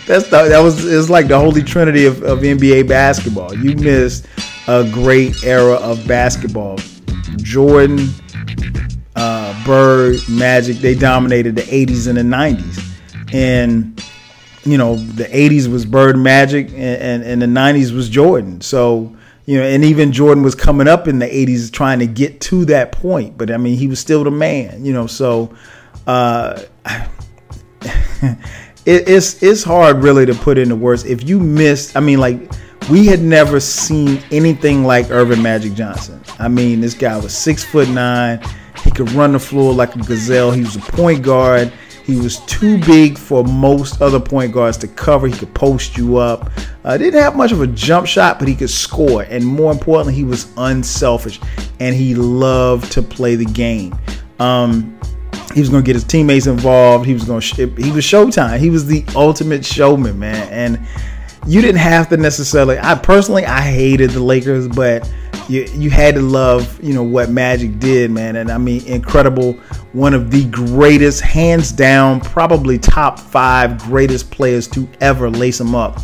that's 0.05 0.29
the, 0.29 0.43
that 0.49 0.59
was 0.59 0.85
it's 0.85 1.09
like 1.09 1.27
the 1.27 1.39
holy 1.39 1.63
trinity 1.63 2.05
of, 2.05 2.23
of 2.23 2.39
NBA 2.39 2.87
basketball. 2.87 3.53
You 3.55 3.75
missed 3.75 4.27
a 4.67 4.89
great 4.91 5.43
era 5.43 5.75
of 5.75 6.07
basketball. 6.07 6.77
Jordan, 7.37 8.09
uh, 9.15 9.65
Bird, 9.65 10.19
Magic, 10.29 10.77
they 10.77 10.95
dominated 10.95 11.55
the 11.55 11.63
80s 11.63 12.07
and 12.07 12.17
the 12.17 12.21
90s 12.21 12.93
and 13.33 14.01
you 14.63 14.77
know 14.77 14.95
the 14.95 15.25
80s 15.25 15.67
was 15.67 15.85
bird 15.85 16.17
magic 16.17 16.69
and, 16.69 17.23
and, 17.23 17.23
and, 17.23 17.41
the 17.41 17.47
90s 17.47 17.93
was 17.93 18.07
jordan 18.07 18.61
so 18.61 19.13
you 19.45 19.59
know 19.59 19.65
and 19.65 19.83
even 19.83 20.11
jordan 20.11 20.43
was 20.43 20.55
coming 20.55 20.87
up 20.87 21.07
in 21.07 21.19
the 21.19 21.25
80s 21.25 21.71
trying 21.71 21.99
to 21.99 22.07
get 22.07 22.39
to 22.41 22.63
that 22.65 22.91
point 22.91 23.37
but 23.37 23.51
i 23.51 23.57
mean 23.57 23.77
he 23.77 23.87
was 23.87 23.99
still 23.99 24.23
the 24.23 24.31
man 24.31 24.85
you 24.85 24.93
know 24.93 25.07
so 25.07 25.53
uh 26.07 26.61
it, 28.85 29.07
it's 29.07 29.41
it's 29.41 29.63
hard 29.63 30.03
really 30.03 30.25
to 30.25 30.33
put 30.33 30.57
into 30.57 30.75
words 30.75 31.05
if 31.05 31.27
you 31.27 31.39
missed 31.39 31.95
i 31.95 31.99
mean 31.99 32.19
like 32.19 32.51
we 32.89 33.05
had 33.05 33.21
never 33.21 33.59
seen 33.59 34.21
anything 34.31 34.83
like 34.83 35.09
Earvin 35.09 35.41
Magic 35.41 35.73
Johnson. 35.73 36.21
I 36.39 36.47
mean, 36.47 36.81
this 36.81 36.93
guy 36.93 37.17
was 37.17 37.35
six 37.35 37.63
foot 37.63 37.87
nine. 37.89 38.41
He 38.83 38.91
could 38.91 39.11
run 39.11 39.31
the 39.31 39.39
floor 39.39 39.73
like 39.73 39.95
a 39.95 39.99
gazelle. 39.99 40.51
He 40.51 40.61
was 40.61 40.75
a 40.75 40.79
point 40.79 41.23
guard. 41.23 41.71
He 42.03 42.17
was 42.17 42.39
too 42.41 42.79
big 42.79 43.17
for 43.17 43.45
most 43.45 44.01
other 44.01 44.19
point 44.19 44.51
guards 44.51 44.77
to 44.79 44.89
cover. 44.89 45.27
He 45.27 45.33
could 45.33 45.53
post 45.53 45.97
you 45.97 46.17
up. 46.17 46.51
Uh, 46.83 46.97
didn't 46.97 47.21
have 47.21 47.37
much 47.37 47.53
of 47.53 47.61
a 47.61 47.67
jump 47.67 48.07
shot, 48.07 48.39
but 48.39 48.47
he 48.49 48.55
could 48.55 48.69
score. 48.69 49.23
And 49.23 49.45
more 49.45 49.71
importantly, 49.71 50.13
he 50.13 50.25
was 50.25 50.51
unselfish 50.57 51.39
and 51.79 51.95
he 51.95 52.15
loved 52.15 52.91
to 52.91 53.01
play 53.01 53.35
the 53.35 53.45
game. 53.45 53.95
Um, 54.39 54.99
he 55.53 55.59
was 55.59 55.69
going 55.69 55.83
to 55.83 55.85
get 55.85 55.95
his 55.95 56.03
teammates 56.03 56.47
involved. 56.47 57.05
He 57.05 57.13
was 57.13 57.23
going 57.23 57.41
to. 57.41 57.45
Sh- 57.45 57.55
he 57.55 57.91
was 57.91 58.05
Showtime. 58.05 58.59
He 58.59 58.69
was 58.69 58.85
the 58.85 59.05
ultimate 59.15 59.65
showman, 59.65 60.19
man. 60.19 60.47
And 60.49 60.87
you 61.45 61.61
didn't 61.61 61.81
have 61.81 62.09
to 62.09 62.17
necessarily. 62.17 62.79
I 62.79 62.95
personally, 62.95 63.45
I 63.45 63.61
hated 63.61 64.11
the 64.11 64.21
Lakers, 64.21 64.67
but 64.67 65.11
you 65.49 65.63
you 65.73 65.89
had 65.89 66.15
to 66.15 66.21
love 66.21 66.81
you 66.81 66.93
know 66.93 67.03
what 67.03 67.29
Magic 67.29 67.79
did, 67.79 68.11
man. 68.11 68.35
And 68.35 68.51
I 68.51 68.57
mean, 68.57 68.85
incredible. 68.85 69.53
One 69.93 70.13
of 70.13 70.31
the 70.31 70.45
greatest, 70.45 71.21
hands 71.21 71.71
down, 71.71 72.21
probably 72.21 72.79
top 72.79 73.19
five 73.19 73.77
greatest 73.79 74.31
players 74.31 74.67
to 74.69 74.87
ever 75.01 75.29
lace 75.29 75.59
them 75.59 75.75
up. 75.75 75.99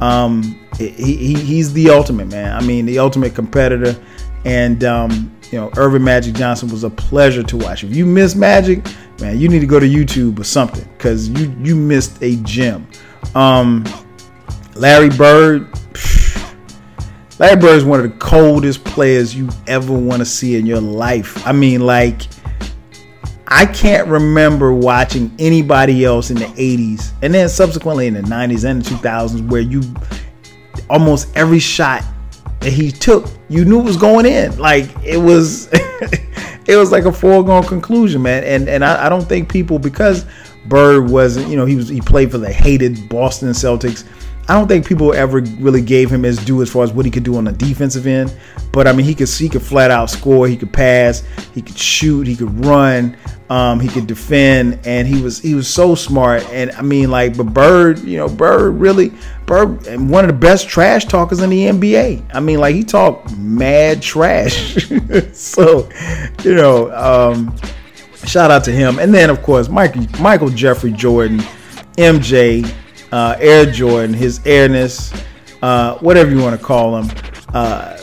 Um, 0.00 0.58
he, 0.78 0.88
he, 0.88 1.34
he's 1.34 1.72
the 1.72 1.90
ultimate 1.90 2.28
man. 2.28 2.56
I 2.56 2.64
mean, 2.64 2.86
the 2.86 2.98
ultimate 2.98 3.34
competitor. 3.34 4.00
And 4.44 4.84
um, 4.84 5.33
you 5.54 5.60
know, 5.60 5.70
Earvin 5.76 6.02
Magic 6.02 6.34
Johnson 6.34 6.68
was 6.68 6.82
a 6.82 6.90
pleasure 6.90 7.44
to 7.44 7.56
watch. 7.56 7.84
If 7.84 7.94
you 7.94 8.04
miss 8.04 8.34
Magic, 8.34 8.84
man, 9.20 9.38
you 9.38 9.48
need 9.48 9.60
to 9.60 9.68
go 9.68 9.78
to 9.78 9.86
YouTube 9.86 10.40
or 10.40 10.42
something 10.42 10.84
because 10.98 11.28
you 11.28 11.56
you 11.62 11.76
missed 11.76 12.20
a 12.22 12.34
gem. 12.38 12.88
Um, 13.36 13.84
Larry 14.74 15.10
Bird. 15.10 15.68
Larry 17.38 17.54
Bird 17.54 17.76
is 17.76 17.84
one 17.84 18.00
of 18.00 18.10
the 18.10 18.18
coldest 18.18 18.82
players 18.82 19.32
you 19.32 19.48
ever 19.68 19.92
want 19.92 20.18
to 20.18 20.24
see 20.24 20.56
in 20.56 20.66
your 20.66 20.80
life. 20.80 21.46
I 21.46 21.52
mean, 21.52 21.86
like, 21.86 22.22
I 23.46 23.64
can't 23.64 24.08
remember 24.08 24.72
watching 24.72 25.32
anybody 25.38 26.04
else 26.04 26.30
in 26.30 26.36
the 26.36 26.46
80s 26.46 27.12
and 27.22 27.32
then 27.32 27.48
subsequently 27.48 28.08
in 28.08 28.14
the 28.14 28.22
90s 28.22 28.68
and 28.68 28.82
the 28.82 28.90
2000s 28.90 29.48
where 29.48 29.60
you 29.60 29.82
almost 30.90 31.28
every 31.36 31.60
shot 31.60 32.02
that 32.64 32.72
he 32.72 32.90
took, 32.90 33.26
you 33.48 33.64
knew 33.64 33.80
it 33.80 33.84
was 33.84 33.96
going 33.96 34.26
in. 34.26 34.56
Like, 34.58 34.88
it 35.04 35.18
was. 35.18 35.68
it 36.66 36.76
was 36.76 36.90
like 36.90 37.04
a 37.04 37.12
foregone 37.12 37.64
conclusion, 37.64 38.22
man. 38.22 38.42
And 38.44 38.68
and 38.68 38.84
I, 38.84 39.06
I 39.06 39.08
don't 39.08 39.24
think 39.24 39.50
people 39.50 39.78
because 39.78 40.24
Bird 40.66 41.10
wasn't, 41.10 41.48
you 41.48 41.56
know, 41.56 41.66
he 41.66 41.76
was 41.76 41.88
he 41.88 42.00
played 42.00 42.30
for 42.30 42.38
the 42.38 42.52
hated 42.52 43.08
Boston 43.08 43.50
Celtics. 43.50 44.04
I 44.46 44.54
don't 44.54 44.68
think 44.68 44.86
people 44.86 45.14
ever 45.14 45.40
really 45.58 45.80
gave 45.80 46.10
him 46.10 46.22
his 46.22 46.36
due 46.36 46.60
as 46.60 46.70
far 46.70 46.84
as 46.84 46.92
what 46.92 47.06
he 47.06 47.10
could 47.10 47.22
do 47.22 47.36
on 47.36 47.44
the 47.44 47.52
defensive 47.52 48.06
end. 48.06 48.36
But 48.72 48.86
I 48.86 48.92
mean, 48.92 49.06
he 49.06 49.14
could 49.14 49.28
he 49.28 49.48
could 49.48 49.62
flat 49.62 49.90
out 49.90 50.10
score. 50.10 50.46
He 50.46 50.56
could 50.56 50.72
pass. 50.72 51.22
He 51.54 51.62
could 51.62 51.78
shoot. 51.78 52.26
He 52.26 52.36
could 52.36 52.64
run. 52.64 53.16
Um, 53.48 53.80
he 53.80 53.88
could 53.88 54.06
defend, 54.06 54.80
and 54.84 55.06
he 55.08 55.22
was 55.22 55.38
he 55.38 55.54
was 55.54 55.68
so 55.68 55.94
smart. 55.94 56.42
And 56.50 56.72
I 56.72 56.82
mean, 56.82 57.10
like, 57.10 57.36
but 57.36 57.54
Bird, 57.54 58.00
you 58.00 58.18
know, 58.18 58.28
Bird 58.28 58.72
really 58.72 59.12
Bird, 59.46 59.86
and 59.86 60.10
one 60.10 60.24
of 60.24 60.28
the 60.28 60.38
best 60.38 60.68
trash 60.68 61.06
talkers 61.06 61.40
in 61.40 61.50
the 61.50 61.66
NBA. 61.66 62.22
I 62.34 62.40
mean, 62.40 62.58
like 62.58 62.74
he 62.74 62.82
talked 62.82 63.34
mad 63.36 64.02
trash. 64.02 64.88
so, 65.32 65.88
you 66.42 66.54
know, 66.54 66.92
um, 66.92 67.56
shout 68.26 68.50
out 68.50 68.64
to 68.64 68.72
him. 68.72 68.98
And 68.98 69.14
then 69.14 69.30
of 69.30 69.42
course, 69.42 69.68
Michael 69.70 70.06
Michael 70.20 70.50
Jeffrey 70.50 70.92
Jordan, 70.92 71.38
MJ 71.96 72.70
uh, 73.12 73.36
Air 73.38 73.66
Jordan, 73.66 74.14
his 74.14 74.40
airness, 74.46 75.12
uh, 75.62 75.98
whatever 75.98 76.30
you 76.30 76.40
want 76.40 76.58
to 76.58 76.64
call 76.64 76.96
him. 76.98 77.10
Uh, 77.52 77.98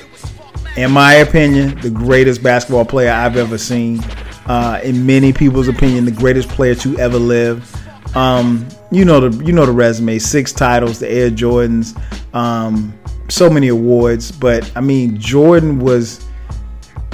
in 0.77 0.91
my 0.91 1.15
opinion, 1.15 1.79
the 1.81 1.89
greatest 1.89 2.41
basketball 2.41 2.85
player 2.85 3.11
I've 3.11 3.37
ever 3.37 3.57
seen. 3.57 4.01
Uh, 4.45 4.79
in 4.83 5.05
many 5.05 5.31
people's 5.33 5.67
opinion, 5.67 6.05
the 6.05 6.11
greatest 6.11 6.49
player 6.49 6.75
to 6.75 6.97
ever 6.97 7.17
live. 7.17 7.67
Um, 8.15 8.67
you 8.91 9.05
know 9.05 9.29
the 9.29 9.45
you 9.45 9.53
know 9.53 9.65
the 9.65 9.71
resume: 9.71 10.19
six 10.19 10.51
titles, 10.51 10.99
the 10.99 11.09
Air 11.09 11.29
Jordans, 11.29 11.97
um, 12.33 12.93
so 13.29 13.49
many 13.49 13.69
awards. 13.69 14.31
But 14.31 14.69
I 14.75 14.81
mean, 14.81 15.19
Jordan 15.19 15.79
was 15.79 16.25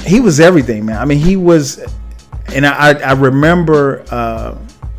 he 0.04 0.20
was 0.20 0.40
everything, 0.40 0.86
man. 0.86 0.98
I 0.98 1.06
mean, 1.06 1.20
he 1.20 1.36
was, 1.36 1.80
and 2.54 2.66
I 2.66 2.94
I 3.00 3.12
remember 3.14 4.04
uh, 4.10 4.58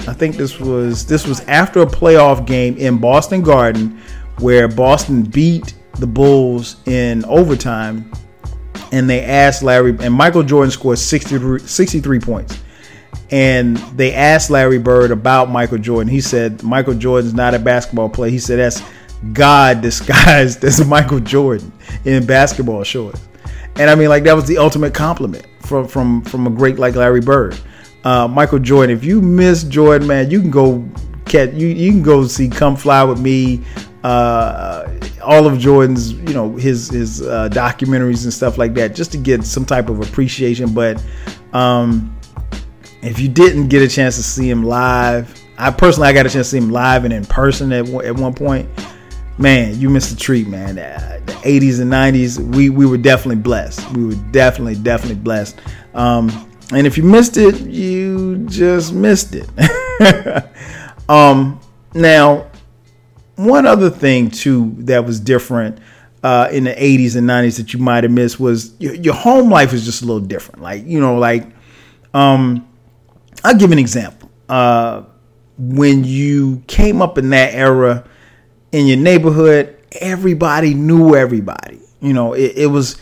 I 0.08 0.14
think 0.14 0.36
this 0.36 0.58
was 0.58 1.04
this 1.04 1.26
was 1.26 1.40
after 1.40 1.82
a 1.82 1.86
playoff 1.86 2.46
game 2.46 2.78
in 2.78 2.96
Boston 2.98 3.42
Garden, 3.42 4.00
where 4.38 4.66
Boston 4.66 5.22
beat 5.22 5.74
the 5.98 6.06
Bulls 6.06 6.76
in 6.86 7.24
overtime, 7.26 8.10
and 8.90 9.08
they 9.08 9.22
asked 9.22 9.62
Larry, 9.62 9.96
and 10.00 10.14
Michael 10.14 10.42
Jordan 10.42 10.70
scored 10.70 10.98
63, 10.98 11.60
63 11.60 12.20
points. 12.20 12.58
And 13.30 13.76
they 13.98 14.14
asked 14.14 14.48
Larry 14.48 14.78
Bird 14.78 15.10
about 15.10 15.50
Michael 15.50 15.76
Jordan. 15.76 16.08
He 16.08 16.22
said, 16.22 16.62
Michael 16.62 16.94
Jordan's 16.94 17.34
not 17.34 17.52
a 17.52 17.58
basketball 17.58 18.08
player. 18.08 18.30
He 18.30 18.38
said, 18.38 18.58
that's 18.58 18.82
God 19.34 19.80
disguised 19.82 20.64
as 20.64 20.82
Michael 20.86 21.20
Jordan 21.20 21.70
in 22.06 22.24
basketball 22.24 22.84
shorts. 22.84 23.20
And 23.76 23.90
I 23.90 23.94
mean, 23.94 24.08
like, 24.08 24.24
that 24.24 24.34
was 24.34 24.46
the 24.46 24.56
ultimate 24.56 24.94
compliment 24.94 25.46
from, 25.60 25.86
from, 25.86 26.22
from 26.22 26.46
a 26.46 26.50
great 26.50 26.78
like 26.78 26.94
Larry 26.94 27.20
Bird. 27.20 27.58
Uh, 28.08 28.26
Michael 28.26 28.58
Jordan, 28.58 28.96
if 28.96 29.04
you 29.04 29.20
miss 29.20 29.64
Jordan, 29.64 30.08
man, 30.08 30.30
you 30.30 30.40
can 30.40 30.50
go 30.50 30.82
catch, 31.26 31.52
you, 31.52 31.66
you 31.66 31.90
can 31.90 32.02
go 32.02 32.26
see 32.26 32.48
Come 32.48 32.74
Fly 32.74 33.04
With 33.04 33.20
Me, 33.20 33.62
uh, 34.02 34.88
all 35.22 35.46
of 35.46 35.58
Jordan's, 35.58 36.14
you 36.14 36.32
know, 36.32 36.56
his 36.56 36.88
his 36.88 37.20
uh, 37.20 37.50
documentaries 37.50 38.24
and 38.24 38.32
stuff 38.32 38.56
like 38.56 38.72
that, 38.72 38.94
just 38.94 39.12
to 39.12 39.18
get 39.18 39.44
some 39.44 39.66
type 39.66 39.90
of 39.90 40.00
appreciation. 40.00 40.72
But 40.72 41.04
um, 41.52 42.18
if 43.02 43.20
you 43.20 43.28
didn't 43.28 43.68
get 43.68 43.82
a 43.82 43.88
chance 43.88 44.16
to 44.16 44.22
see 44.22 44.48
him 44.48 44.62
live, 44.62 45.38
I 45.58 45.70
personally 45.70 46.08
I 46.08 46.14
got 46.14 46.24
a 46.24 46.30
chance 46.30 46.46
to 46.46 46.52
see 46.52 46.64
him 46.64 46.70
live 46.70 47.04
and 47.04 47.12
in 47.12 47.26
person 47.26 47.70
at 47.72 47.86
at 47.90 48.16
one 48.16 48.32
point. 48.32 48.70
Man, 49.36 49.78
you 49.78 49.90
missed 49.90 50.14
a 50.14 50.16
treat, 50.16 50.48
man. 50.48 50.76
The 50.76 51.32
80s 51.44 51.78
and 51.82 51.92
90s, 51.92 52.38
we 52.56 52.70
we 52.70 52.86
were 52.86 52.96
definitely 52.96 53.42
blessed. 53.42 53.86
We 53.90 54.06
were 54.06 54.22
definitely 54.32 54.76
definitely 54.76 55.22
blessed. 55.22 55.60
Um, 55.92 56.47
and 56.72 56.86
if 56.86 56.96
you 56.96 57.04
missed 57.04 57.36
it, 57.36 57.60
you 57.60 58.46
just 58.46 58.92
missed 58.92 59.34
it. 59.34 59.48
um, 61.08 61.60
now 61.94 62.50
one 63.36 63.66
other 63.66 63.88
thing 63.88 64.30
too 64.30 64.74
that 64.78 65.04
was 65.04 65.20
different 65.20 65.78
uh, 66.22 66.48
in 66.50 66.64
the 66.64 66.72
80s 66.72 67.16
and 67.16 67.28
90s 67.28 67.56
that 67.58 67.72
you 67.72 67.78
might 67.78 68.02
have 68.02 68.12
missed 68.12 68.40
was 68.40 68.74
your, 68.80 68.94
your, 68.94 69.14
home 69.14 69.50
life 69.50 69.70
was 69.70 69.84
just 69.84 70.02
a 70.02 70.04
little 70.04 70.20
different. 70.20 70.60
Like 70.60 70.84
you 70.86 71.00
know, 71.00 71.16
like 71.16 71.46
um, 72.12 72.68
I'll 73.44 73.56
give 73.56 73.72
an 73.72 73.78
example. 73.78 74.30
Uh, 74.48 75.04
when 75.58 76.04
you 76.04 76.62
came 76.66 77.00
up 77.02 77.18
in 77.18 77.30
that 77.30 77.54
era 77.54 78.04
in 78.72 78.86
your 78.86 78.96
neighborhood, 78.96 79.76
everybody 80.00 80.74
knew 80.74 81.14
everybody. 81.14 81.80
You 82.00 82.12
know, 82.12 82.32
it, 82.32 82.52
it 82.56 82.66
was, 82.66 82.96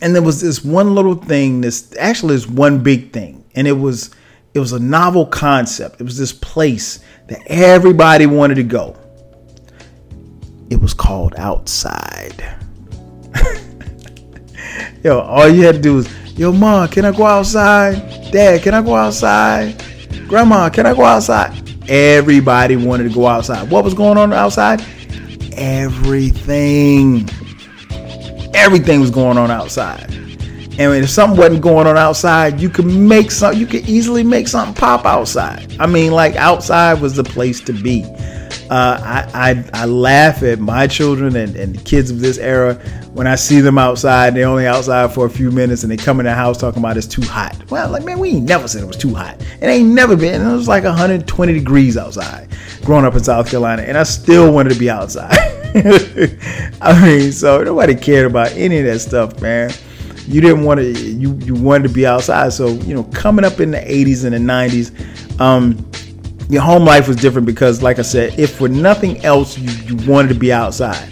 and 0.00 0.14
there 0.14 0.22
was 0.22 0.40
this 0.40 0.64
one 0.64 0.94
little 0.94 1.14
thing. 1.14 1.60
This 1.60 1.94
actually 1.98 2.34
is 2.34 2.46
one 2.46 2.82
big 2.82 3.12
thing, 3.12 3.44
and 3.54 3.66
it 3.66 3.72
was 3.72 4.10
it 4.54 4.60
was 4.60 4.72
a 4.72 4.78
novel 4.80 5.26
concept. 5.26 6.00
It 6.00 6.04
was 6.04 6.16
this 6.16 6.32
place 6.32 7.00
that 7.28 7.40
everybody 7.46 8.26
wanted 8.26 8.56
to 8.56 8.62
go 8.62 8.96
it 10.70 10.80
was 10.80 10.94
called 10.94 11.34
outside. 11.38 12.44
yo, 15.04 15.20
all 15.20 15.48
you 15.48 15.64
had 15.64 15.76
to 15.76 15.80
do 15.80 15.94
was, 15.94 16.38
yo, 16.38 16.52
mom, 16.52 16.88
can 16.88 17.04
I 17.04 17.12
go 17.12 17.24
outside? 17.24 18.30
Dad, 18.30 18.62
can 18.62 18.74
I 18.74 18.82
go 18.82 18.94
outside? 18.94 19.82
Grandma, 20.28 20.68
can 20.68 20.86
I 20.86 20.94
go 20.94 21.04
outside? 21.04 21.64
Everybody 21.88 22.76
wanted 22.76 23.04
to 23.04 23.14
go 23.14 23.26
outside. 23.26 23.70
What 23.70 23.84
was 23.84 23.94
going 23.94 24.18
on 24.18 24.32
outside? 24.32 24.84
Everything. 25.52 27.28
Everything 28.58 29.00
was 29.00 29.10
going 29.10 29.38
on 29.38 29.50
outside. 29.50 30.12
And 30.78 30.94
if 30.94 31.10
something 31.10 31.38
wasn't 31.38 31.62
going 31.62 31.86
on 31.86 31.96
outside, 31.96 32.60
you 32.60 32.68
could 32.68 32.86
make 32.86 33.30
some. 33.30 33.54
You 33.56 33.66
could 33.66 33.88
easily 33.88 34.22
make 34.22 34.46
something 34.46 34.74
pop 34.74 35.04
outside. 35.04 35.74
I 35.80 35.86
mean, 35.86 36.12
like 36.12 36.36
outside 36.36 37.00
was 37.00 37.16
the 37.16 37.24
place 37.24 37.60
to 37.62 37.72
be. 37.72 38.04
Uh, 38.70 39.00
I, 39.02 39.50
I, 39.50 39.82
I 39.82 39.84
laugh 39.86 40.42
at 40.42 40.58
my 40.58 40.86
children 40.86 41.36
and, 41.36 41.56
and 41.56 41.74
the 41.74 41.82
kids 41.82 42.10
of 42.10 42.20
this 42.20 42.36
era 42.36 42.74
when 43.14 43.26
I 43.26 43.34
see 43.34 43.60
them 43.60 43.78
outside. 43.78 44.34
They're 44.34 44.46
only 44.46 44.66
outside 44.66 45.12
for 45.12 45.24
a 45.24 45.30
few 45.30 45.50
minutes 45.50 45.82
and 45.84 45.90
they 45.90 45.96
come 45.96 46.20
in 46.20 46.26
the 46.26 46.34
house 46.34 46.58
talking 46.58 46.80
about 46.80 46.96
it's 46.98 47.06
too 47.06 47.22
hot. 47.22 47.56
Well, 47.70 47.90
like 47.90 48.04
man, 48.04 48.18
we 48.18 48.30
ain't 48.30 48.48
never 48.48 48.68
said 48.68 48.82
it 48.82 48.86
was 48.86 48.96
too 48.96 49.14
hot. 49.14 49.40
It 49.60 49.66
ain't 49.66 49.88
never 49.88 50.16
been. 50.16 50.42
It 50.42 50.52
was 50.52 50.68
like 50.68 50.84
120 50.84 51.52
degrees 51.52 51.96
outside. 51.96 52.48
Growing 52.84 53.06
up 53.06 53.14
in 53.14 53.24
South 53.24 53.50
Carolina, 53.50 53.82
and 53.82 53.96
I 53.96 54.02
still 54.02 54.52
wanted 54.52 54.74
to 54.74 54.78
be 54.78 54.90
outside. 54.90 55.36
I 56.80 57.00
mean, 57.02 57.32
so 57.32 57.62
nobody 57.62 57.94
cared 57.94 58.26
about 58.26 58.52
any 58.52 58.78
of 58.78 58.86
that 58.86 59.00
stuff, 59.00 59.40
man. 59.40 59.72
You 60.26 60.40
didn't 60.40 60.64
want 60.64 60.80
to. 60.80 60.90
You 60.90 61.34
you 61.44 61.54
wanted 61.54 61.88
to 61.88 61.94
be 61.94 62.06
outside. 62.06 62.52
So 62.52 62.68
you 62.68 62.94
know, 62.94 63.04
coming 63.04 63.44
up 63.44 63.60
in 63.60 63.70
the 63.70 63.78
80s 63.78 64.24
and 64.24 64.34
the 64.34 64.52
90s. 64.52 65.40
Um, 65.40 65.88
your 66.48 66.62
home 66.62 66.84
life 66.84 67.06
was 67.08 67.16
different 67.16 67.46
because, 67.46 67.82
like 67.82 67.98
I 67.98 68.02
said, 68.02 68.38
if 68.38 68.56
for 68.56 68.68
nothing 68.68 69.24
else, 69.24 69.58
you, 69.58 69.70
you 69.86 70.10
wanted 70.10 70.28
to 70.28 70.34
be 70.34 70.52
outside. 70.52 71.10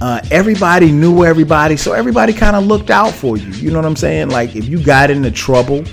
Uh, 0.00 0.20
everybody 0.30 0.92
knew 0.92 1.24
everybody, 1.24 1.76
so 1.76 1.92
everybody 1.92 2.32
kind 2.32 2.54
of 2.54 2.66
looked 2.66 2.90
out 2.90 3.12
for 3.12 3.36
you. 3.36 3.48
You 3.52 3.70
know 3.70 3.78
what 3.78 3.86
I'm 3.86 3.96
saying? 3.96 4.28
Like 4.28 4.54
if 4.54 4.66
you 4.68 4.82
got 4.82 5.10
into 5.10 5.30
trouble, 5.30 5.84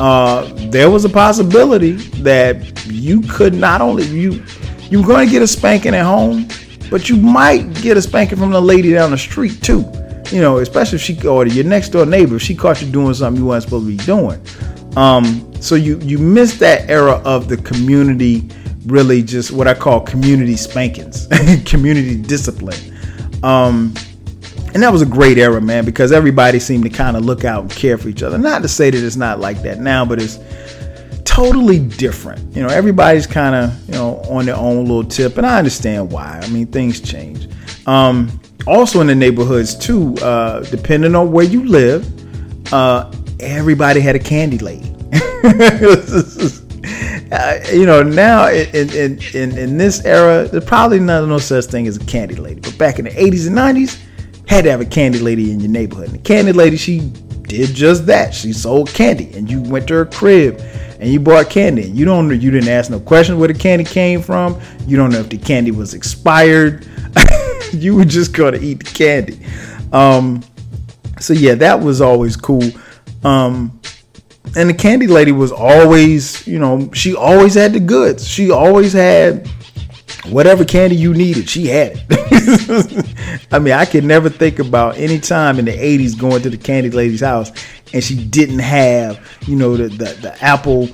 uh, 0.00 0.50
there 0.70 0.90
was 0.90 1.04
a 1.04 1.08
possibility 1.08 1.92
that 2.22 2.86
you 2.86 3.20
could 3.22 3.54
not 3.54 3.80
only 3.80 4.04
you 4.06 4.42
you 4.90 5.00
were 5.00 5.06
going 5.06 5.26
to 5.26 5.30
get 5.30 5.42
a 5.42 5.46
spanking 5.46 5.94
at 5.94 6.04
home, 6.04 6.46
but 6.90 7.08
you 7.08 7.16
might 7.16 7.74
get 7.82 7.96
a 7.96 8.02
spanking 8.02 8.38
from 8.38 8.50
the 8.52 8.60
lady 8.60 8.92
down 8.92 9.10
the 9.10 9.18
street 9.18 9.62
too. 9.62 9.84
You 10.30 10.40
know, 10.40 10.58
especially 10.58 10.96
if 10.96 11.02
she 11.02 11.26
or 11.26 11.46
your 11.46 11.64
next 11.64 11.90
door 11.90 12.06
neighbor, 12.06 12.36
if 12.36 12.42
she 12.42 12.54
caught 12.54 12.80
you 12.80 12.90
doing 12.90 13.12
something 13.12 13.42
you 13.42 13.48
weren't 13.48 13.64
supposed 13.64 13.86
to 13.86 13.96
be 13.96 14.02
doing. 14.04 14.40
Um, 14.96 15.52
so 15.60 15.74
you 15.74 15.98
you 16.00 16.18
miss 16.18 16.58
that 16.58 16.90
era 16.90 17.22
of 17.24 17.48
the 17.48 17.56
community, 17.56 18.48
really 18.86 19.22
just 19.22 19.52
what 19.52 19.68
I 19.68 19.74
call 19.74 20.00
community 20.00 20.56
spankings, 20.56 21.26
community 21.64 22.20
discipline. 22.20 22.78
Um, 23.42 23.94
and 24.74 24.82
that 24.82 24.90
was 24.90 25.02
a 25.02 25.06
great 25.06 25.36
era, 25.38 25.60
man, 25.60 25.84
because 25.84 26.12
everybody 26.12 26.58
seemed 26.58 26.84
to 26.84 26.90
kind 26.90 27.16
of 27.16 27.24
look 27.24 27.44
out 27.44 27.62
and 27.62 27.70
care 27.70 27.98
for 27.98 28.08
each 28.08 28.22
other. 28.22 28.38
Not 28.38 28.62
to 28.62 28.68
say 28.68 28.90
that 28.90 29.04
it's 29.04 29.16
not 29.16 29.38
like 29.38 29.62
that 29.62 29.80
now, 29.80 30.04
but 30.04 30.20
it's 30.20 30.38
totally 31.24 31.78
different. 31.78 32.56
You 32.56 32.62
know, 32.62 32.68
everybody's 32.68 33.26
kind 33.26 33.54
of 33.54 33.88
you 33.88 33.94
know 33.94 34.16
on 34.30 34.46
their 34.46 34.56
own 34.56 34.86
little 34.86 35.04
tip, 35.04 35.36
and 35.38 35.46
I 35.46 35.58
understand 35.58 36.10
why. 36.10 36.40
I 36.42 36.48
mean, 36.48 36.66
things 36.66 37.00
change. 37.00 37.48
Um, 37.86 38.40
also 38.66 39.00
in 39.00 39.06
the 39.06 39.14
neighborhoods 39.14 39.74
too, 39.74 40.14
uh, 40.16 40.60
depending 40.64 41.14
on 41.14 41.32
where 41.32 41.44
you 41.44 41.64
live, 41.64 42.72
uh, 42.72 43.10
everybody 43.42 44.00
had 44.00 44.16
a 44.16 44.18
candy 44.18 44.58
lady. 44.58 44.94
uh, 47.32 47.58
you 47.72 47.86
know, 47.86 48.02
now 48.02 48.48
in, 48.48 48.90
in, 48.90 49.18
in, 49.34 49.58
in 49.58 49.76
this 49.76 50.04
era, 50.04 50.48
there's 50.48 50.64
probably 50.64 51.00
not 51.00 51.26
no 51.28 51.38
such 51.38 51.66
thing 51.66 51.86
as 51.86 51.96
a 51.96 52.04
candy 52.04 52.36
lady. 52.36 52.60
But 52.60 52.78
back 52.78 52.98
in 52.98 53.04
the 53.04 53.10
80s 53.10 53.46
and 53.46 53.56
90s, 53.56 54.00
had 54.48 54.64
to 54.64 54.70
have 54.70 54.80
a 54.80 54.86
candy 54.86 55.18
lady 55.18 55.52
in 55.52 55.60
your 55.60 55.70
neighborhood. 55.70 56.06
And 56.06 56.14
the 56.14 56.22
candy 56.22 56.52
lady, 56.52 56.76
she 56.76 57.00
did 57.42 57.74
just 57.74 58.06
that. 58.06 58.34
She 58.34 58.52
sold 58.52 58.88
candy, 58.90 59.32
and 59.34 59.50
you 59.50 59.60
went 59.62 59.88
to 59.88 59.94
her 59.94 60.06
crib 60.06 60.60
and 61.02 61.10
you 61.10 61.18
bought 61.18 61.50
candy. 61.50 61.82
You 61.82 62.04
don't, 62.04 62.30
you 62.40 62.52
didn't 62.52 62.68
ask 62.68 62.88
no 62.88 63.00
questions 63.00 63.36
where 63.36 63.48
the 63.48 63.54
candy 63.54 63.84
came 63.84 64.22
from. 64.22 64.60
You 64.86 64.96
don't 64.96 65.10
know 65.10 65.18
if 65.18 65.28
the 65.28 65.36
candy 65.36 65.72
was 65.72 65.94
expired. 65.94 66.86
you 67.72 67.96
were 67.96 68.04
just 68.04 68.32
gonna 68.32 68.58
eat 68.58 68.84
the 68.84 68.90
candy. 68.94 69.44
Um, 69.92 70.44
so 71.18 71.32
yeah, 71.32 71.56
that 71.56 71.80
was 71.80 72.00
always 72.00 72.36
cool. 72.36 72.62
Um, 73.24 73.80
and 74.56 74.68
the 74.68 74.74
candy 74.74 75.06
lady 75.06 75.32
was 75.32 75.52
always, 75.52 76.46
you 76.46 76.58
know, 76.58 76.90
she 76.92 77.14
always 77.14 77.54
had 77.54 77.72
the 77.72 77.80
goods. 77.80 78.26
She 78.28 78.50
always 78.50 78.92
had 78.92 79.48
whatever 80.26 80.64
candy 80.64 80.96
you 80.96 81.14
needed, 81.14 81.48
she 81.48 81.66
had 81.66 82.04
it. 82.10 83.46
I 83.52 83.58
mean, 83.58 83.72
I 83.72 83.84
could 83.84 84.04
never 84.04 84.28
think 84.28 84.58
about 84.58 84.96
any 84.96 85.18
time 85.18 85.58
in 85.58 85.64
the 85.64 85.72
80s 85.72 86.18
going 86.18 86.42
to 86.42 86.50
the 86.50 86.56
candy 86.56 86.90
lady's 86.90 87.20
house 87.20 87.50
and 87.92 88.02
she 88.02 88.16
didn't 88.16 88.60
have, 88.60 89.20
you 89.46 89.56
know, 89.56 89.76
the, 89.76 89.88
the, 89.88 90.12
the 90.20 90.44
apple 90.44 90.88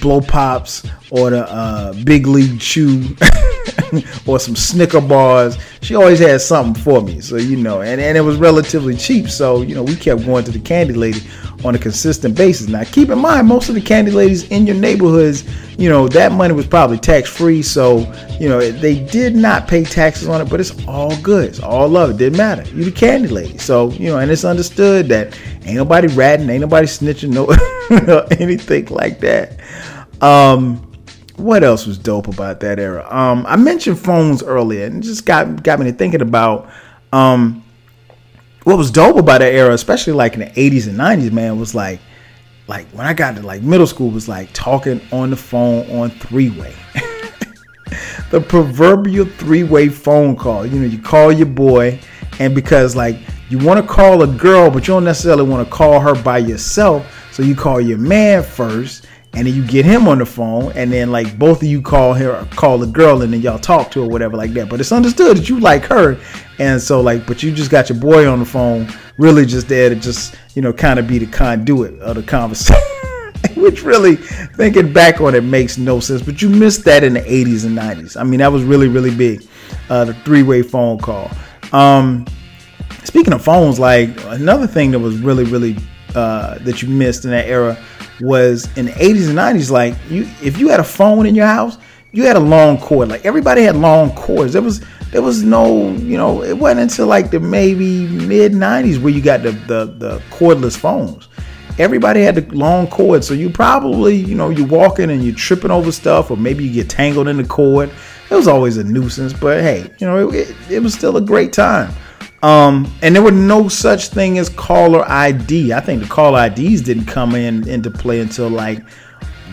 blow 0.00 0.20
pops 0.20 0.86
or 1.10 1.30
the 1.30 1.50
uh, 1.50 1.92
big 2.04 2.26
league 2.26 2.60
chew 2.60 3.16
or 4.26 4.38
some 4.38 4.56
Snicker 4.56 5.00
bars. 5.00 5.58
She 5.82 5.94
always 5.94 6.18
had 6.18 6.40
something 6.40 6.82
for 6.82 7.00
me. 7.00 7.20
So, 7.20 7.36
you 7.36 7.56
know, 7.56 7.82
and, 7.82 8.00
and 8.00 8.16
it 8.16 8.22
was 8.22 8.36
relatively 8.36 8.96
cheap. 8.96 9.28
So, 9.28 9.62
you 9.62 9.74
know, 9.74 9.82
we 9.82 9.96
kept 9.96 10.24
going 10.24 10.44
to 10.44 10.50
the 10.50 10.58
candy 10.58 10.94
lady 10.94 11.20
on 11.64 11.74
a 11.74 11.78
consistent 11.78 12.36
basis. 12.36 12.68
Now, 12.68 12.84
keep 12.84 13.08
in 13.10 13.18
mind, 13.18 13.46
most 13.48 13.68
of 13.68 13.74
the 13.74 13.80
candy 13.80 14.10
ladies 14.10 14.48
in 14.50 14.66
your 14.66 14.76
neighborhoods, 14.76 15.44
you 15.78 15.88
know, 15.88 16.08
that 16.08 16.32
money 16.32 16.52
was 16.54 16.66
probably 16.66 16.98
tax 16.98 17.28
free. 17.28 17.62
So, 17.62 17.98
you 18.38 18.48
know, 18.48 18.60
they 18.70 19.04
did 19.04 19.34
not 19.34 19.66
pay 19.66 19.84
taxes 19.84 20.28
on 20.28 20.40
it, 20.40 20.50
but 20.50 20.60
it's 20.60 20.86
all 20.86 21.16
good. 21.22 21.48
It's 21.48 21.60
all 21.60 21.88
love. 21.88 22.10
It 22.10 22.16
didn't 22.18 22.38
matter. 22.38 22.62
You 22.74 22.84
the 22.84 22.92
candy 22.92 23.28
lady. 23.28 23.58
So, 23.58 23.90
you 23.92 24.10
know, 24.10 24.18
and 24.18 24.30
it's 24.30 24.44
understood 24.44 25.08
that 25.08 25.38
ain't 25.64 25.76
nobody 25.76 26.08
ratting, 26.08 26.48
ain't 26.50 26.60
nobody 26.60 26.86
snitching, 26.86 27.30
no 27.30 27.46
anything 28.38 28.86
like 28.86 29.20
that. 29.20 29.58
Um, 30.20 30.93
what 31.36 31.64
else 31.64 31.86
was 31.86 31.98
dope 31.98 32.28
about 32.28 32.60
that 32.60 32.78
era? 32.78 33.06
Um, 33.10 33.44
I 33.46 33.56
mentioned 33.56 33.98
phones 33.98 34.42
earlier, 34.42 34.86
and 34.86 35.02
just 35.02 35.26
got 35.26 35.62
got 35.62 35.78
me 35.78 35.86
to 35.86 35.92
thinking 35.92 36.22
about 36.22 36.68
um, 37.12 37.64
what 38.64 38.78
was 38.78 38.90
dope 38.90 39.16
about 39.16 39.40
that 39.40 39.52
era, 39.52 39.72
especially 39.72 40.14
like 40.14 40.34
in 40.34 40.40
the 40.40 40.46
80s 40.46 40.88
and 40.88 40.98
90s, 40.98 41.32
man, 41.32 41.58
was 41.58 41.74
like 41.74 42.00
like 42.66 42.86
when 42.88 43.06
I 43.06 43.12
got 43.12 43.36
to 43.36 43.42
like 43.42 43.62
middle 43.62 43.86
school 43.86 44.10
was 44.10 44.28
like 44.28 44.48
talking 44.52 45.00
on 45.12 45.30
the 45.30 45.36
phone 45.36 45.90
on 45.90 46.10
three 46.10 46.50
way. 46.50 46.74
the 48.30 48.40
proverbial 48.40 49.26
three 49.26 49.64
way 49.64 49.88
phone 49.88 50.36
call. 50.36 50.64
You 50.66 50.80
know, 50.80 50.86
you 50.86 51.00
call 51.00 51.30
your 51.32 51.46
boy, 51.46 52.00
and 52.38 52.54
because 52.54 52.96
like 52.96 53.16
you 53.50 53.58
want 53.58 53.80
to 53.80 53.86
call 53.86 54.22
a 54.22 54.26
girl, 54.26 54.70
but 54.70 54.88
you 54.88 54.94
don't 54.94 55.04
necessarily 55.04 55.44
want 55.44 55.66
to 55.66 55.72
call 55.72 56.00
her 56.00 56.14
by 56.22 56.38
yourself. 56.38 57.06
So 57.32 57.42
you 57.42 57.54
call 57.54 57.80
your 57.80 57.98
man 57.98 58.42
first, 58.42 59.06
and 59.36 59.46
then 59.46 59.54
you 59.54 59.66
get 59.66 59.84
him 59.84 60.06
on 60.06 60.18
the 60.18 60.26
phone, 60.26 60.72
and 60.72 60.92
then 60.92 61.10
like 61.10 61.38
both 61.38 61.58
of 61.62 61.68
you 61.68 61.82
call 61.82 62.14
her, 62.14 62.46
call 62.52 62.78
the 62.78 62.86
girl, 62.86 63.22
and 63.22 63.32
then 63.32 63.40
y'all 63.40 63.58
talk 63.58 63.90
to 63.92 64.02
her, 64.02 64.08
whatever 64.08 64.36
like 64.36 64.52
that. 64.52 64.68
But 64.68 64.80
it's 64.80 64.92
understood 64.92 65.36
that 65.36 65.48
you 65.48 65.58
like 65.58 65.84
her, 65.86 66.18
and 66.58 66.80
so 66.80 67.00
like, 67.00 67.26
but 67.26 67.42
you 67.42 67.52
just 67.52 67.70
got 67.70 67.88
your 67.88 67.98
boy 67.98 68.30
on 68.30 68.38
the 68.38 68.44
phone, 68.44 68.88
really 69.18 69.44
just 69.44 69.68
there 69.68 69.88
to 69.88 69.96
just 69.96 70.36
you 70.54 70.62
know 70.62 70.72
kind 70.72 70.98
of 70.98 71.08
be 71.08 71.18
the 71.18 71.26
conduit 71.26 71.98
of 72.00 72.16
the 72.16 72.22
conversation. 72.22 72.80
Which 73.56 73.82
really, 73.82 74.16
thinking 74.16 74.92
back 74.92 75.20
on 75.20 75.34
it, 75.34 75.42
makes 75.42 75.76
no 75.76 76.00
sense. 76.00 76.22
But 76.22 76.40
you 76.40 76.48
missed 76.48 76.84
that 76.84 77.04
in 77.04 77.12
the 77.12 77.20
80s 77.20 77.66
and 77.66 77.76
90s. 77.76 78.18
I 78.18 78.24
mean, 78.24 78.40
that 78.40 78.50
was 78.50 78.62
really, 78.62 78.88
really 78.88 79.14
big. 79.14 79.46
Uh, 79.90 80.06
the 80.06 80.14
three-way 80.14 80.62
phone 80.62 80.98
call. 80.98 81.30
Um, 81.72 82.24
speaking 83.04 83.34
of 83.34 83.44
phones, 83.44 83.78
like 83.78 84.08
another 84.26 84.66
thing 84.66 84.92
that 84.92 84.98
was 84.98 85.18
really, 85.18 85.44
really 85.44 85.76
uh, 86.14 86.58
that 86.60 86.80
you 86.80 86.88
missed 86.88 87.24
in 87.24 87.32
that 87.32 87.46
era 87.46 87.76
was 88.20 88.68
in 88.76 88.86
the 88.86 88.92
80s 88.92 89.28
and 89.28 89.38
90s. 89.38 89.70
Like 89.70 89.94
you, 90.08 90.28
if 90.42 90.58
you 90.58 90.68
had 90.68 90.80
a 90.80 90.84
phone 90.84 91.26
in 91.26 91.34
your 91.34 91.46
house, 91.46 91.78
you 92.12 92.24
had 92.24 92.36
a 92.36 92.40
long 92.40 92.78
cord. 92.78 93.08
Like 93.08 93.24
everybody 93.24 93.62
had 93.62 93.76
long 93.76 94.10
cords. 94.12 94.52
There 94.52 94.62
was 94.62 94.84
there 95.10 95.22
was 95.22 95.42
no, 95.42 95.92
you 95.92 96.16
know, 96.16 96.42
it 96.42 96.58
wasn't 96.58 96.80
until 96.80 97.06
like 97.06 97.30
the 97.30 97.40
maybe 97.40 98.06
mid 98.06 98.52
90s 98.52 99.00
where 99.00 99.12
you 99.12 99.20
got 99.20 99.42
the 99.42 99.52
the, 99.52 99.86
the 99.98 100.18
cordless 100.30 100.76
phones. 100.76 101.28
Everybody 101.76 102.22
had 102.22 102.36
the 102.36 102.54
long 102.54 102.86
cord, 102.86 103.24
so 103.24 103.34
you 103.34 103.50
probably, 103.50 104.14
you 104.14 104.36
know, 104.36 104.50
you're 104.50 104.66
walking 104.66 105.10
and 105.10 105.24
you're 105.24 105.34
tripping 105.34 105.72
over 105.72 105.90
stuff, 105.90 106.30
or 106.30 106.36
maybe 106.36 106.64
you 106.64 106.72
get 106.72 106.88
tangled 106.88 107.26
in 107.26 107.36
the 107.36 107.44
cord. 107.44 107.90
It 108.30 108.34
was 108.34 108.46
always 108.46 108.76
a 108.76 108.84
nuisance, 108.84 109.32
but 109.32 109.60
hey, 109.60 109.90
you 109.98 110.06
know, 110.06 110.30
it, 110.30 110.34
it, 110.34 110.56
it 110.70 110.78
was 110.80 110.94
still 110.94 111.16
a 111.16 111.20
great 111.20 111.52
time. 111.52 111.92
Um, 112.44 112.92
and 113.00 113.16
there 113.16 113.22
were 113.22 113.30
no 113.30 113.68
such 113.68 114.08
thing 114.08 114.36
as 114.36 114.50
caller 114.50 115.02
ID. 115.08 115.72
I 115.72 115.80
think 115.80 116.02
the 116.02 116.08
caller 116.08 116.44
IDs 116.44 116.82
didn't 116.82 117.06
come 117.06 117.34
in 117.34 117.66
into 117.66 117.90
play 117.90 118.20
until 118.20 118.50
like 118.50 118.84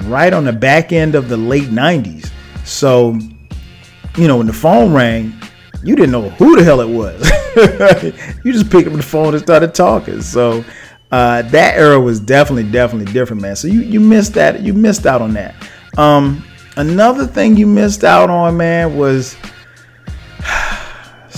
right 0.04 0.34
on 0.34 0.44
the 0.44 0.52
back 0.52 0.92
end 0.92 1.16
of 1.16 1.30
the 1.30 1.38
late 1.38 1.70
90s. 1.70 2.30
So, 2.66 3.18
you 4.18 4.28
know, 4.28 4.36
when 4.36 4.48
the 4.48 4.52
phone 4.52 4.92
rang, 4.92 5.34
you 5.86 5.96
didn't 5.96 6.12
know 6.12 6.32
who 6.32 6.58
the 6.58 6.66
hell 6.66 6.82
it 6.82 6.90
was. 6.90 7.32
you 8.44 8.52
just 8.52 8.70
picked 8.70 8.90
up 8.90 8.94
the 8.94 9.02
phone 9.02 9.36
and 9.36 9.42
started 9.42 9.74
talking. 9.74 10.22
So, 10.22 10.66
uh, 11.14 11.44
that 11.44 11.78
era 11.78 11.98
was 11.98 12.20
definitely, 12.20 12.70
definitely 12.70 13.14
different, 13.14 13.42
man. 13.42 13.56
So 13.56 13.70
you 13.70 13.84
you 13.84 14.02
missed 14.02 14.34
that. 14.34 14.64
You 14.64 14.74
missed 14.74 15.06
out 15.06 15.22
on 15.22 15.32
that. 15.36 15.56
Um, 15.98 16.46
another 16.76 17.26
thing 17.26 17.56
you 17.56 17.68
missed 17.68 18.04
out 18.04 18.30
on, 18.30 18.58
man, 18.58 18.98
was 18.98 19.38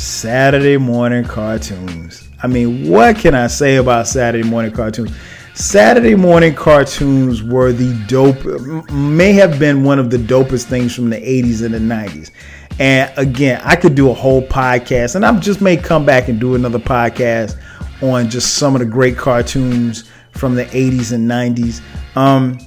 Saturday 0.04 0.76
morning 0.76 1.24
cartoons. 1.24 2.28
I 2.44 2.48
mean, 2.48 2.90
what 2.90 3.16
can 3.16 3.34
I 3.34 3.48
say 3.48 3.78
about 3.78 4.06
Saturday 4.06 4.48
morning 4.48 4.74
cartoons? 4.74 5.16
Saturday 5.54 6.14
morning 6.14 6.54
cartoons 6.54 7.42
were 7.42 7.72
the 7.72 7.94
dope, 8.08 8.44
may 8.92 9.32
have 9.32 9.60
been 9.60 9.86
one 9.86 10.00
of 10.00 10.10
the 10.10 10.18
dopest 10.18 10.66
things 10.66 10.94
from 10.94 11.10
the 11.10 11.16
80s 11.16 11.64
and 11.64 11.74
the 11.74 11.80
90s. 11.80 12.32
And 12.80 13.18
again, 13.18 13.62
I 13.64 13.78
could 13.78 13.96
do 13.96 14.10
a 14.10 14.14
whole 14.14 14.46
podcast, 14.46 15.16
and 15.16 15.26
I 15.26 15.40
just 15.40 15.62
may 15.62 15.78
come 15.78 16.06
back 16.06 16.28
and 16.28 16.38
do 16.38 16.56
another 16.56 16.80
podcast 16.80 17.58
on 18.02 18.30
just 18.30 18.56
some 18.56 18.76
of 18.76 18.80
the 18.80 18.86
great 18.86 19.18
cartoons 19.18 20.10
from 20.32 20.56
the 20.56 20.66
80s 20.66 21.14
and 21.14 21.32
90s. 21.32 21.82
Um, 22.18 22.60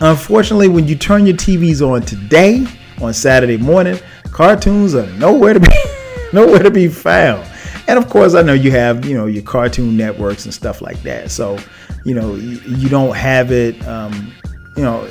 unfortunately, 0.00 0.68
when 0.68 0.86
you 0.86 0.94
turn 0.94 1.24
your 1.24 1.38
TVs 1.38 1.80
on 1.80 2.02
today, 2.02 2.66
on 3.00 3.14
Saturday 3.14 3.56
morning, 3.56 3.98
cartoons 4.24 4.94
are 4.94 5.06
nowhere 5.12 5.54
to 5.54 5.60
be. 5.60 5.89
nowhere 6.32 6.62
to 6.62 6.70
be 6.70 6.88
found. 6.88 7.48
And 7.88 7.98
of 7.98 8.08
course, 8.08 8.34
I 8.34 8.42
know 8.42 8.52
you 8.52 8.70
have 8.70 9.04
you 9.04 9.16
know 9.16 9.26
your 9.26 9.42
cartoon 9.42 9.96
networks 9.96 10.44
and 10.44 10.54
stuff 10.54 10.80
like 10.80 11.02
that. 11.02 11.30
So 11.30 11.58
you 12.04 12.14
know 12.14 12.34
you, 12.34 12.88
don't 12.88 13.16
have 13.16 13.52
it. 13.52 13.86
Um, 13.86 14.32
you 14.76 14.82
know, 14.82 15.08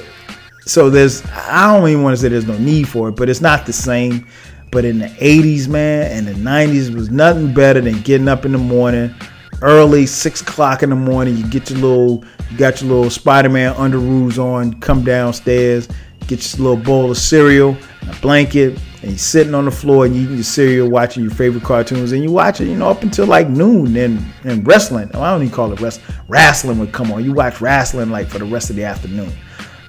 so 0.66 0.90
there's 0.90 1.26
I 1.32 1.76
don't 1.76 1.90
even 1.90 2.04
want 2.04 2.16
to 2.16 2.22
say 2.22 2.30
there's 2.30 2.48
no 2.48 2.58
need 2.58 2.88
for 2.88 3.10
it, 3.10 3.16
but 3.16 3.30
it's 3.30 3.42
not 3.42 3.66
the 3.66 3.74
same. 3.74 4.28
But 4.72 4.86
in 4.86 5.00
the 5.00 5.08
80s, 5.08 5.68
man, 5.68 6.12
and 6.12 6.28
the 6.28 6.34
90s 6.34 6.94
was 6.94 7.10
nothing 7.10 7.54
better 7.56 7.82
than 7.82 8.02
getting 8.02 8.28
up 8.28 8.46
in 8.46 8.52
the 8.52 8.60
morning, 8.60 9.16
early, 9.64 10.06
six 10.06 10.42
o'clock 10.42 10.84
in 10.84 10.92
the 10.92 10.96
morning. 10.96 11.36
You 11.36 11.48
get 11.48 11.72
your 11.72 11.80
little, 11.80 12.24
you 12.52 12.58
got 12.58 12.80
your 12.80 12.92
little 12.92 13.10
Spider-Man 13.10 13.74
underoos 13.74 14.38
on, 14.38 14.80
come 14.80 15.04
downstairs, 15.04 15.90
get 16.28 16.54
your 16.54 16.70
little 16.70 16.84
bowl 16.84 17.10
of 17.10 17.18
cereal, 17.18 17.76
a 18.08 18.16
blanket, 18.22 18.80
and 19.02 19.12
you're 19.12 19.18
sitting 19.18 19.56
on 19.56 19.66
the 19.66 19.72
floor 19.72 20.06
and 20.06 20.16
eating 20.16 20.36
your 20.36 20.44
cereal, 20.44 20.90
watching 20.90 21.24
your 21.24 21.32
favorite 21.32 21.64
cartoons, 21.64 22.12
and 22.12 22.24
you 22.24 22.32
watch 22.32 22.60
it, 22.60 22.68
you 22.68 22.76
know, 22.76 22.90
up 22.90 23.02
until 23.02 23.26
like 23.26 23.50
noon. 23.50 23.96
And 23.96 24.24
and 24.44 24.66
wrestling, 24.68 25.10
I 25.16 25.32
don't 25.32 25.44
even 25.44 25.54
call 25.54 25.72
it 25.72 25.80
wrestling. 25.80 26.16
Wrestling 26.28 26.80
would 26.80 26.92
come 26.92 27.12
on. 27.12 27.24
You 27.24 27.34
watch 27.34 27.62
wrestling 27.62 28.10
like 28.10 28.28
for 28.28 28.40
the 28.40 28.46
rest 28.46 28.70
of 28.70 28.76
the 28.76 28.84
afternoon. 28.84 29.32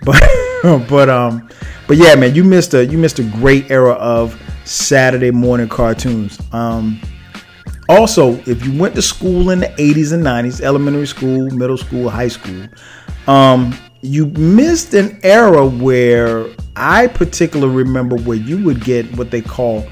But 0.02 0.88
but 0.88 1.11
um 1.11 1.46
but 1.86 1.98
yeah, 1.98 2.14
man, 2.14 2.34
you 2.34 2.42
missed 2.42 2.72
a 2.72 2.86
you 2.86 2.96
missed 2.96 3.18
a 3.18 3.22
great 3.22 3.70
era 3.70 3.92
of 3.92 4.40
Saturday 4.64 5.30
morning 5.30 5.68
cartoons. 5.68 6.40
Um 6.52 6.98
also, 7.90 8.36
if 8.46 8.64
you 8.64 8.78
went 8.78 8.94
to 8.94 9.02
school 9.02 9.50
in 9.50 9.58
the 9.58 9.66
80s 9.66 10.12
and 10.12 10.22
90s, 10.22 10.61
elementary 10.61 11.08
school, 11.08 11.50
middle 11.50 11.76
school, 11.76 12.08
high 12.08 12.28
school, 12.28 12.68
um, 13.26 13.76
you 14.03 14.26
missed 14.26 14.94
an 14.94 15.18
era 15.22 15.66
where 15.66 16.46
I 16.76 17.07
particularly 17.09 17.74
remember 17.74 18.16
where 18.16 18.36
you 18.36 18.62
would 18.64 18.82
get 18.82 19.16
what 19.16 19.30
they 19.30 19.42
call 19.42 19.86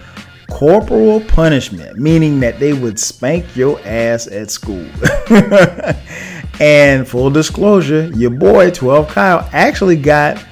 corporal 0.51 1.21
punishment, 1.21 1.99
meaning 1.99 2.41
that 2.41 2.59
they 2.59 2.73
would 2.73 2.99
spank 2.99 3.55
your 3.55 3.79
ass 3.85 4.27
at 4.27 4.51
school. 4.51 4.87
and 6.61 7.07
full 7.07 7.31
disclosure, 7.31 8.11
your 8.15 8.31
boy 8.31 8.71
12 8.71 9.09
Kyle 9.09 9.49
actually 9.53 9.97
got 9.97 10.43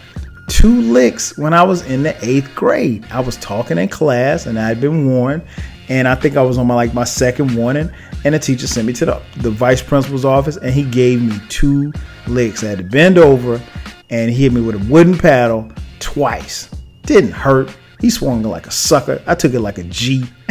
two 0.49 0.83
licks 0.83 1.37
when 1.39 1.55
I 1.55 1.63
was 1.63 1.85
in 1.87 2.03
the 2.03 2.17
eighth 2.25 2.55
grade. 2.55 3.07
I 3.11 3.21
was 3.21 3.37
talking 3.39 3.79
in 3.79 3.89
class 3.89 4.47
and 4.47 4.59
I'd 4.59 4.81
been 4.81 5.09
warned, 5.09 5.43
and 5.89 6.07
I 6.07 6.15
think 6.15 6.37
I 6.37 6.43
was 6.43 6.59
on 6.59 6.67
my 6.67 6.75
like 6.75 6.93
my 6.93 7.05
second 7.05 7.55
warning, 7.57 7.91
and 8.27 8.35
the 8.35 8.41
teacher 8.41 8.67
sent 8.67 8.89
me 8.89 8.93
to 8.93 9.07
the, 9.07 9.23
the 9.37 9.53
vice 9.53 9.81
principal's 9.81 10.25
office 10.25 10.57
and 10.57 10.75
he 10.75 10.83
gave 10.83 11.23
me 11.23 11.39
two 11.49 11.93
licks. 12.27 12.65
I 12.65 12.71
had 12.71 12.79
to 12.79 12.85
bend 12.85 13.19
over 13.19 13.63
and 14.11 14.29
he 14.29 14.43
hit 14.43 14.53
me 14.53 14.61
with 14.61 14.75
a 14.75 14.91
wooden 14.91 15.17
paddle 15.17 15.71
twice. 16.01 16.69
Didn't 17.03 17.31
hurt. 17.31 17.73
He 18.01 18.11
swung 18.11 18.43
like 18.43 18.67
a 18.67 18.73
sucker. 18.73 19.23
I 19.29 19.37
took 19.37 19.55
it 19.55 19.61
like 19.61 19.79
a 19.79 19.85
G. 19.85 20.25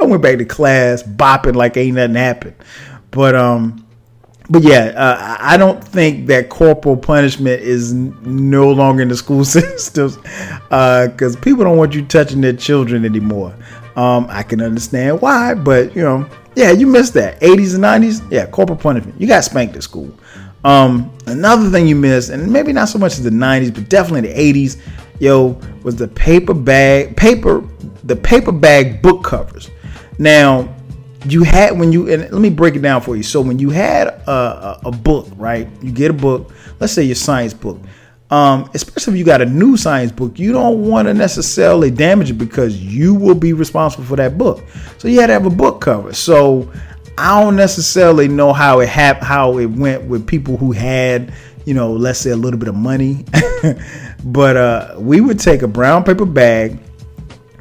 I 0.00 0.04
went 0.04 0.22
back 0.22 0.38
to 0.38 0.44
class 0.44 1.02
bopping 1.02 1.56
like 1.56 1.76
ain't 1.76 1.96
nothing 1.96 2.14
happened. 2.14 2.54
But 3.10 3.34
um 3.34 3.84
but 4.48 4.64
yeah, 4.64 4.92
uh, 4.96 5.36
I 5.38 5.56
don't 5.56 5.82
think 5.82 6.26
that 6.26 6.48
corporal 6.48 6.96
punishment 6.96 7.62
is 7.62 7.94
no 7.94 8.72
longer 8.72 9.00
in 9.00 9.08
the 9.08 9.16
school 9.16 9.44
systems 9.56 10.16
because 10.16 11.36
uh, 11.36 11.40
people 11.40 11.62
don't 11.62 11.76
want 11.76 11.94
you 11.94 12.04
touching 12.04 12.40
their 12.40 12.52
children 12.52 13.04
anymore. 13.04 13.54
Um, 13.96 14.26
I 14.30 14.42
can 14.42 14.60
understand 14.60 15.20
why, 15.20 15.54
but 15.54 15.94
you 15.94 16.02
know, 16.02 16.28
yeah, 16.54 16.70
you 16.70 16.86
missed 16.86 17.14
that. 17.14 17.40
80s 17.40 17.74
and 17.74 17.84
90s, 17.84 18.30
yeah, 18.30 18.46
corporal 18.46 18.78
punishment. 18.78 19.20
You 19.20 19.26
got 19.26 19.44
spanked 19.44 19.76
at 19.76 19.82
school. 19.82 20.12
Um, 20.64 21.10
another 21.26 21.70
thing 21.70 21.86
you 21.88 21.96
missed, 21.96 22.30
and 22.30 22.50
maybe 22.52 22.72
not 22.72 22.88
so 22.88 22.98
much 22.98 23.12
as 23.12 23.24
the 23.24 23.30
90s, 23.30 23.74
but 23.74 23.88
definitely 23.88 24.30
the 24.30 24.68
80s, 24.68 24.80
yo, 25.18 25.58
was 25.82 25.96
the 25.96 26.08
paper 26.08 26.54
bag, 26.54 27.16
paper, 27.16 27.64
the 28.04 28.16
paper 28.16 28.52
bag 28.52 29.00
book 29.02 29.24
covers. 29.24 29.70
Now, 30.18 30.74
you 31.26 31.42
had 31.42 31.78
when 31.78 31.92
you 31.92 32.10
and 32.10 32.22
let 32.22 32.40
me 32.40 32.50
break 32.50 32.76
it 32.76 32.82
down 32.82 33.00
for 33.02 33.16
you. 33.16 33.22
So 33.22 33.40
when 33.40 33.58
you 33.58 33.70
had 33.70 34.08
a, 34.08 34.30
a, 34.30 34.80
a 34.86 34.90
book, 34.90 35.28
right? 35.36 35.68
You 35.82 35.92
get 35.92 36.10
a 36.10 36.14
book, 36.14 36.50
let's 36.78 36.92
say 36.92 37.02
your 37.02 37.14
science 37.14 37.52
book. 37.52 37.78
Um, 38.30 38.70
especially 38.74 39.14
if 39.14 39.18
you 39.18 39.24
got 39.24 39.42
a 39.42 39.46
new 39.46 39.76
science 39.76 40.12
book, 40.12 40.38
you 40.38 40.52
don't 40.52 40.86
want 40.86 41.08
to 41.08 41.14
necessarily 41.14 41.90
damage 41.90 42.30
it 42.30 42.34
because 42.34 42.80
you 42.80 43.12
will 43.12 43.34
be 43.34 43.52
responsible 43.52 44.04
for 44.04 44.16
that 44.16 44.38
book. 44.38 44.62
So 44.98 45.08
you 45.08 45.20
had 45.20 45.26
to 45.28 45.32
have 45.32 45.46
a 45.46 45.50
book 45.50 45.80
cover. 45.80 46.12
So 46.12 46.70
I 47.18 47.42
don't 47.42 47.56
necessarily 47.56 48.28
know 48.28 48.52
how 48.52 48.80
it 48.80 48.88
hap- 48.88 49.22
how 49.22 49.58
it 49.58 49.66
went 49.66 50.04
with 50.04 50.26
people 50.26 50.56
who 50.56 50.70
had, 50.70 51.34
you 51.64 51.74
know, 51.74 51.92
let's 51.92 52.20
say 52.20 52.30
a 52.30 52.36
little 52.36 52.58
bit 52.58 52.68
of 52.68 52.76
money. 52.76 53.24
but 54.24 54.56
uh, 54.56 54.94
we 54.98 55.20
would 55.20 55.40
take 55.40 55.62
a 55.62 55.68
brown 55.68 56.04
paper 56.04 56.24
bag, 56.24 56.78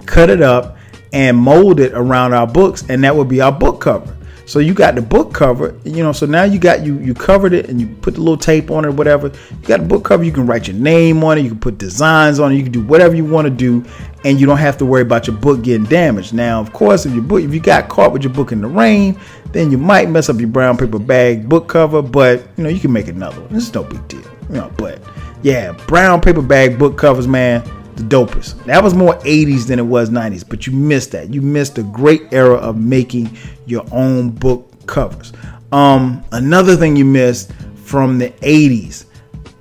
cut 0.06 0.30
it 0.30 0.42
up, 0.42 0.78
and 1.14 1.36
mold 1.36 1.80
it 1.80 1.94
around 1.94 2.34
our 2.34 2.48
books, 2.48 2.84
and 2.90 3.04
that 3.04 3.16
would 3.16 3.28
be 3.28 3.42
our 3.42 3.52
book 3.52 3.82
cover. 3.82 4.16
So 4.50 4.58
you 4.58 4.74
got 4.74 4.96
the 4.96 5.02
book 5.04 5.32
cover, 5.32 5.80
you 5.84 6.02
know. 6.02 6.12
So 6.12 6.26
now 6.26 6.42
you 6.42 6.58
got 6.58 6.84
you 6.84 6.98
you 6.98 7.14
covered 7.14 7.54
it 7.54 7.70
and 7.70 7.80
you 7.80 7.86
put 7.86 8.16
the 8.16 8.20
little 8.20 8.36
tape 8.36 8.72
on 8.72 8.84
it, 8.84 8.88
or 8.88 8.92
whatever. 8.92 9.28
You 9.28 9.68
got 9.68 9.82
the 9.82 9.86
book 9.86 10.06
cover. 10.06 10.24
You 10.24 10.32
can 10.32 10.48
write 10.48 10.68
your 10.68 10.76
name 10.76 11.24
on 11.24 11.38
it. 11.38 11.42
You 11.42 11.50
can 11.50 11.60
put 11.60 11.78
designs 11.78 12.40
on 12.40 12.52
it. 12.52 12.56
You 12.56 12.64
can 12.64 12.72
do 12.72 12.82
whatever 12.82 13.16
you 13.16 13.24
want 13.24 13.46
to 13.46 13.52
do, 13.52 13.86
and 14.26 14.40
you 14.40 14.48
don't 14.48 14.58
have 14.58 14.76
to 14.80 14.88
worry 14.88 15.04
about 15.04 15.28
your 15.28 15.36
book 15.36 15.62
getting 15.62 15.86
damaged. 15.86 16.34
Now, 16.34 16.60
of 16.60 16.74
course, 16.74 17.06
if 17.06 17.14
your 17.14 17.22
book 17.22 17.44
if 17.44 17.54
you 17.54 17.60
got 17.60 17.90
caught 17.90 18.12
with 18.12 18.24
your 18.24 18.34
book 18.34 18.52
in 18.52 18.62
the 18.62 18.68
rain, 18.68 19.20
then 19.52 19.70
you 19.70 19.78
might 19.78 20.10
mess 20.10 20.30
up 20.30 20.40
your 20.40 20.50
brown 20.50 20.78
paper 20.78 20.98
bag 20.98 21.48
book 21.48 21.68
cover. 21.68 22.02
But 22.02 22.48
you 22.58 22.64
know 22.64 22.72
you 22.72 22.80
can 22.80 22.92
make 22.92 23.08
another 23.08 23.42
one. 23.42 23.54
This 23.54 23.68
is 23.68 23.74
no 23.76 23.84
big 23.84 24.08
deal, 24.08 24.24
you 24.50 24.56
know. 24.56 24.72
But 24.78 25.00
yeah, 25.44 25.74
brown 25.86 26.22
paper 26.22 26.42
bag 26.42 26.80
book 26.80 26.98
covers, 26.98 27.28
man 27.28 27.62
the 28.00 28.04
dopest. 28.04 28.64
That 28.66 28.84
was 28.84 28.94
more 28.94 29.16
80s 29.20 29.68
than 29.68 29.80
it 29.80 29.84
was 29.84 30.10
90s, 30.10 30.48
but 30.48 30.66
you 30.66 30.74
missed 30.74 31.12
that. 31.12 31.34
You 31.34 31.42
missed 31.42 31.78
a 31.78 31.84
great 31.84 32.34
era 32.34 32.56
of 32.56 32.78
making 32.78 33.38
your 33.66 33.86
own 33.92 34.32
book 34.32 34.88
covers. 34.88 35.34
Um, 35.72 36.24
another 36.32 36.76
thing 36.76 36.96
you 36.96 37.06
missed 37.06 37.52
from 37.84 38.18
the 38.18 38.32
80s, 38.32 39.06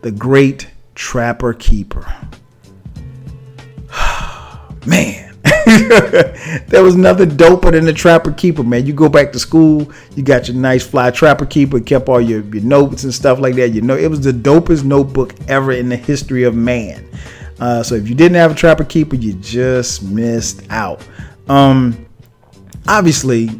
the 0.02 0.10
great 0.10 0.68
Trapper 0.94 1.52
Keeper. 1.52 2.06
Man. 4.86 5.26
there 6.68 6.82
was 6.82 6.96
nothing 6.96 7.30
doper 7.30 7.72
than 7.72 7.84
the 7.84 7.92
Trapper 7.92 8.32
Keeper, 8.32 8.62
man. 8.62 8.86
You 8.86 8.92
go 8.92 9.08
back 9.08 9.32
to 9.32 9.38
school, 9.38 9.90
you 10.16 10.22
got 10.22 10.48
your 10.48 10.56
nice 10.56 10.86
fly 10.86 11.10
Trapper 11.10 11.46
Keeper, 11.46 11.80
kept 11.80 12.08
all 12.08 12.20
your, 12.20 12.40
your 12.40 12.62
notes 12.62 13.04
and 13.04 13.14
stuff 13.14 13.38
like 13.38 13.54
that. 13.56 13.70
You 13.70 13.82
know, 13.82 13.96
it 13.96 14.08
was 14.08 14.20
the 14.20 14.32
dopest 14.32 14.84
notebook 14.84 15.34
ever 15.46 15.72
in 15.72 15.88
the 15.88 15.96
history 15.96 16.44
of 16.44 16.54
man. 16.54 17.06
Uh, 17.60 17.82
so 17.82 17.94
if 17.94 18.08
you 18.08 18.14
didn't 18.14 18.36
have 18.36 18.52
a 18.52 18.54
Trapper 18.54 18.84
Keeper, 18.84 19.16
you 19.16 19.34
just 19.34 20.02
missed 20.02 20.62
out. 20.70 21.06
Um, 21.48 22.06
obviously, 22.86 23.50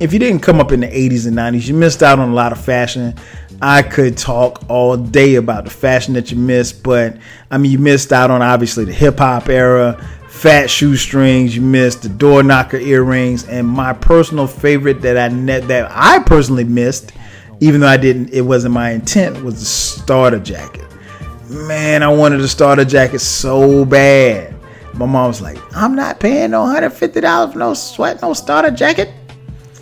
if 0.00 0.12
you 0.12 0.18
didn't 0.18 0.40
come 0.40 0.60
up 0.60 0.72
in 0.72 0.80
the 0.80 0.88
80s 0.88 1.26
and 1.26 1.36
90s, 1.36 1.66
you 1.66 1.74
missed 1.74 2.02
out 2.02 2.18
on 2.18 2.30
a 2.30 2.34
lot 2.34 2.52
of 2.52 2.62
fashion. 2.62 3.14
I 3.62 3.82
could 3.82 4.18
talk 4.18 4.64
all 4.68 4.96
day 4.96 5.36
about 5.36 5.64
the 5.64 5.70
fashion 5.70 6.12
that 6.14 6.30
you 6.30 6.36
missed, 6.36 6.82
but 6.82 7.16
I 7.50 7.56
mean, 7.56 7.72
you 7.72 7.78
missed 7.78 8.12
out 8.12 8.30
on 8.30 8.42
obviously 8.42 8.84
the 8.84 8.92
hip 8.92 9.18
hop 9.18 9.48
era, 9.48 9.98
fat 10.28 10.68
shoestrings, 10.68 11.56
you 11.56 11.62
missed 11.62 12.02
the 12.02 12.10
door 12.10 12.42
knocker 12.42 12.76
earrings, 12.76 13.48
and 13.48 13.66
my 13.66 13.94
personal 13.94 14.46
favorite 14.46 15.00
that 15.00 15.16
I 15.16 15.28
that 15.28 15.90
I 15.90 16.18
personally 16.18 16.64
missed, 16.64 17.12
even 17.60 17.80
though 17.80 17.88
I 17.88 17.96
didn't, 17.96 18.30
it 18.30 18.42
wasn't 18.42 18.74
my 18.74 18.90
intent, 18.90 19.42
was 19.42 19.58
the 19.60 19.64
starter 19.64 20.40
jacket. 20.40 20.84
Man, 21.48 22.02
I 22.02 22.08
wanted 22.08 22.40
a 22.40 22.48
starter 22.48 22.84
jacket 22.84 23.20
so 23.20 23.84
bad. 23.84 24.54
My 24.94 25.06
mom 25.06 25.28
was 25.28 25.40
like, 25.40 25.58
"I'm 25.76 25.94
not 25.94 26.18
paying 26.18 26.50
no 26.50 26.66
hundred 26.66 26.90
fifty 26.90 27.20
dollars 27.20 27.52
for 27.52 27.58
no 27.58 27.74
sweat, 27.74 28.20
no 28.20 28.32
starter 28.32 28.72
jacket." 28.72 29.10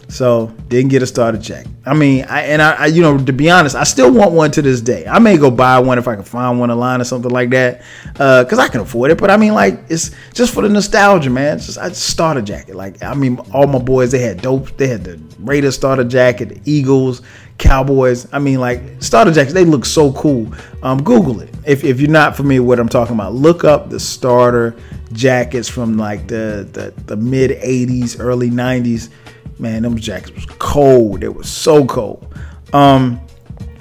So 0.08 0.54
didn't 0.68 0.90
get 0.90 1.02
a 1.02 1.06
starter 1.06 1.38
jacket. 1.38 1.70
I 1.86 1.94
mean, 1.94 2.24
I 2.28 2.42
and 2.42 2.62
I, 2.62 2.72
I, 2.74 2.86
you 2.86 3.02
know, 3.02 3.18
to 3.18 3.32
be 3.32 3.50
honest, 3.50 3.74
I 3.74 3.84
still 3.84 4.12
want 4.12 4.32
one 4.32 4.50
to 4.52 4.62
this 4.62 4.80
day. 4.80 5.06
I 5.06 5.18
may 5.18 5.36
go 5.36 5.50
buy 5.50 5.78
one 5.78 5.98
if 5.98 6.06
I 6.06 6.14
can 6.14 6.24
find 6.24 6.60
one 6.60 6.70
online 6.70 7.00
or 7.00 7.04
something 7.04 7.30
like 7.30 7.50
that, 7.50 7.82
uh, 8.18 8.44
cause 8.48 8.58
I 8.58 8.68
can 8.68 8.80
afford 8.80 9.10
it. 9.10 9.18
But 9.18 9.30
I 9.30 9.36
mean, 9.36 9.54
like, 9.54 9.80
it's 9.88 10.10
just 10.32 10.54
for 10.54 10.62
the 10.62 10.68
nostalgia, 10.68 11.30
man. 11.30 11.56
It's 11.56 11.66
just 11.66 11.78
I 11.78 11.90
starter 11.92 12.42
jacket. 12.42 12.76
Like, 12.76 13.02
I 13.02 13.14
mean, 13.14 13.38
all 13.52 13.66
my 13.66 13.78
boys 13.78 14.12
they 14.12 14.20
had 14.20 14.40
dope. 14.40 14.76
They 14.76 14.88
had 14.88 15.04
the 15.04 15.20
Raiders 15.38 15.74
starter 15.74 16.04
jacket, 16.04 16.48
the 16.50 16.60
Eagles, 16.64 17.22
Cowboys. 17.58 18.32
I 18.32 18.38
mean, 18.38 18.60
like 18.60 18.80
starter 19.00 19.32
jackets. 19.32 19.54
They 19.54 19.64
look 19.64 19.84
so 19.84 20.12
cool. 20.12 20.52
Um, 20.82 21.02
Google 21.02 21.40
it 21.40 21.50
if 21.66 21.84
if 21.84 22.00
you're 22.00 22.10
not 22.10 22.36
familiar 22.36 22.62
with 22.62 22.68
what 22.68 22.80
I'm 22.80 22.88
talking 22.88 23.14
about. 23.14 23.34
Look 23.34 23.64
up 23.64 23.90
the 23.90 24.00
starter 24.00 24.76
jackets 25.12 25.68
from 25.68 25.96
like 25.96 26.26
the 26.26 26.68
the, 26.72 26.92
the 27.06 27.16
mid 27.16 27.50
'80s, 27.52 28.16
early 28.18 28.50
'90s 28.50 29.10
man, 29.58 29.82
them 29.82 29.96
jackets 29.98 30.34
was 30.34 30.46
cold. 30.58 31.22
It 31.22 31.34
was 31.34 31.48
so 31.48 31.84
cold. 31.86 32.26
Um, 32.72 33.20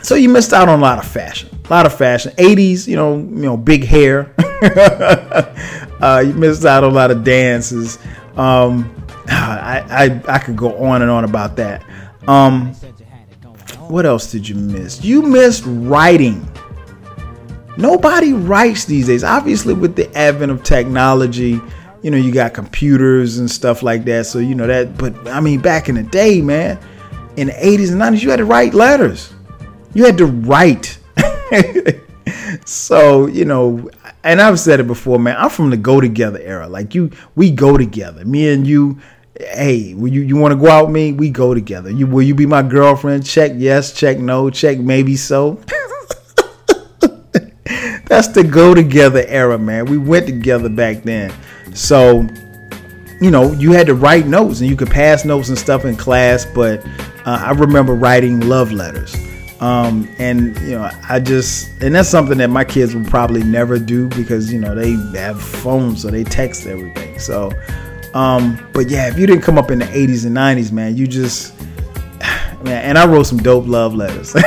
so 0.01 0.15
you 0.15 0.30
missed 0.30 0.53
out 0.53 0.69
on 0.69 0.80
a 0.80 0.82
lot 0.82 0.99
of 0.99 1.07
fashion, 1.07 1.49
a 1.65 1.69
lot 1.69 1.86
of 1.86 1.95
fashion. 1.97 2.34
80s, 2.34 2.88
you 2.88 2.95
know, 2.95 3.15
you 3.15 3.24
know, 3.24 3.57
big 3.57 3.84
hair. 3.84 4.34
uh, 6.01 6.24
you 6.26 6.34
missed 6.34 6.65
out 6.65 6.84
on 6.84 6.91
a 6.91 6.93
lot 6.93 7.11
of 7.11 7.24
dances. 7.24 7.97
Um, 8.36 8.93
I, 9.28 9.84
I 10.28 10.36
I 10.36 10.39
could 10.39 10.57
go 10.57 10.78
on 10.86 11.01
and 11.01 11.09
on 11.09 11.24
about 11.24 11.55
that. 11.55 11.84
Um, 12.28 12.74
what 13.88 14.05
else 14.05 14.32
did 14.32 14.47
you 14.47 14.55
miss? 14.55 15.03
You 15.03 15.21
missed 15.21 15.63
writing. 15.65 16.47
Nobody 17.78 18.34
writes 18.34 18.86
these 18.86 19.07
days. 19.07 19.24
Obviously, 19.24 19.74
with 19.74 19.95
the 19.95 20.13
advent 20.15 20.51
of 20.51 20.63
technology, 20.63 21.59
you 22.03 22.11
know, 22.11 22.17
you 22.17 22.31
got 22.31 22.53
computers 22.53 23.39
and 23.39 23.49
stuff 23.49 23.81
like 23.81 24.03
that. 24.05 24.25
So, 24.25 24.39
you 24.39 24.53
know, 24.53 24.67
that, 24.67 24.97
but 24.97 25.27
I 25.29 25.39
mean, 25.39 25.61
back 25.61 25.89
in 25.89 25.95
the 25.95 26.03
day, 26.03 26.41
man, 26.41 26.77
in 27.37 27.47
the 27.47 27.53
80s 27.53 27.91
and 27.91 28.01
90s, 28.01 28.21
you 28.21 28.29
had 28.29 28.37
to 28.37 28.45
write 28.45 28.73
letters. 28.73 29.33
You 29.93 30.05
had 30.05 30.17
to 30.17 30.25
write. 30.25 30.99
so, 32.65 33.27
you 33.27 33.45
know, 33.45 33.89
and 34.23 34.41
I've 34.41 34.59
said 34.59 34.81
it 34.81 34.87
before, 34.87 35.17
man, 35.17 35.37
I'm 35.37 35.49
from 35.49 35.69
the 35.69 35.77
go 35.77 36.01
together 36.01 36.39
era. 36.39 36.67
Like, 36.67 36.93
you, 36.93 37.09
we 37.35 37.51
go 37.51 37.77
together. 37.77 38.25
Me 38.25 38.49
and 38.49 38.67
you, 38.67 38.99
hey, 39.39 39.93
will 39.93 40.11
you, 40.11 40.21
you 40.21 40.35
want 40.35 40.51
to 40.51 40.59
go 40.59 40.69
out 40.69 40.87
with 40.87 40.93
me? 40.93 41.13
We 41.13 41.29
go 41.29 41.53
together. 41.53 41.89
You, 41.89 42.05
will 42.05 42.23
you 42.23 42.35
be 42.35 42.45
my 42.45 42.63
girlfriend? 42.63 43.25
Check 43.25 43.53
yes, 43.55 43.93
check 43.93 44.17
no, 44.17 44.49
check 44.49 44.77
maybe 44.77 45.15
so. 45.15 45.61
That's 48.07 48.27
the 48.27 48.43
go 48.43 48.73
together 48.75 49.23
era, 49.25 49.57
man. 49.57 49.85
We 49.85 49.97
went 49.97 50.25
together 50.25 50.67
back 50.67 51.03
then. 51.03 51.33
So, 51.74 52.28
you 53.19 53.32
know, 53.32 53.51
you 53.53 53.71
had 53.71 53.88
to 53.88 53.95
write 53.95 54.28
notes 54.28 54.61
and 54.61 54.69
you 54.69 54.76
could 54.76 54.89
pass 54.89 55.26
notes 55.26 55.49
and 55.49 55.57
stuff 55.57 55.86
in 55.86 55.95
class, 55.95 56.45
but 56.45 56.86
uh, 57.26 57.41
I 57.45 57.51
remember 57.51 57.93
writing 57.95 58.41
love 58.41 58.71
letters. 58.71 59.15
Um, 59.63 60.09
and 60.17 60.57
you 60.59 60.71
know, 60.71 60.89
I 61.07 61.21
just 61.21 61.82
and 61.82 61.95
that's 61.95 62.09
something 62.09 62.38
that 62.39 62.49
my 62.49 62.65
kids 62.65 62.93
will 62.93 63.05
probably 63.05 63.43
never 63.43 63.80
do 63.80 64.09
because 64.09 64.51
you 64.51 64.59
know 64.59 64.76
they 64.76 64.91
have 65.17 65.41
phones, 65.41 66.01
so 66.01 66.09
they 66.09 66.26
text 66.26 66.67
everything. 66.67 67.17
So, 67.17 67.49
um, 68.13 68.59
but 68.74 68.89
yeah, 68.89 69.07
if 69.07 69.17
you 69.17 69.26
didn't 69.26 69.43
come 69.43 69.57
up 69.57 69.71
in 69.71 69.80
the 69.80 69.86
80s 69.86 70.26
and 70.26 70.36
90s, 70.36 70.74
man, 70.74 70.97
you 70.97 71.07
just 71.07 71.57
man, 72.61 72.84
and 72.84 72.97
I 72.97 73.07
wrote 73.07 73.24
some 73.24 73.38
dope 73.38 73.65
love 73.65 73.95
letters. 73.95 74.36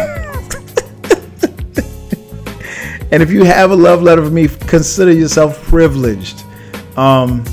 and 3.11 3.23
if 3.23 3.31
you 3.31 3.45
have 3.45 3.71
a 3.71 3.77
love 3.77 4.03
letter 4.03 4.23
for 4.23 4.31
me, 4.31 4.49
consider 4.49 5.13
yourself 5.13 5.63
privileged. 5.63 6.43
Um, 6.97 7.45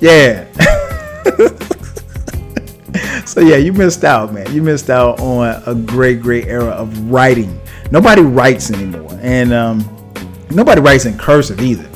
yeah. 0.00 0.52
so 3.24 3.40
yeah, 3.40 3.56
you 3.56 3.72
missed 3.72 4.04
out, 4.04 4.32
man. 4.32 4.52
You 4.52 4.62
missed 4.62 4.90
out 4.90 5.20
on 5.20 5.62
a 5.66 5.74
great, 5.74 6.20
great 6.20 6.46
era 6.46 6.70
of 6.70 7.10
writing. 7.10 7.60
Nobody 7.90 8.22
writes 8.22 8.70
anymore, 8.70 9.18
and 9.20 9.52
um, 9.52 9.78
nobody 10.50 10.80
writes 10.80 11.04
in 11.04 11.16
cursive 11.16 11.60
either. 11.60 11.88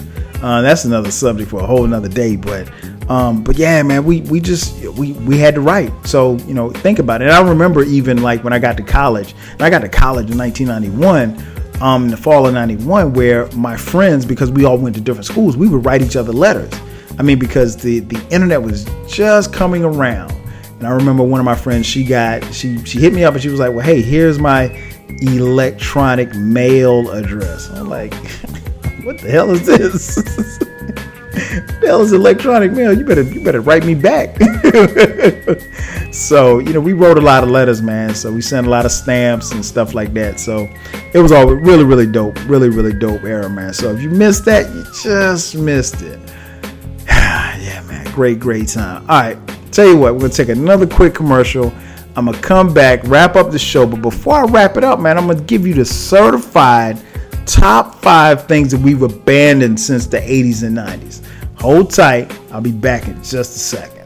Uh, 0.43 0.63
that's 0.63 0.85
another 0.85 1.11
subject 1.11 1.51
for 1.51 1.61
a 1.61 1.67
whole 1.67 1.85
another 1.85 2.09
day. 2.09 2.37
But 2.37 2.71
um, 3.09 3.45
but 3.45 3.57
yeah, 3.57 3.83
man, 3.83 4.05
we 4.05 4.23
we 4.23 4.41
just 4.41 4.83
we 4.97 5.13
we 5.13 5.39
had 5.39 5.55
to 5.55 5.61
write. 5.61 5.93
So 6.07 6.37
you 6.39 6.55
know, 6.55 6.71
think 6.71 6.99
about 6.99 7.21
it. 7.21 7.29
And 7.29 7.35
I 7.35 7.49
remember 7.49 7.83
even 7.83 8.23
like 8.23 8.43
when 8.45 8.53
I 8.53 8.59
got 8.59 8.77
to 8.77 8.83
college. 8.83 9.35
I 9.61 9.71
got 9.71 9.81
to 9.81 9.89
college 9.89 10.31
in 10.31 10.39
1991. 10.39 11.51
Um, 11.81 12.05
in 12.05 12.11
the 12.13 12.17
fall 12.17 12.47
of 12.47 12.55
91 12.55 13.13
where 13.13 13.51
my 13.53 13.77
friends 13.77 14.25
because 14.25 14.53
we 14.53 14.65
all 14.65 14.79
went 14.79 14.95
to 14.95 15.01
different 15.01 15.27
schools 15.27 15.57
we 15.57 15.67
would 15.67 15.85
write 15.85 16.01
each 16.01 16.15
other 16.15 16.31
letters 16.31 16.71
I 17.19 17.23
mean, 17.23 17.39
because 17.39 17.77
the 17.77 18.01
the 18.01 18.21
internet 18.31 18.63
was 18.63 18.85
just 19.07 19.53
coming 19.53 19.85
around, 19.85 20.33
and 20.79 20.87
I 20.87 20.91
remember 20.91 21.23
one 21.23 21.41
of 21.41 21.45
my 21.45 21.55
friends. 21.55 21.87
She 21.87 22.05
got 22.05 22.43
she 22.53 22.83
she 22.85 22.99
hit 22.99 23.13
me 23.13 23.25
up 23.25 23.35
and 23.35 23.43
she 23.43 23.49
was 23.49 23.61
like, 23.61 23.73
"Well, 23.73 23.85
hey, 23.85 24.01
here's 24.01 24.39
my 24.39 24.67
electronic 25.21 26.35
mail 26.35 27.11
address." 27.11 27.69
I'm 27.71 27.89
like, 27.89 28.15
"What 29.05 29.19
the 29.19 29.31
hell 29.31 29.51
is 29.51 29.67
this?" 29.67 30.15
the 31.33 31.83
hell 31.85 32.01
is 32.01 32.13
electronic 32.13 32.73
mail? 32.73 32.97
You 32.97 33.05
better 33.05 33.23
you 33.23 33.45
better 33.45 33.61
write 33.61 33.85
me 33.85 33.95
back. 33.95 34.39
so 36.13 36.61
you 36.61 36.73
know 36.73 36.81
we 36.81 36.95
wrote 36.95 37.19
a 37.19 37.23
lot 37.23 37.45
of 37.45 37.51
letters, 37.51 37.83
man. 37.83 38.15
So 38.15 38.33
we 38.33 38.41
sent 38.41 38.67
a 38.67 38.71
lot 38.71 38.87
of 38.87 38.93
stamps 38.93 39.53
and 39.53 39.65
stuff 39.65 39.93
like 39.93 40.15
that. 40.15 40.41
So 40.41 40.69
it 41.13 41.19
was 41.19 41.31
all 41.31 41.47
really 41.47 41.85
really 41.85 42.07
dope, 42.07 42.39
really 42.49 42.71
really 42.71 42.95
dope 42.95 43.23
era, 43.25 43.51
man. 43.51 43.75
So 43.75 43.95
if 43.95 44.01
you 44.01 44.09
missed 44.09 44.47
that, 44.47 44.75
you 44.75 44.85
just 45.03 45.57
missed 45.57 46.01
it 46.01 46.19
great, 48.13 48.39
great 48.39 48.69
time. 48.69 49.03
All 49.03 49.21
right, 49.21 49.39
tell 49.73 49.87
you 49.87 49.97
what, 49.97 50.15
we're 50.15 50.21
gonna 50.21 50.33
take 50.33 50.49
another 50.49 50.87
quick 50.87 51.15
commercial. 51.15 51.73
I'm 52.15 52.27
gonna 52.27 52.39
come 52.39 52.73
back, 52.75 53.01
wrap 53.05 53.37
up 53.37 53.51
the 53.51 53.59
show. 53.59 53.87
But 53.87 54.03
before 54.03 54.35
I 54.35 54.45
wrap 54.45 54.77
it 54.77 54.85
up, 54.85 55.01
man, 55.01 55.17
I'm 55.17 55.27
gonna 55.27 55.41
give 55.41 55.67
you 55.67 55.75
the 55.75 55.85
certified 55.85 57.01
top 57.47 57.97
five 57.97 58.47
things 58.47 58.71
that 58.71 58.81
we've 58.81 59.03
abandoned 59.03 59.81
since 59.81 60.07
the 60.07 60.19
80s 60.19 60.63
and 60.63 60.77
90s. 60.77 61.23
Hold 61.59 61.91
tight, 61.91 62.31
I'll 62.51 62.61
be 62.61 62.73
back 62.73 63.09
in 63.09 63.17
just 63.23 63.57
a 63.57 63.59
second. 63.59 64.02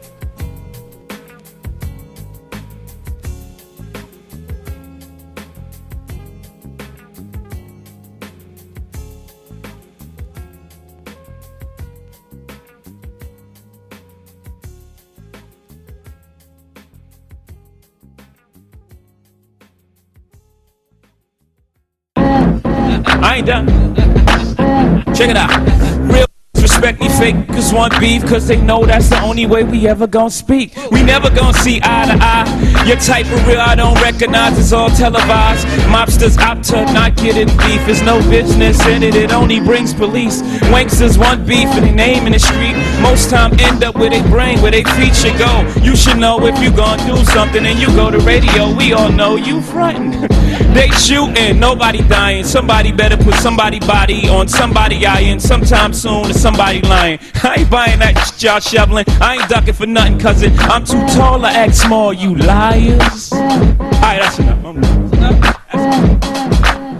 Check 25.27 25.35
it 25.35 25.37
out. 25.37 26.09
Real 26.09 26.27
Disrespect 26.53 26.99
me 26.99 27.07
fake, 27.09 27.47
cause 27.49 27.71
want 27.71 27.99
beef, 27.99 28.25
cause 28.25 28.47
they 28.47 28.59
know 28.59 28.85
that's 28.85 29.09
the 29.09 29.21
only 29.21 29.45
way 29.45 29.63
we 29.63 29.87
ever 29.87 30.07
gonna 30.07 30.29
speak. 30.29 30.75
We 30.91 31.03
never 31.03 31.29
gonna 31.29 31.53
see 31.53 31.79
eye 31.83 32.05
to 32.05 32.17
eye. 32.19 32.83
Your 32.85 32.97
type 32.97 33.25
of 33.27 33.45
real 33.45 33.59
I 33.59 33.75
don't 33.75 33.99
recognize, 34.01 34.57
it's 34.57 34.73
all 34.73 34.89
televised. 34.89 35.67
Mobsters 35.87 36.37
opt 36.37 36.63
to 36.69 36.83
not 36.93 37.15
get 37.15 37.37
in 37.37 37.47
beef, 37.59 37.85
there's 37.85 38.01
no 38.01 38.19
business 38.29 38.83
in 38.87 39.03
it, 39.03 39.15
it 39.15 39.31
only 39.33 39.59
brings 39.59 39.93
police. 39.93 40.41
Wanksters 40.73 41.17
want 41.17 41.47
beef 41.47 41.67
and 41.69 41.85
they 41.85 41.91
name 41.93 42.25
in 42.25 42.33
the 42.33 42.39
street. 42.39 42.75
Most 43.09 43.29
time 43.29 43.57
end 43.61 43.85
up 43.85 43.95
with 43.95 44.11
a 44.11 44.21
brain 44.29 44.61
where 44.61 44.69
they 44.69 44.83
feet 44.83 45.15
should 45.15 45.37
go. 45.39 45.65
You 45.81 45.95
should 45.95 46.17
know 46.17 46.45
if 46.45 46.61
you 46.61 46.75
gonna 46.75 47.01
do 47.05 47.23
something 47.31 47.65
and 47.65 47.79
you 47.79 47.87
go 47.95 48.11
to 48.11 48.19
radio, 48.19 48.75
we 48.75 48.91
all 48.91 49.09
know 49.09 49.37
you 49.37 49.61
frontin'. 49.61 50.27
they 50.73 50.89
shootin', 50.89 51.57
nobody 51.57 52.05
dying. 52.09 52.43
Somebody 52.43 52.91
better 52.91 53.15
put 53.15 53.35
somebody 53.35 53.79
body 53.79 54.27
on 54.27 54.49
somebody 54.49 55.05
eyeing. 55.05 55.39
Sometime 55.39 55.93
soon 55.93 56.33
somebody 56.33 56.81
lying. 56.81 57.19
I 57.35 57.55
ain't 57.59 57.69
buying 57.69 57.99
that 57.99 58.43
y'all 58.43 58.59
shoveling. 58.59 59.05
I 59.21 59.37
ain't 59.37 59.49
ducking 59.49 59.73
for 59.73 59.87
nothing, 59.87 60.19
cousin. 60.19 60.51
I'm 60.59 60.83
too 60.83 60.99
tall 61.15 61.39
to 61.39 61.47
act 61.47 61.75
small, 61.75 62.11
you 62.11 62.35
liars. 62.35 63.31
Alright, 63.31 64.19
that's 64.21 64.39
enough. 64.39 64.65
I'm. 64.65 64.83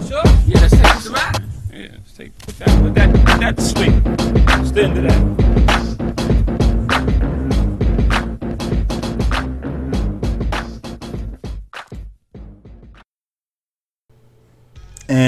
Sure? 0.08 0.24
Yeah, 0.46 0.62
let's 0.62 0.72
take. 0.72 1.12
Yeah, 1.74 1.88
let's 1.92 2.14
take 2.16 2.38
put 2.40 2.58
that 2.60 2.82
put 2.82 2.96
that 2.96 3.14
put 3.14 3.40
that 3.42 3.58
to 3.58 3.62
sleep. 3.62 3.94
The 4.74 4.84
end 4.84 4.98
of 5.00 5.04
that. 5.04 5.47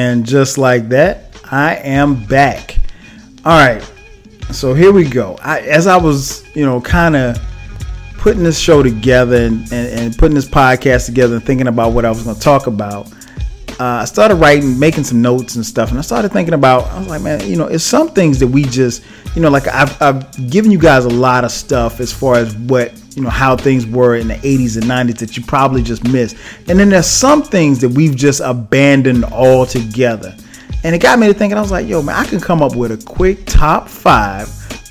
And 0.09 0.25
just 0.25 0.57
like 0.57 0.89
that, 0.89 1.39
I 1.51 1.75
am 1.75 2.25
back. 2.25 2.79
All 3.45 3.57
right. 3.57 3.83
So 4.51 4.73
here 4.73 4.91
we 4.91 5.07
go. 5.07 5.37
I, 5.43 5.59
as 5.59 5.85
I 5.85 5.97
was, 5.97 6.43
you 6.55 6.65
know, 6.65 6.81
kind 6.81 7.15
of 7.15 7.39
putting 8.17 8.41
this 8.41 8.57
show 8.57 8.81
together 8.81 9.45
and, 9.45 9.61
and, 9.71 9.99
and, 9.99 10.17
putting 10.17 10.33
this 10.33 10.49
podcast 10.49 11.05
together 11.05 11.35
and 11.35 11.45
thinking 11.45 11.67
about 11.67 11.93
what 11.93 12.05
I 12.05 12.09
was 12.09 12.23
going 12.23 12.35
to 12.35 12.41
talk 12.41 12.65
about, 12.65 13.07
uh, 13.79 14.01
I 14.01 14.05
started 14.05 14.35
writing, 14.35 14.79
making 14.79 15.03
some 15.03 15.21
notes 15.21 15.55
and 15.55 15.63
stuff. 15.65 15.91
And 15.91 15.99
I 15.99 16.01
started 16.01 16.31
thinking 16.31 16.55
about, 16.55 16.87
I 16.87 16.97
was 16.97 17.07
like, 17.07 17.21
man, 17.21 17.47
you 17.47 17.55
know, 17.55 17.67
it's 17.67 17.83
some 17.83 18.09
things 18.09 18.39
that 18.39 18.47
we 18.47 18.63
just, 18.63 19.03
you 19.35 19.43
know, 19.43 19.51
like 19.51 19.67
I've, 19.67 20.01
I've 20.01 20.49
given 20.49 20.71
you 20.71 20.79
guys 20.79 21.05
a 21.05 21.09
lot 21.09 21.43
of 21.43 21.51
stuff 21.51 21.99
as 21.99 22.11
far 22.11 22.35
as 22.37 22.55
what, 22.55 22.98
you 23.19 23.25
know, 23.25 23.29
how 23.29 23.53
things 23.53 23.85
were 23.85 24.15
in 24.15 24.29
the 24.29 24.35
80s 24.35 24.77
and 24.77 24.85
90s 24.85 25.17
that 25.17 25.35
you 25.35 25.43
probably 25.43 25.83
just 25.83 26.07
missed. 26.07 26.37
And 26.69 26.79
then 26.79 26.87
there's 26.87 27.05
some 27.05 27.43
things 27.43 27.81
that 27.81 27.89
we've 27.89 28.15
just 28.15 28.39
abandoned 28.39 29.25
altogether. 29.25 30.37
And 30.85 30.95
it 30.95 30.99
got 30.99 31.19
me 31.19 31.27
to 31.27 31.33
thinking, 31.33 31.57
I 31.57 31.61
was 31.61 31.69
like, 31.69 31.85
yo, 31.85 32.01
man, 32.01 32.15
I 32.15 32.23
can 32.23 32.39
come 32.39 32.63
up 32.63 32.77
with 32.77 32.93
a 32.93 33.05
quick 33.05 33.45
top 33.45 33.89
five, 33.89 34.47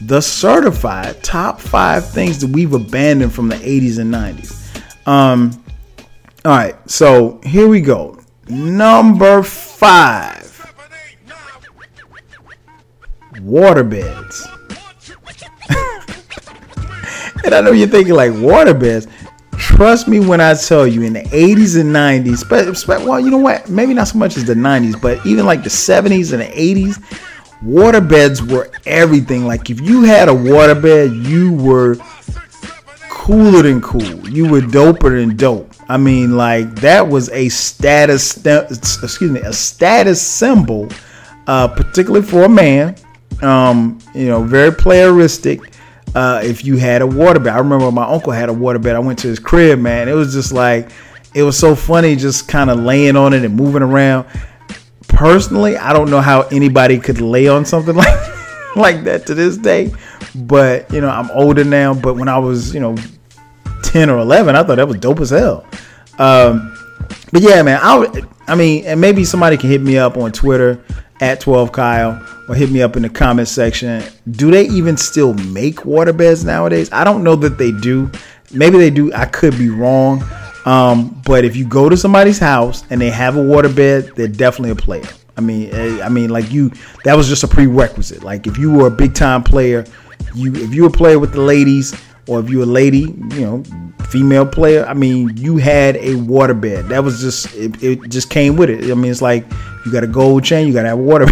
the 0.06 0.20
certified 0.20 1.24
top 1.24 1.58
five 1.58 2.06
things 2.06 2.38
that 2.40 2.48
we've 2.48 2.74
abandoned 2.74 3.32
from 3.32 3.48
the 3.48 3.56
80s 3.56 3.98
and 3.98 4.12
90s. 4.12 5.08
Um, 5.08 5.64
all 6.44 6.52
right, 6.52 6.76
so 6.90 7.40
here 7.44 7.66
we 7.66 7.80
go. 7.80 8.20
Number 8.46 9.42
five 9.42 10.44
waterbeds. 13.36 14.57
And 17.44 17.54
I 17.54 17.60
know 17.60 17.72
you're 17.72 17.88
thinking 17.88 18.14
like 18.14 18.32
water 18.34 18.74
beds. 18.74 19.06
Trust 19.56 20.06
me 20.06 20.20
when 20.20 20.40
I 20.40 20.54
tell 20.54 20.86
you, 20.86 21.02
in 21.02 21.14
the 21.14 21.22
80s 21.22 21.80
and 21.80 21.94
90s, 21.94 23.04
well, 23.04 23.18
you 23.18 23.30
know 23.30 23.38
what? 23.38 23.68
Maybe 23.68 23.92
not 23.92 24.06
so 24.06 24.18
much 24.18 24.36
as 24.36 24.44
the 24.44 24.54
90s, 24.54 25.00
but 25.00 25.24
even 25.26 25.46
like 25.46 25.64
the 25.64 25.68
70s 25.68 26.32
and 26.32 26.42
the 26.42 26.46
80s, 26.46 27.02
waterbeds 27.64 28.48
were 28.50 28.70
everything. 28.86 29.46
Like 29.46 29.68
if 29.68 29.80
you 29.80 30.02
had 30.02 30.28
a 30.28 30.34
water 30.34 30.74
bed, 30.74 31.12
you 31.12 31.52
were 31.52 31.96
cooler 33.28 33.62
than 33.62 33.80
cool. 33.80 34.28
You 34.28 34.48
were 34.48 34.60
doper 34.60 35.20
than 35.20 35.36
dope. 35.36 35.72
I 35.88 35.96
mean, 35.96 36.36
like 36.36 36.74
that 36.76 37.08
was 37.08 37.28
a 37.30 37.48
status, 37.48 38.36
excuse 38.46 39.30
me, 39.30 39.40
a 39.40 39.52
status 39.52 40.20
symbol, 40.22 40.88
uh, 41.46 41.68
particularly 41.68 42.26
for 42.26 42.44
a 42.44 42.48
man. 42.48 42.96
Um, 43.42 43.98
you 44.14 44.26
know, 44.26 44.42
very 44.42 44.70
playeristic. 44.70 45.72
Uh, 46.14 46.40
if 46.42 46.64
you 46.64 46.76
had 46.76 47.02
a 47.02 47.06
waterbed, 47.06 47.52
I 47.52 47.58
remember 47.58 47.90
my 47.92 48.06
uncle 48.06 48.32
had 48.32 48.48
a 48.48 48.52
waterbed. 48.52 48.94
I 48.94 48.98
went 48.98 49.18
to 49.20 49.28
his 49.28 49.38
crib, 49.38 49.78
man. 49.78 50.08
It 50.08 50.14
was 50.14 50.32
just 50.32 50.52
like, 50.52 50.90
it 51.34 51.42
was 51.42 51.58
so 51.58 51.74
funny, 51.74 52.16
just 52.16 52.48
kind 52.48 52.70
of 52.70 52.80
laying 52.80 53.16
on 53.16 53.34
it 53.34 53.44
and 53.44 53.54
moving 53.54 53.82
around. 53.82 54.26
Personally, 55.08 55.76
I 55.76 55.92
don't 55.92 56.10
know 56.10 56.20
how 56.20 56.42
anybody 56.42 56.98
could 56.98 57.20
lay 57.20 57.48
on 57.48 57.64
something 57.64 57.94
like 57.96 58.76
like 58.76 59.04
that 59.04 59.26
to 59.26 59.34
this 59.34 59.56
day. 59.56 59.92
But 60.34 60.92
you 60.92 61.00
know, 61.00 61.08
I'm 61.08 61.30
older 61.32 61.64
now. 61.64 61.94
But 61.94 62.14
when 62.14 62.28
I 62.28 62.38
was, 62.38 62.72
you 62.74 62.80
know, 62.80 62.96
10 63.82 64.10
or 64.10 64.18
11 64.18 64.54
i 64.54 64.62
thought 64.62 64.76
that 64.76 64.88
was 64.88 64.98
dope 64.98 65.20
as 65.20 65.30
hell 65.30 65.64
um, 66.18 66.76
but 67.32 67.42
yeah 67.42 67.62
man 67.62 67.78
I, 67.82 68.22
I 68.46 68.54
mean 68.54 68.84
and 68.84 69.00
maybe 69.00 69.24
somebody 69.24 69.56
can 69.56 69.70
hit 69.70 69.80
me 69.80 69.98
up 69.98 70.16
on 70.16 70.32
twitter 70.32 70.82
at 71.20 71.40
12 71.40 71.72
kyle 71.72 72.24
or 72.48 72.54
hit 72.54 72.70
me 72.70 72.82
up 72.82 72.96
in 72.96 73.02
the 73.02 73.08
comment 73.08 73.48
section. 73.48 74.02
Do 74.30 74.50
they 74.50 74.66
even 74.68 74.96
still 74.96 75.34
make 75.34 75.76
waterbeds 75.78 76.44
nowadays? 76.44 76.88
I 76.92 77.04
don't 77.04 77.22
know 77.22 77.36
that 77.36 77.58
they 77.58 77.72
do. 77.72 78.10
Maybe 78.52 78.78
they 78.78 78.90
do. 78.90 79.12
I 79.12 79.26
could 79.26 79.56
be 79.58 79.68
wrong. 79.68 80.24
Um, 80.64 81.20
but 81.24 81.44
if 81.44 81.56
you 81.56 81.66
go 81.66 81.88
to 81.88 81.96
somebody's 81.96 82.38
house 82.38 82.84
and 82.90 83.00
they 83.00 83.10
have 83.10 83.36
a 83.36 83.40
waterbed 83.40 84.14
they're 84.14 84.28
definitely 84.28 84.70
a 84.70 84.76
player. 84.76 85.06
I 85.36 85.40
mean 85.40 85.72
eh, 85.72 86.02
i 86.02 86.08
mean 86.08 86.30
like 86.30 86.50
you 86.50 86.72
that 87.04 87.14
was 87.14 87.28
just 87.28 87.44
a 87.44 87.48
prerequisite. 87.48 88.22
Like 88.22 88.46
if 88.46 88.58
you 88.58 88.72
were 88.72 88.88
a 88.88 88.90
big 88.90 89.14
time 89.14 89.42
player 89.42 89.84
you 90.34 90.52
if 90.54 90.74
you 90.74 90.82
were 90.82 90.88
a 90.88 90.92
player 90.92 91.18
with 91.18 91.32
the 91.32 91.40
ladies 91.40 91.94
or 92.28 92.40
if 92.40 92.50
you're 92.50 92.62
a 92.62 92.66
lady, 92.66 93.14
you 93.32 93.40
know, 93.40 93.62
female 94.08 94.46
player, 94.46 94.84
I 94.86 94.94
mean, 94.94 95.36
you 95.36 95.56
had 95.56 95.96
a 95.96 96.14
waterbed. 96.14 96.88
That 96.88 97.02
was 97.02 97.20
just 97.20 97.54
it, 97.54 97.82
it 97.82 98.08
just 98.08 98.30
came 98.30 98.56
with 98.56 98.70
it. 98.70 98.90
I 98.90 98.94
mean, 98.94 99.10
it's 99.10 99.22
like 99.22 99.44
you 99.84 99.92
got 99.92 100.04
a 100.04 100.08
gold 100.08 100.44
chain, 100.44 100.66
you 100.66 100.72
got 100.72 100.82
to 100.82 100.88
have 100.88 100.98
a 100.98 101.02
water, 101.02 101.26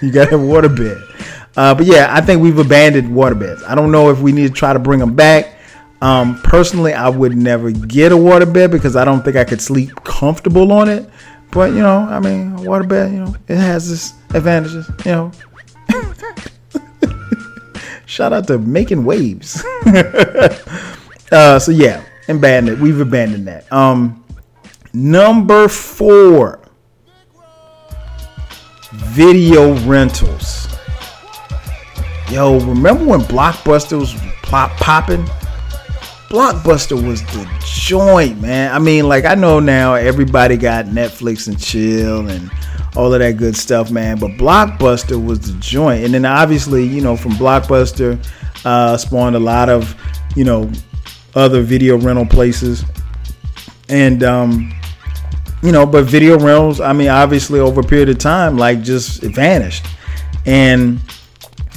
you 0.00 0.10
got 0.12 0.26
to 0.26 0.30
have 0.32 0.40
a 0.40 0.44
waterbed. 0.44 1.08
Uh, 1.56 1.74
but 1.74 1.86
yeah, 1.86 2.08
I 2.10 2.20
think 2.20 2.42
we've 2.42 2.58
abandoned 2.58 3.08
waterbeds. 3.08 3.62
I 3.64 3.74
don't 3.74 3.92
know 3.92 4.10
if 4.10 4.20
we 4.20 4.32
need 4.32 4.48
to 4.48 4.54
try 4.54 4.72
to 4.72 4.78
bring 4.78 5.00
them 5.00 5.14
back. 5.14 5.54
Um, 6.00 6.40
personally, 6.42 6.94
I 6.94 7.08
would 7.08 7.36
never 7.36 7.70
get 7.70 8.10
a 8.10 8.16
waterbed 8.16 8.72
because 8.72 8.96
I 8.96 9.04
don't 9.04 9.22
think 9.22 9.36
I 9.36 9.44
could 9.44 9.60
sleep 9.60 9.94
comfortable 10.02 10.72
on 10.72 10.88
it. 10.88 11.08
But 11.52 11.72
you 11.72 11.80
know, 11.80 11.98
I 11.98 12.18
mean, 12.18 12.54
a 12.54 12.60
waterbed, 12.60 13.12
you 13.12 13.24
know, 13.24 13.36
it 13.46 13.56
has 13.56 13.90
its 13.90 14.14
advantages. 14.34 14.90
You 15.04 15.12
know. 15.12 15.32
Shout 18.12 18.34
out 18.34 18.46
to 18.48 18.58
making 18.58 19.06
waves. 19.06 19.64
uh, 21.32 21.58
so 21.58 21.72
yeah, 21.72 22.04
abandoned. 22.28 22.78
We've 22.82 23.00
abandoned 23.00 23.48
that. 23.48 23.72
Um, 23.72 24.22
number 24.92 25.66
four, 25.66 26.60
video 28.92 29.74
rentals. 29.86 30.68
Yo, 32.30 32.60
remember 32.60 33.02
when 33.02 33.20
Blockbuster 33.20 33.98
was 33.98 34.12
plop 34.42 34.72
popping? 34.72 35.26
Blockbuster 36.32 36.96
was 37.06 37.20
the 37.24 37.46
joint, 37.62 38.40
man. 38.40 38.74
I 38.74 38.78
mean, 38.78 39.06
like 39.06 39.26
I 39.26 39.34
know 39.34 39.60
now 39.60 39.96
everybody 39.96 40.56
got 40.56 40.86
Netflix 40.86 41.46
and 41.46 41.60
chill 41.60 42.26
and 42.26 42.50
all 42.96 43.12
of 43.12 43.20
that 43.20 43.36
good 43.36 43.54
stuff, 43.54 43.90
man. 43.90 44.18
But 44.18 44.30
Blockbuster 44.38 45.22
was 45.22 45.40
the 45.40 45.60
joint, 45.60 46.06
and 46.06 46.14
then 46.14 46.24
obviously, 46.24 46.86
you 46.86 47.02
know, 47.02 47.18
from 47.18 47.32
Blockbuster 47.32 48.18
uh, 48.64 48.96
spawned 48.96 49.36
a 49.36 49.38
lot 49.38 49.68
of, 49.68 49.94
you 50.34 50.44
know, 50.44 50.72
other 51.34 51.60
video 51.60 51.98
rental 51.98 52.24
places, 52.24 52.82
and 53.90 54.22
um, 54.22 54.72
you 55.62 55.70
know, 55.70 55.84
but 55.84 56.04
video 56.04 56.38
rentals, 56.38 56.80
I 56.80 56.94
mean, 56.94 57.08
obviously 57.08 57.60
over 57.60 57.82
a 57.82 57.84
period 57.84 58.08
of 58.08 58.16
time, 58.16 58.56
like 58.56 58.80
just 58.80 59.22
vanished, 59.22 59.84
and 60.46 60.98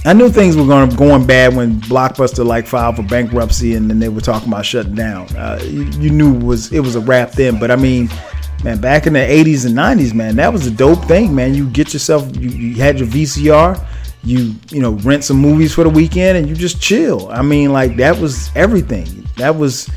I 0.05 0.13
knew 0.13 0.29
things 0.29 0.55
were 0.55 0.67
going 0.67 0.91
going 0.91 1.25
bad 1.25 1.55
when 1.55 1.81
Blockbuster 1.81 2.45
like 2.45 2.67
filed 2.67 2.97
for 2.97 3.01
bankruptcy, 3.03 3.73
and 3.73 3.89
then 3.89 3.97
they 3.97 4.07
were 4.07 4.21
talking 4.21 4.47
about 4.49 4.63
shutting 4.63 4.93
down. 4.93 5.27
Uh, 5.35 5.59
you, 5.63 5.83
you, 5.99 6.09
knew 6.11 6.35
it 6.35 6.43
was 6.43 6.71
it 6.71 6.81
was 6.81 6.95
a 6.95 6.99
wrap 6.99 7.31
then, 7.31 7.59
but 7.59 7.71
I 7.71 7.75
mean, 7.75 8.07
man, 8.63 8.79
back 8.79 9.07
in 9.07 9.13
the 9.13 9.19
'80s 9.19 9.65
and 9.65 9.75
'90s, 9.75 10.13
man, 10.13 10.35
that 10.35 10.53
was 10.53 10.67
a 10.67 10.71
dope 10.71 11.03
thing, 11.05 11.33
man. 11.33 11.55
You 11.55 11.67
get 11.67 11.91
yourself, 11.91 12.37
you, 12.37 12.49
you 12.49 12.75
had 12.75 12.99
your 12.99 13.07
VCR, 13.07 13.83
you 14.23 14.53
you 14.69 14.79
know 14.79 14.91
rent 14.91 15.23
some 15.23 15.37
movies 15.37 15.73
for 15.73 15.83
the 15.83 15.89
weekend, 15.89 16.37
and 16.37 16.47
you 16.47 16.53
just 16.53 16.79
chill. 16.79 17.27
I 17.31 17.41
mean, 17.41 17.73
like 17.73 17.95
that 17.95 18.15
was 18.15 18.51
everything. 18.55 19.27
That 19.37 19.55
was 19.55 19.89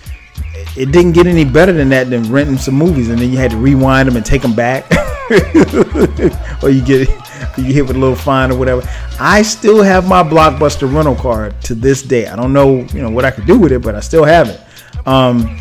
it 0.75 0.91
didn't 0.91 1.13
get 1.13 1.27
any 1.27 1.45
better 1.45 1.73
than 1.73 1.91
that 1.91 2.09
than 2.09 2.33
renting 2.33 2.57
some 2.57 2.77
movies, 2.77 3.11
and 3.11 3.19
then 3.19 3.31
you 3.31 3.37
had 3.37 3.51
to 3.51 3.59
rewind 3.59 4.09
them 4.09 4.17
and 4.17 4.25
take 4.25 4.41
them 4.41 4.55
back, 4.55 4.91
or 6.63 6.71
you 6.71 6.83
get 6.83 7.11
you 7.57 7.72
hit 7.72 7.86
with 7.86 7.97
a 7.97 7.99
little 7.99 8.16
fine 8.16 8.51
or 8.51 8.59
whatever. 8.59 8.82
I 9.20 9.43
still 9.43 9.82
have 9.82 10.09
my 10.09 10.22
Blockbuster 10.22 10.93
rental 10.93 11.14
card 11.14 11.61
to 11.62 11.74
this 11.74 12.03
day. 12.03 12.26
I 12.26 12.36
don't 12.36 12.53
know, 12.53 12.82
you 12.93 13.03
know, 13.03 13.11
what 13.11 13.24
I 13.24 13.30
could 13.30 13.47
do 13.47 13.59
with 13.59 13.72
it, 13.72 13.82
but 13.82 13.95
I 13.95 14.01
still 14.01 14.24
have 14.24 14.49
it. 14.49 14.61
Um, 15.07 15.59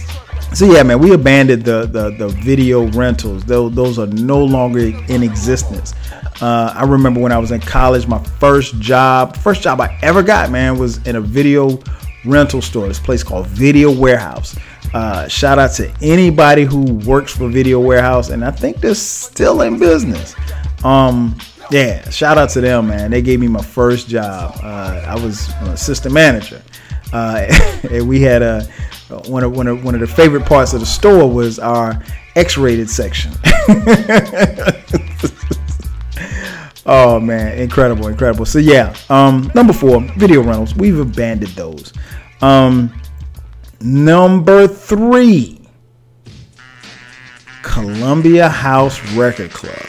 so 0.53 0.65
yeah, 0.65 0.83
man, 0.83 0.99
we 0.99 1.13
abandoned 1.13 1.63
the 1.63 1.85
the, 1.85 2.11
the 2.11 2.29
video 2.29 2.87
rentals. 2.91 3.43
Those, 3.43 3.73
those 3.73 3.99
are 3.99 4.07
no 4.07 4.43
longer 4.43 4.79
in 4.79 5.23
existence. 5.23 5.93
Uh, 6.41 6.71
I 6.75 6.83
remember 6.83 7.19
when 7.19 7.31
I 7.31 7.37
was 7.37 7.51
in 7.51 7.59
college, 7.59 8.07
my 8.07 8.23
first 8.39 8.79
job, 8.79 9.35
first 9.37 9.61
job 9.61 9.81
I 9.81 9.97
ever 10.03 10.21
got, 10.21 10.51
man, 10.51 10.77
was 10.77 11.05
in 11.07 11.15
a 11.15 11.21
video 11.21 11.79
rental 12.25 12.61
store. 12.61 12.87
This 12.87 12.99
place 12.99 13.23
called 13.23 13.47
Video 13.47 13.91
Warehouse. 13.91 14.57
Uh, 14.93 15.27
shout 15.27 15.59
out 15.59 15.71
to 15.73 15.91
anybody 16.01 16.63
who 16.63 16.93
works 17.05 17.35
for 17.35 17.49
Video 17.49 17.79
Warehouse, 17.79 18.29
and 18.29 18.45
I 18.45 18.51
think 18.51 18.77
they're 18.77 18.95
still 18.95 19.61
in 19.61 19.79
business. 19.79 20.35
Um, 20.83 21.37
yeah, 21.69 22.09
shout 22.09 22.37
out 22.37 22.49
to 22.51 22.61
them, 22.61 22.87
man. 22.87 23.11
They 23.11 23.21
gave 23.21 23.39
me 23.39 23.47
my 23.47 23.61
first 23.61 24.07
job. 24.07 24.57
Uh, 24.63 25.03
I 25.05 25.15
was 25.15 25.49
an 25.61 25.69
assistant 25.69 26.13
manager, 26.13 26.61
uh, 27.13 27.45
and 27.91 28.07
we 28.07 28.21
had 28.21 28.41
a 28.41 28.67
one 29.27 29.43
of 29.43 29.55
one 29.55 29.67
of 29.67 29.83
one 29.83 29.93
of 29.93 30.01
the 30.01 30.07
favorite 30.07 30.45
parts 30.45 30.73
of 30.73 30.79
the 30.79 30.85
store 30.85 31.31
was 31.31 31.59
our 31.59 32.01
X-rated 32.35 32.89
section. 32.89 33.31
oh 36.85 37.19
man, 37.19 37.57
incredible, 37.57 38.07
incredible. 38.07 38.45
So 38.45 38.59
yeah, 38.59 38.95
um, 39.09 39.51
number 39.55 39.73
four, 39.73 40.01
video 40.17 40.41
rentals. 40.41 40.75
We've 40.75 40.99
abandoned 40.99 41.53
those. 41.53 41.93
Um, 42.41 42.93
number 43.81 44.67
three, 44.67 45.61
Columbia 47.61 48.49
House 48.49 49.01
Record 49.13 49.51
Club. 49.51 49.81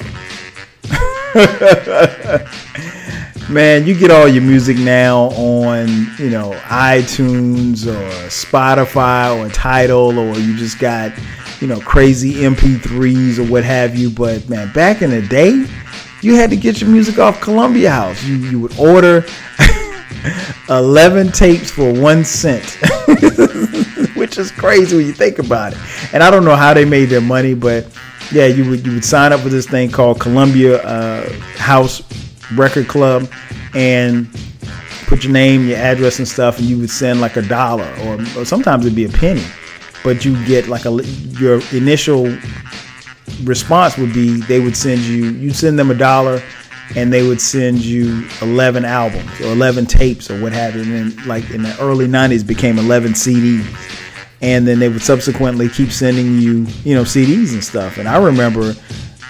Man, 3.50 3.86
you 3.86 3.98
get 3.98 4.10
all 4.10 4.28
your 4.28 4.42
music 4.42 4.78
now 4.78 5.30
on, 5.30 5.88
you 6.18 6.30
know, 6.30 6.52
iTunes 6.64 7.86
or 7.86 8.28
Spotify 8.28 9.36
or 9.38 9.50
Tidal, 9.50 10.18
or 10.18 10.38
you 10.38 10.56
just 10.56 10.78
got, 10.78 11.12
you 11.60 11.66
know, 11.66 11.80
crazy 11.80 12.34
MP3s 12.34 13.38
or 13.38 13.50
what 13.50 13.64
have 13.64 13.96
you. 13.96 14.10
But 14.10 14.48
man, 14.48 14.72
back 14.72 15.02
in 15.02 15.10
the 15.10 15.22
day, 15.22 15.66
you 16.22 16.34
had 16.34 16.50
to 16.50 16.56
get 16.56 16.80
your 16.80 16.90
music 16.90 17.18
off 17.18 17.40
Columbia 17.40 17.90
House. 17.90 18.22
You 18.24 18.36
you 18.36 18.60
would 18.60 18.78
order 18.78 19.24
11 20.68 21.32
tapes 21.32 21.70
for 21.70 21.92
one 21.92 22.24
cent, 22.24 22.64
which 24.16 24.38
is 24.38 24.50
crazy 24.50 24.96
when 24.96 25.06
you 25.06 25.12
think 25.12 25.38
about 25.38 25.72
it. 25.72 25.78
And 26.12 26.22
I 26.22 26.30
don't 26.30 26.44
know 26.44 26.56
how 26.56 26.74
they 26.74 26.84
made 26.84 27.06
their 27.06 27.20
money, 27.20 27.54
but 27.54 27.86
yeah, 28.32 28.46
you 28.46 28.68
would 28.68 28.86
you 28.86 28.94
would 28.94 29.04
sign 29.04 29.32
up 29.32 29.40
for 29.40 29.48
this 29.48 29.66
thing 29.66 29.90
called 29.90 30.20
Columbia 30.20 30.82
uh, 30.82 31.30
House 31.56 32.02
Record 32.54 32.88
Club, 32.88 33.30
and 33.74 34.28
put 35.06 35.24
your 35.24 35.32
name, 35.32 35.66
your 35.66 35.78
address, 35.78 36.18
and 36.18 36.28
stuff, 36.28 36.58
and 36.58 36.66
you 36.66 36.78
would 36.78 36.90
send 36.90 37.20
like 37.20 37.36
a 37.36 37.42
dollar, 37.42 37.88
or, 38.04 38.14
or 38.36 38.44
sometimes 38.44 38.84
it'd 38.84 38.96
be 38.96 39.04
a 39.04 39.08
penny, 39.08 39.44
but 40.04 40.24
you 40.24 40.44
get 40.46 40.68
like 40.68 40.84
a 40.84 40.90
your 41.38 41.60
initial 41.72 42.36
response 43.44 43.96
would 43.96 44.12
be 44.12 44.40
they 44.42 44.60
would 44.60 44.76
send 44.76 45.00
you 45.02 45.30
you 45.30 45.52
send 45.52 45.78
them 45.78 45.90
a 45.90 45.94
dollar 45.94 46.42
and 46.96 47.12
they 47.12 47.26
would 47.26 47.40
send 47.40 47.84
you 47.84 48.26
11 48.40 48.84
albums 48.84 49.40
or 49.40 49.52
11 49.52 49.86
tapes 49.86 50.30
or 50.30 50.40
what 50.40 50.52
have 50.52 50.74
you. 50.74 50.82
And 50.82 51.14
then 51.14 51.26
like 51.26 51.50
in 51.50 51.62
the 51.62 51.76
early 51.80 52.06
90s 52.06 52.46
became 52.46 52.78
11 52.78 53.12
cds 53.12 54.07
and 54.40 54.66
then 54.66 54.78
they 54.78 54.88
would 54.88 55.02
subsequently 55.02 55.68
keep 55.68 55.90
sending 55.90 56.38
you 56.38 56.66
you 56.84 56.94
know 56.94 57.02
cds 57.02 57.52
and 57.52 57.64
stuff. 57.64 57.98
And 57.98 58.08
i 58.08 58.22
remember 58.22 58.74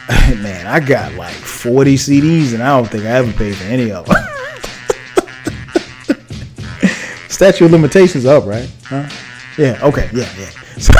man 0.36 0.66
i 0.66 0.80
got 0.80 1.12
like 1.14 1.34
40 1.34 1.94
cds 1.96 2.54
and 2.54 2.62
i 2.62 2.76
don't 2.76 2.88
think 2.88 3.04
i 3.04 3.08
ever 3.08 3.32
paid 3.32 3.56
for 3.56 3.64
any 3.64 3.92
of 3.92 4.06
them 4.06 4.16
statute 7.28 7.66
of 7.66 7.70
limitations 7.70 8.26
up 8.26 8.46
right? 8.46 8.70
Huh? 8.84 9.08
yeah 9.58 9.78
okay 9.82 10.08
yeah 10.12 10.28
yeah. 10.38 10.50
So, 10.78 10.92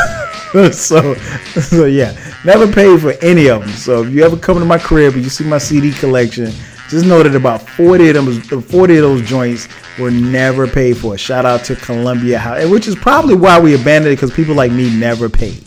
so, 0.73 1.15
so 1.61 1.85
yeah, 1.85 2.17
never 2.45 2.71
paid 2.71 3.01
for 3.01 3.13
any 3.23 3.49
of 3.49 3.61
them. 3.61 3.71
So 3.71 4.03
if 4.03 4.13
you 4.13 4.25
ever 4.25 4.37
come 4.37 4.59
to 4.59 4.65
my 4.65 4.79
crib 4.79 5.15
and 5.15 5.23
you 5.23 5.31
see 5.31 5.45
my 5.45 5.59
CD 5.59 5.93
collection, 5.93 6.53
just 6.89 7.07
know 7.07 7.23
that 7.23 7.35
about 7.35 7.69
40 7.69 8.09
of 8.09 8.15
them, 8.15 8.63
40 8.63 8.97
of 8.97 9.03
those 9.03 9.29
joints 9.29 9.69
were 9.99 10.11
never 10.11 10.67
paid 10.67 10.97
for. 10.97 11.19
Shout 11.19 11.45
out 11.45 11.65
to 11.65 11.77
Columbia 11.77 12.39
House, 12.39 12.67
which 12.69 12.87
is 12.87 12.95
probably 12.95 13.35
why 13.35 13.61
we 13.61 13.75
abandoned 13.75 14.13
it 14.13 14.17
because 14.17 14.33
people 14.33 14.55
like 14.55 14.73
me 14.73 14.95
never 14.97 15.29
paid. 15.29 15.63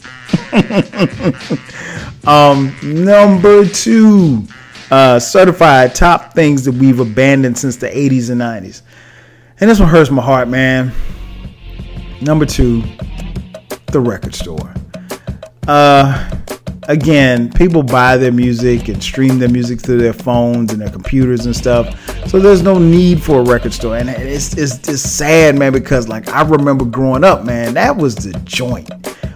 um, 2.25 2.75
number 2.84 3.65
two, 3.65 4.45
uh, 4.89 5.19
certified 5.19 5.95
top 5.95 6.34
things 6.34 6.65
that 6.65 6.73
we've 6.73 6.99
abandoned 6.99 7.57
since 7.57 7.77
the 7.77 7.88
80s 7.88 8.29
and 8.29 8.41
90s. 8.41 8.82
And 9.59 9.69
this 9.69 9.79
one 9.79 9.89
hurts 9.89 10.09
my 10.09 10.21
heart, 10.21 10.47
man. 10.47 10.91
Number 12.21 12.45
two, 12.45 12.84
the 13.91 13.99
record 13.99 14.36
store. 14.36 14.73
Uh, 15.67 16.29
again, 16.91 17.49
people 17.53 17.81
buy 17.81 18.17
their 18.17 18.33
music 18.33 18.89
and 18.89 19.01
stream 19.01 19.39
their 19.39 19.49
music 19.49 19.79
through 19.79 19.99
their 19.99 20.13
phones 20.13 20.73
and 20.73 20.81
their 20.81 20.89
computers 20.89 21.45
and 21.45 21.55
stuff. 21.55 21.97
So 22.27 22.37
there's 22.39 22.61
no 22.61 22.77
need 22.77 23.23
for 23.23 23.39
a 23.39 23.43
record 23.43 23.71
store. 23.71 23.95
And 23.97 24.09
it's, 24.09 24.57
it's 24.57 24.77
just 24.77 25.17
sad, 25.17 25.57
man, 25.57 25.71
because 25.71 26.09
like 26.09 26.27
I 26.27 26.43
remember 26.43 26.83
growing 26.83 27.23
up, 27.23 27.45
man, 27.45 27.73
that 27.75 27.95
was 27.95 28.15
the 28.15 28.37
joint. 28.43 28.89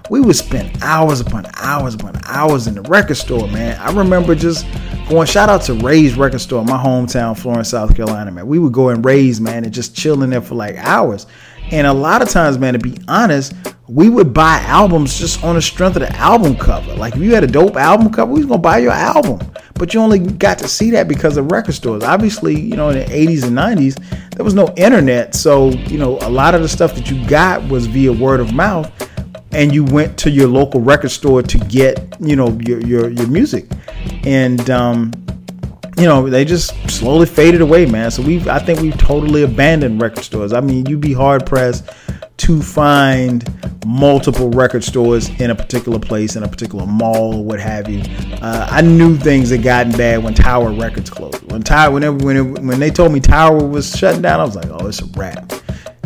We 0.09 0.19
would 0.21 0.35
spend 0.35 0.83
hours 0.83 1.21
upon 1.21 1.47
hours 1.55 1.95
upon 1.95 2.19
hours 2.25 2.67
in 2.67 2.75
the 2.75 2.81
record 2.83 3.15
store, 3.15 3.47
man. 3.47 3.79
I 3.79 3.91
remember 3.91 4.35
just 4.35 4.67
going, 5.09 5.25
shout 5.25 5.49
out 5.49 5.61
to 5.63 5.73
Ray's 5.75 6.15
record 6.15 6.41
store 6.41 6.61
in 6.61 6.67
my 6.67 6.77
hometown, 6.77 7.37
Florence, 7.37 7.69
South 7.69 7.95
Carolina, 7.95 8.31
man. 8.31 8.45
We 8.45 8.59
would 8.59 8.73
go 8.73 8.89
and 8.89 9.03
Ray's, 9.03 9.39
man, 9.39 9.63
and 9.63 9.73
just 9.73 9.95
chill 9.95 10.21
in 10.23 10.29
there 10.29 10.41
for 10.41 10.55
like 10.55 10.75
hours. 10.75 11.25
And 11.71 11.87
a 11.87 11.93
lot 11.93 12.21
of 12.21 12.29
times, 12.29 12.57
man, 12.57 12.73
to 12.73 12.79
be 12.79 12.95
honest, 13.07 13.53
we 13.87 14.09
would 14.09 14.33
buy 14.33 14.59
albums 14.61 15.17
just 15.17 15.43
on 15.43 15.55
the 15.55 15.61
strength 15.61 15.95
of 15.95 16.01
the 16.01 16.15
album 16.15 16.55
cover. 16.55 16.93
Like 16.95 17.15
if 17.15 17.21
you 17.21 17.33
had 17.33 17.43
a 17.43 17.47
dope 17.47 17.75
album 17.75 18.11
cover, 18.11 18.31
we 18.31 18.39
was 18.39 18.47
gonna 18.47 18.61
buy 18.61 18.79
your 18.79 18.91
album. 18.91 19.39
But 19.75 19.93
you 19.93 19.99
only 19.99 20.19
got 20.19 20.57
to 20.59 20.67
see 20.67 20.91
that 20.91 21.07
because 21.07 21.37
of 21.37 21.51
record 21.51 21.75
stores. 21.75 22.03
Obviously, 22.03 22.59
you 22.59 22.75
know, 22.75 22.89
in 22.89 22.99
the 22.99 23.05
80s 23.05 23.43
and 23.43 23.57
90s, 23.57 24.31
there 24.31 24.43
was 24.43 24.53
no 24.53 24.73
internet. 24.77 25.35
So, 25.35 25.69
you 25.69 25.97
know, 25.97 26.17
a 26.21 26.29
lot 26.29 26.55
of 26.55 26.61
the 26.61 26.69
stuff 26.69 26.95
that 26.95 27.11
you 27.11 27.27
got 27.27 27.67
was 27.67 27.85
via 27.85 28.11
word 28.11 28.39
of 28.39 28.53
mouth. 28.53 28.91
And 29.51 29.73
you 29.73 29.83
went 29.85 30.17
to 30.19 30.29
your 30.29 30.47
local 30.47 30.81
record 30.81 31.11
store 31.11 31.41
to 31.41 31.57
get, 31.57 32.15
you 32.19 32.35
know, 32.35 32.57
your 32.61 32.81
your, 32.81 33.09
your 33.09 33.27
music. 33.27 33.69
And 34.25 34.69
um, 34.69 35.11
you 35.97 36.05
know, 36.05 36.29
they 36.29 36.43
just 36.43 36.73
slowly 36.89 37.25
faded 37.25 37.61
away, 37.61 37.85
man. 37.85 38.11
So 38.11 38.21
we've, 38.21 38.47
I 38.47 38.59
think 38.59 38.81
we've 38.81 38.97
totally 38.97 39.43
abandoned 39.43 40.01
record 40.01 40.23
stores. 40.23 40.51
I 40.51 40.59
mean, 40.59 40.85
you'd 40.87 41.01
be 41.01 41.13
hard 41.13 41.45
pressed 41.45 41.89
to 42.37 42.61
find 42.61 43.47
multiple 43.85 44.49
record 44.49 44.83
stores 44.83 45.29
in 45.39 45.51
a 45.51 45.55
particular 45.55 45.99
place, 45.99 46.35
in 46.35 46.43
a 46.43 46.47
particular 46.47 46.85
mall, 46.85 47.43
what 47.43 47.61
have 47.61 47.89
you. 47.89 48.01
Uh, 48.41 48.67
I 48.69 48.81
knew 48.81 49.15
things 49.15 49.51
had 49.51 49.63
gotten 49.63 49.93
bad 49.93 50.21
when 50.21 50.33
Tower 50.33 50.73
Records 50.73 51.09
closed. 51.09 51.49
When 51.49 51.63
Tower, 51.63 51.93
whenever 51.93 52.17
when 52.17 52.37
it, 52.37 52.63
when 52.63 52.79
they 52.79 52.89
told 52.89 53.13
me 53.13 53.21
Tower 53.21 53.65
was 53.65 53.95
shutting 53.95 54.21
down, 54.21 54.41
I 54.41 54.43
was 54.43 54.55
like, 54.55 54.67
oh, 54.69 54.87
it's 54.87 55.01
a 55.01 55.05
wrap. 55.17 55.53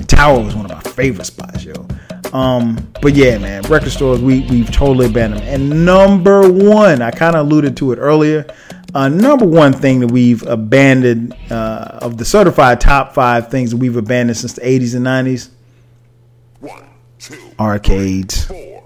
Tower 0.08 0.40
was 0.44 0.56
one 0.56 0.70
of 0.70 0.72
my 0.72 0.92
favorite 0.92 1.26
spots, 1.26 1.64
yo. 1.64 1.88
Um, 2.34 2.92
but 3.02 3.16
yeah, 3.16 3.38
man, 3.38 3.64
record 3.64 3.92
stores 3.92 4.22
we 4.22 4.42
we've 4.50 4.72
totally 4.72 5.08
abandoned. 5.08 5.44
And 5.44 5.86
number 5.86 6.52
one, 6.52 7.02
I 7.02 7.12
kind 7.12 7.36
of 7.36 7.48
alluded 7.48 7.76
to 7.78 7.92
it 7.92 7.98
earlier. 7.98 8.46
Uh, 8.94 9.08
number 9.08 9.46
one 9.46 9.72
thing 9.72 10.00
that 10.00 10.08
we've 10.08 10.42
abandoned 10.48 11.36
uh, 11.52 12.00
of 12.02 12.18
the 12.18 12.26
certified 12.26 12.82
top 12.82 13.14
five 13.14 13.52
things 13.52 13.72
that 13.72 13.78
we've 13.78 13.96
abandoned 13.96 14.38
since 14.38 14.54
the 14.54 14.62
80s 14.62 14.96
and 14.96 15.06
90s 15.06 15.50
one, 16.60 16.90
two, 17.20 17.38
arcades. 17.60 18.46
Three, 18.46 18.80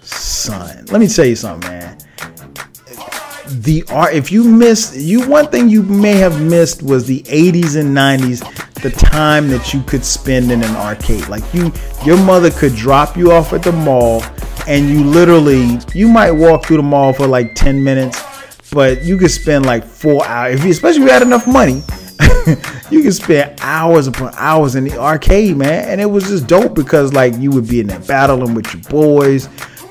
Son, 0.00 0.86
let 0.86 1.00
me 1.00 1.08
tell 1.08 1.24
you 1.24 1.36
something, 1.36 1.68
man. 1.68 1.98
The 3.48 3.84
art, 3.90 4.14
if 4.14 4.30
you 4.30 4.44
missed, 4.44 4.96
you 4.96 5.28
one 5.28 5.48
thing 5.48 5.68
you 5.68 5.82
may 5.82 6.14
have 6.14 6.40
missed 6.40 6.82
was 6.82 7.06
the 7.06 7.22
80s 7.22 7.76
and 7.76 7.96
90s, 7.96 8.44
the 8.82 8.90
time 8.90 9.48
that 9.48 9.74
you 9.74 9.82
could 9.82 10.04
spend 10.04 10.52
in 10.52 10.62
an 10.62 10.76
arcade. 10.76 11.28
Like 11.28 11.42
you, 11.52 11.72
your 12.04 12.18
mother 12.24 12.50
could 12.50 12.74
drop 12.74 13.16
you 13.16 13.32
off 13.32 13.52
at 13.52 13.62
the 13.62 13.72
mall 13.72 14.22
and 14.68 14.88
you 14.88 15.02
literally 15.02 15.78
you 15.94 16.08
might 16.08 16.30
walk 16.30 16.66
through 16.66 16.76
the 16.76 16.82
mall 16.82 17.12
for 17.12 17.26
like 17.26 17.54
10 17.54 17.82
minutes 17.82 18.22
but 18.70 19.02
you 19.02 19.16
could 19.16 19.30
spend 19.30 19.64
like 19.64 19.82
four 19.82 20.24
hours 20.26 20.60
if 20.60 20.64
you, 20.64 20.70
especially 20.70 21.02
if 21.02 21.06
you 21.06 21.12
had 21.12 21.22
enough 21.22 21.46
money 21.46 21.82
you 22.90 23.02
could 23.02 23.14
spend 23.14 23.58
hours 23.60 24.06
upon 24.06 24.32
hours 24.36 24.74
in 24.74 24.84
the 24.84 24.98
arcade 24.98 25.56
man. 25.56 25.88
And 25.88 26.00
it 26.00 26.06
was 26.06 26.24
just 26.24 26.46
dope 26.46 26.74
because 26.74 27.12
like 27.12 27.36
you 27.36 27.50
would 27.50 27.68
be 27.68 27.80
in 27.80 27.86
there 27.86 28.00
battling 28.00 28.54
with 28.54 28.72
your 28.72 28.82
boys 28.84 29.48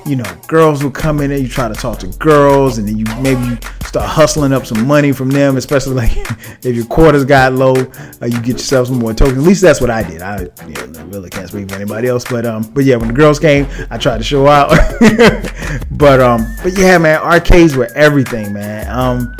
you 0.08 0.16
know, 0.16 0.24
girls 0.46 0.82
will 0.82 0.90
come 0.90 1.20
in 1.20 1.30
and 1.30 1.42
you 1.42 1.48
try 1.48 1.68
to 1.68 1.74
talk 1.74 1.98
to 1.98 2.06
girls, 2.18 2.78
and 2.78 2.88
then 2.88 2.96
you 2.96 3.04
maybe 3.20 3.42
you 3.42 3.56
start 3.88 4.06
hustling 4.06 4.52
up 4.52 4.66
some 4.66 4.86
money 4.86 5.12
from 5.12 5.30
them, 5.30 5.56
especially 5.56 5.94
like 5.94 6.12
if 6.62 6.76
your 6.76 6.84
quarters 6.84 7.24
got 7.24 7.54
low, 7.54 7.74
uh, 7.74 8.26
you 8.26 8.40
get 8.40 8.52
yourself 8.52 8.88
some 8.88 8.98
more 8.98 9.14
tokens. 9.14 9.38
At 9.38 9.44
least 9.44 9.62
that's 9.62 9.80
what 9.80 9.90
I 9.90 10.02
did. 10.02 10.20
I 10.20 10.42
you 10.66 10.86
know, 10.88 11.04
really 11.06 11.30
can't 11.30 11.48
speak 11.48 11.70
for 11.70 11.74
anybody 11.74 12.08
else, 12.08 12.24
but 12.24 12.44
um, 12.44 12.62
but 12.74 12.84
yeah, 12.84 12.96
when 12.96 13.08
the 13.08 13.14
girls 13.14 13.40
came, 13.40 13.66
I 13.90 13.96
tried 13.96 14.18
to 14.18 14.24
show 14.24 14.46
out. 14.46 14.68
but 15.90 16.20
um, 16.20 16.46
but 16.62 16.76
yeah, 16.76 16.98
man, 16.98 17.20
arcades 17.22 17.74
were 17.74 17.88
everything, 17.94 18.52
man. 18.52 18.88
Um, 18.90 19.34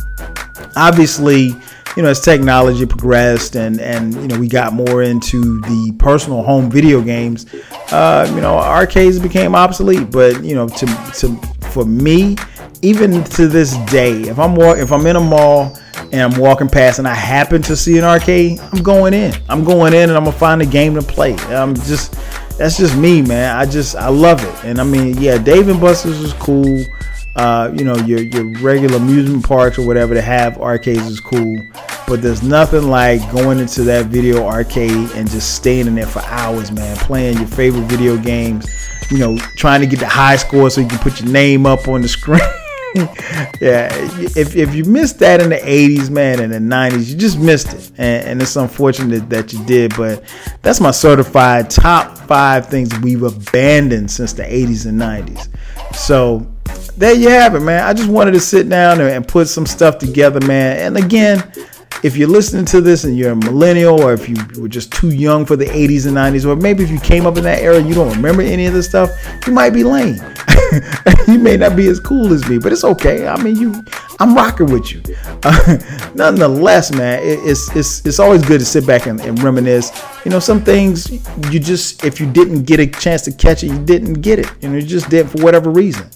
obviously 0.76 1.54
you 1.96 2.02
know, 2.02 2.10
as 2.10 2.20
technology 2.20 2.86
progressed 2.86 3.56
and 3.56 3.80
and 3.80 4.14
you 4.14 4.28
know 4.28 4.38
we 4.38 4.46
got 4.46 4.72
more 4.72 5.02
into 5.02 5.60
the 5.62 5.92
personal 5.98 6.42
home 6.44 6.70
video 6.70 7.02
games, 7.02 7.46
uh, 7.90 8.30
you 8.34 8.40
know, 8.40 8.56
arcades 8.56 9.18
became 9.18 9.56
obsolete. 9.56 10.08
But 10.10 10.44
you 10.44 10.54
know, 10.54 10.68
to 10.68 10.86
to 10.86 11.36
for 11.70 11.84
me, 11.84 12.36
even 12.82 13.24
to 13.24 13.48
this 13.48 13.76
day, 13.90 14.22
if 14.22 14.38
I'm 14.38 14.54
walk, 14.54 14.78
if 14.78 14.92
I'm 14.92 15.06
in 15.06 15.16
a 15.16 15.20
mall 15.20 15.76
and 16.12 16.20
I'm 16.20 16.40
walking 16.40 16.68
past 16.68 16.98
and 16.98 17.08
I 17.08 17.14
happen 17.14 17.60
to 17.62 17.76
see 17.76 17.98
an 17.98 18.04
arcade, 18.04 18.60
I'm 18.72 18.82
going 18.82 19.14
in. 19.14 19.34
I'm 19.48 19.64
going 19.64 19.94
in 19.94 20.08
and 20.08 20.12
I'm 20.12 20.24
gonna 20.24 20.36
find 20.36 20.62
a 20.62 20.66
game 20.66 20.94
to 20.94 21.02
play. 21.02 21.34
I'm 21.48 21.74
just 21.74 22.14
that's 22.56 22.76
just 22.76 22.96
me, 22.96 23.22
man. 23.22 23.56
I 23.56 23.66
just 23.66 23.96
I 23.96 24.08
love 24.08 24.42
it. 24.44 24.64
And 24.64 24.80
I 24.80 24.84
mean, 24.84 25.16
yeah, 25.18 25.38
Dave 25.38 25.68
and 25.68 25.80
Buster's 25.80 26.20
is 26.20 26.32
cool. 26.34 26.84
Uh, 27.36 27.72
you 27.76 27.84
know, 27.84 27.96
your 27.98 28.20
your 28.20 28.44
regular 28.60 28.96
amusement 28.96 29.46
parks 29.46 29.78
or 29.78 29.86
whatever 29.86 30.14
to 30.14 30.22
have 30.22 30.58
arcades 30.58 31.06
is 31.06 31.20
cool. 31.20 31.56
But 32.06 32.22
there's 32.22 32.42
nothing 32.42 32.88
like 32.88 33.20
going 33.32 33.58
into 33.58 33.82
that 33.84 34.06
video 34.06 34.46
arcade 34.46 35.10
and 35.12 35.28
just 35.30 35.54
staying 35.54 35.86
in 35.86 35.94
there 35.94 36.06
for 36.06 36.22
hours, 36.22 36.72
man, 36.72 36.96
playing 36.96 37.38
your 37.38 37.46
favorite 37.48 37.82
video 37.82 38.16
games. 38.16 38.66
You 39.10 39.18
know, 39.18 39.38
trying 39.56 39.80
to 39.80 39.86
get 39.86 40.00
the 40.00 40.08
high 40.08 40.36
score 40.36 40.70
so 40.70 40.80
you 40.80 40.88
can 40.88 40.98
put 40.98 41.20
your 41.20 41.30
name 41.30 41.66
up 41.66 41.88
on 41.88 42.02
the 42.02 42.08
screen. 42.08 42.40
yeah, 43.60 43.88
if, 44.36 44.56
if 44.56 44.74
you 44.74 44.84
missed 44.84 45.18
that 45.18 45.40
in 45.40 45.50
the 45.50 45.56
80s, 45.56 46.10
man, 46.10 46.40
in 46.40 46.50
the 46.50 46.58
90s, 46.58 47.10
you 47.10 47.16
just 47.16 47.38
missed 47.38 47.72
it. 47.74 47.90
And, 47.98 48.26
and, 48.26 48.42
it's 48.42 48.56
unfortunate 48.56 49.28
that 49.28 49.52
you 49.52 49.62
did, 49.64 49.94
but 49.96 50.24
that's 50.62 50.80
my 50.80 50.90
certified 50.90 51.70
top 51.70 52.16
five 52.18 52.66
things 52.66 52.98
we've 53.00 53.22
abandoned 53.22 54.10
since 54.10 54.32
the 54.32 54.42
80s 54.42 54.86
and 54.86 55.00
90s. 55.00 55.48
So 55.94 56.46
there 56.96 57.14
you 57.14 57.28
have 57.28 57.54
it, 57.54 57.60
man. 57.60 57.84
I 57.84 57.92
just 57.92 58.08
wanted 58.08 58.32
to 58.32 58.40
sit 58.40 58.68
down 58.68 59.00
and, 59.00 59.10
and 59.10 59.28
put 59.28 59.48
some 59.48 59.66
stuff 59.66 59.98
together, 59.98 60.40
man. 60.46 60.78
And 60.78 60.96
again, 60.96 61.42
if 62.02 62.16
you're 62.16 62.28
listening 62.28 62.64
to 62.64 62.80
this 62.80 63.04
and 63.04 63.16
you're 63.16 63.32
a 63.32 63.36
millennial 63.36 64.00
or 64.00 64.12
if 64.12 64.28
you 64.28 64.36
were 64.60 64.68
just 64.68 64.92
too 64.92 65.10
young 65.10 65.44
for 65.44 65.56
the 65.56 65.64
80s 65.64 66.06
and 66.06 66.16
90s 66.16 66.46
or 66.46 66.54
maybe 66.54 66.84
if 66.84 66.90
you 66.90 67.00
came 67.00 67.26
up 67.26 67.36
in 67.36 67.44
that 67.44 67.60
era 67.60 67.80
you 67.82 67.94
don't 67.94 68.14
remember 68.14 68.42
any 68.42 68.66
of 68.66 68.72
this 68.72 68.88
stuff 68.88 69.10
you 69.46 69.52
might 69.52 69.70
be 69.70 69.84
lame. 69.84 70.20
You 71.26 71.38
may 71.38 71.56
not 71.56 71.76
be 71.76 71.88
as 71.88 71.98
cool 72.00 72.32
as 72.32 72.46
me 72.48 72.58
but 72.58 72.72
it's 72.72 72.84
okay. 72.84 73.26
I 73.26 73.42
mean 73.42 73.56
you 73.56 73.84
i'm 74.20 74.34
rocking 74.34 74.66
with 74.66 74.92
you. 74.92 75.02
Uh, 75.42 75.78
nonetheless 76.14 76.92
man 76.92 77.22
it, 77.22 77.38
it's, 77.42 77.74
it's 77.74 78.04
it's 78.06 78.18
always 78.18 78.44
good 78.44 78.60
to 78.60 78.66
sit 78.66 78.86
back 78.86 79.06
and, 79.06 79.20
and 79.20 79.42
reminisce. 79.42 79.90
You 80.24 80.30
know 80.30 80.40
some 80.40 80.62
things 80.62 81.10
you 81.52 81.58
just 81.58 82.04
if 82.04 82.20
you 82.20 82.30
didn't 82.30 82.64
get 82.64 82.80
a 82.80 82.86
chance 82.86 83.22
to 83.22 83.32
catch 83.32 83.62
it 83.62 83.68
you 83.68 83.84
didn't 83.84 84.14
get 84.14 84.38
it 84.38 84.46
you 84.60 84.68
know 84.68 84.76
you 84.76 84.82
just 84.82 85.08
did 85.10 85.30
for 85.30 85.42
whatever 85.42 85.70
reason 85.70 86.08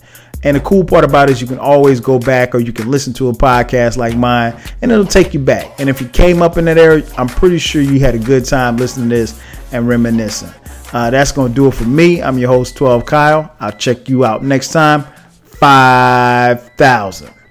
and 0.45 0.57
the 0.57 0.61
cool 0.61 0.85
part 0.85 1.05
about 1.05 1.29
it 1.29 1.33
is 1.33 1.41
you 1.41 1.47
can 1.47 1.59
always 1.59 2.01
go 2.01 2.19
back 2.19 2.55
or 2.55 2.59
you 2.59 2.73
can 2.73 2.91
listen 2.91 3.13
to 3.15 3.29
a 3.29 3.33
podcast 3.33 3.97
like 3.97 4.17
mine 4.17 4.55
and 4.81 4.91
it'll 4.91 5.05
take 5.05 5.33
you 5.35 5.41
back. 5.41 5.79
And 5.79 5.89
if 5.89 6.01
you 6.01 6.09
came 6.09 6.43
up 6.43 6.59
in 6.59 6.65
that 6.65 6.79
area, 6.79 7.07
I'm 7.17 7.29
pretty 7.29 7.59
sure 7.59 7.81
you 7.81 8.01
had 8.01 8.15
a 8.15 8.19
good 8.19 8.45
time 8.45 8.77
listening 8.77 9.09
to 9.11 9.17
this 9.17 9.41
and 9.71 9.87
reminiscing. 9.87 10.53
Uh, 10.93 11.11
that's 11.11 11.33
going 11.33 11.49
to 11.49 11.55
do 11.55 11.69
it 11.69 11.75
for 11.75 11.85
me. 11.85 12.23
I'm 12.23 12.39
your 12.39 12.49
host, 12.49 12.77
12 12.77 13.07
Kyle. 13.07 13.55
I'll 13.61 13.73
check 13.73 14.09
you 14.09 14.25
out 14.25 14.43
next 14.43 14.73
time. 14.73 15.05
5,000. 15.45 17.42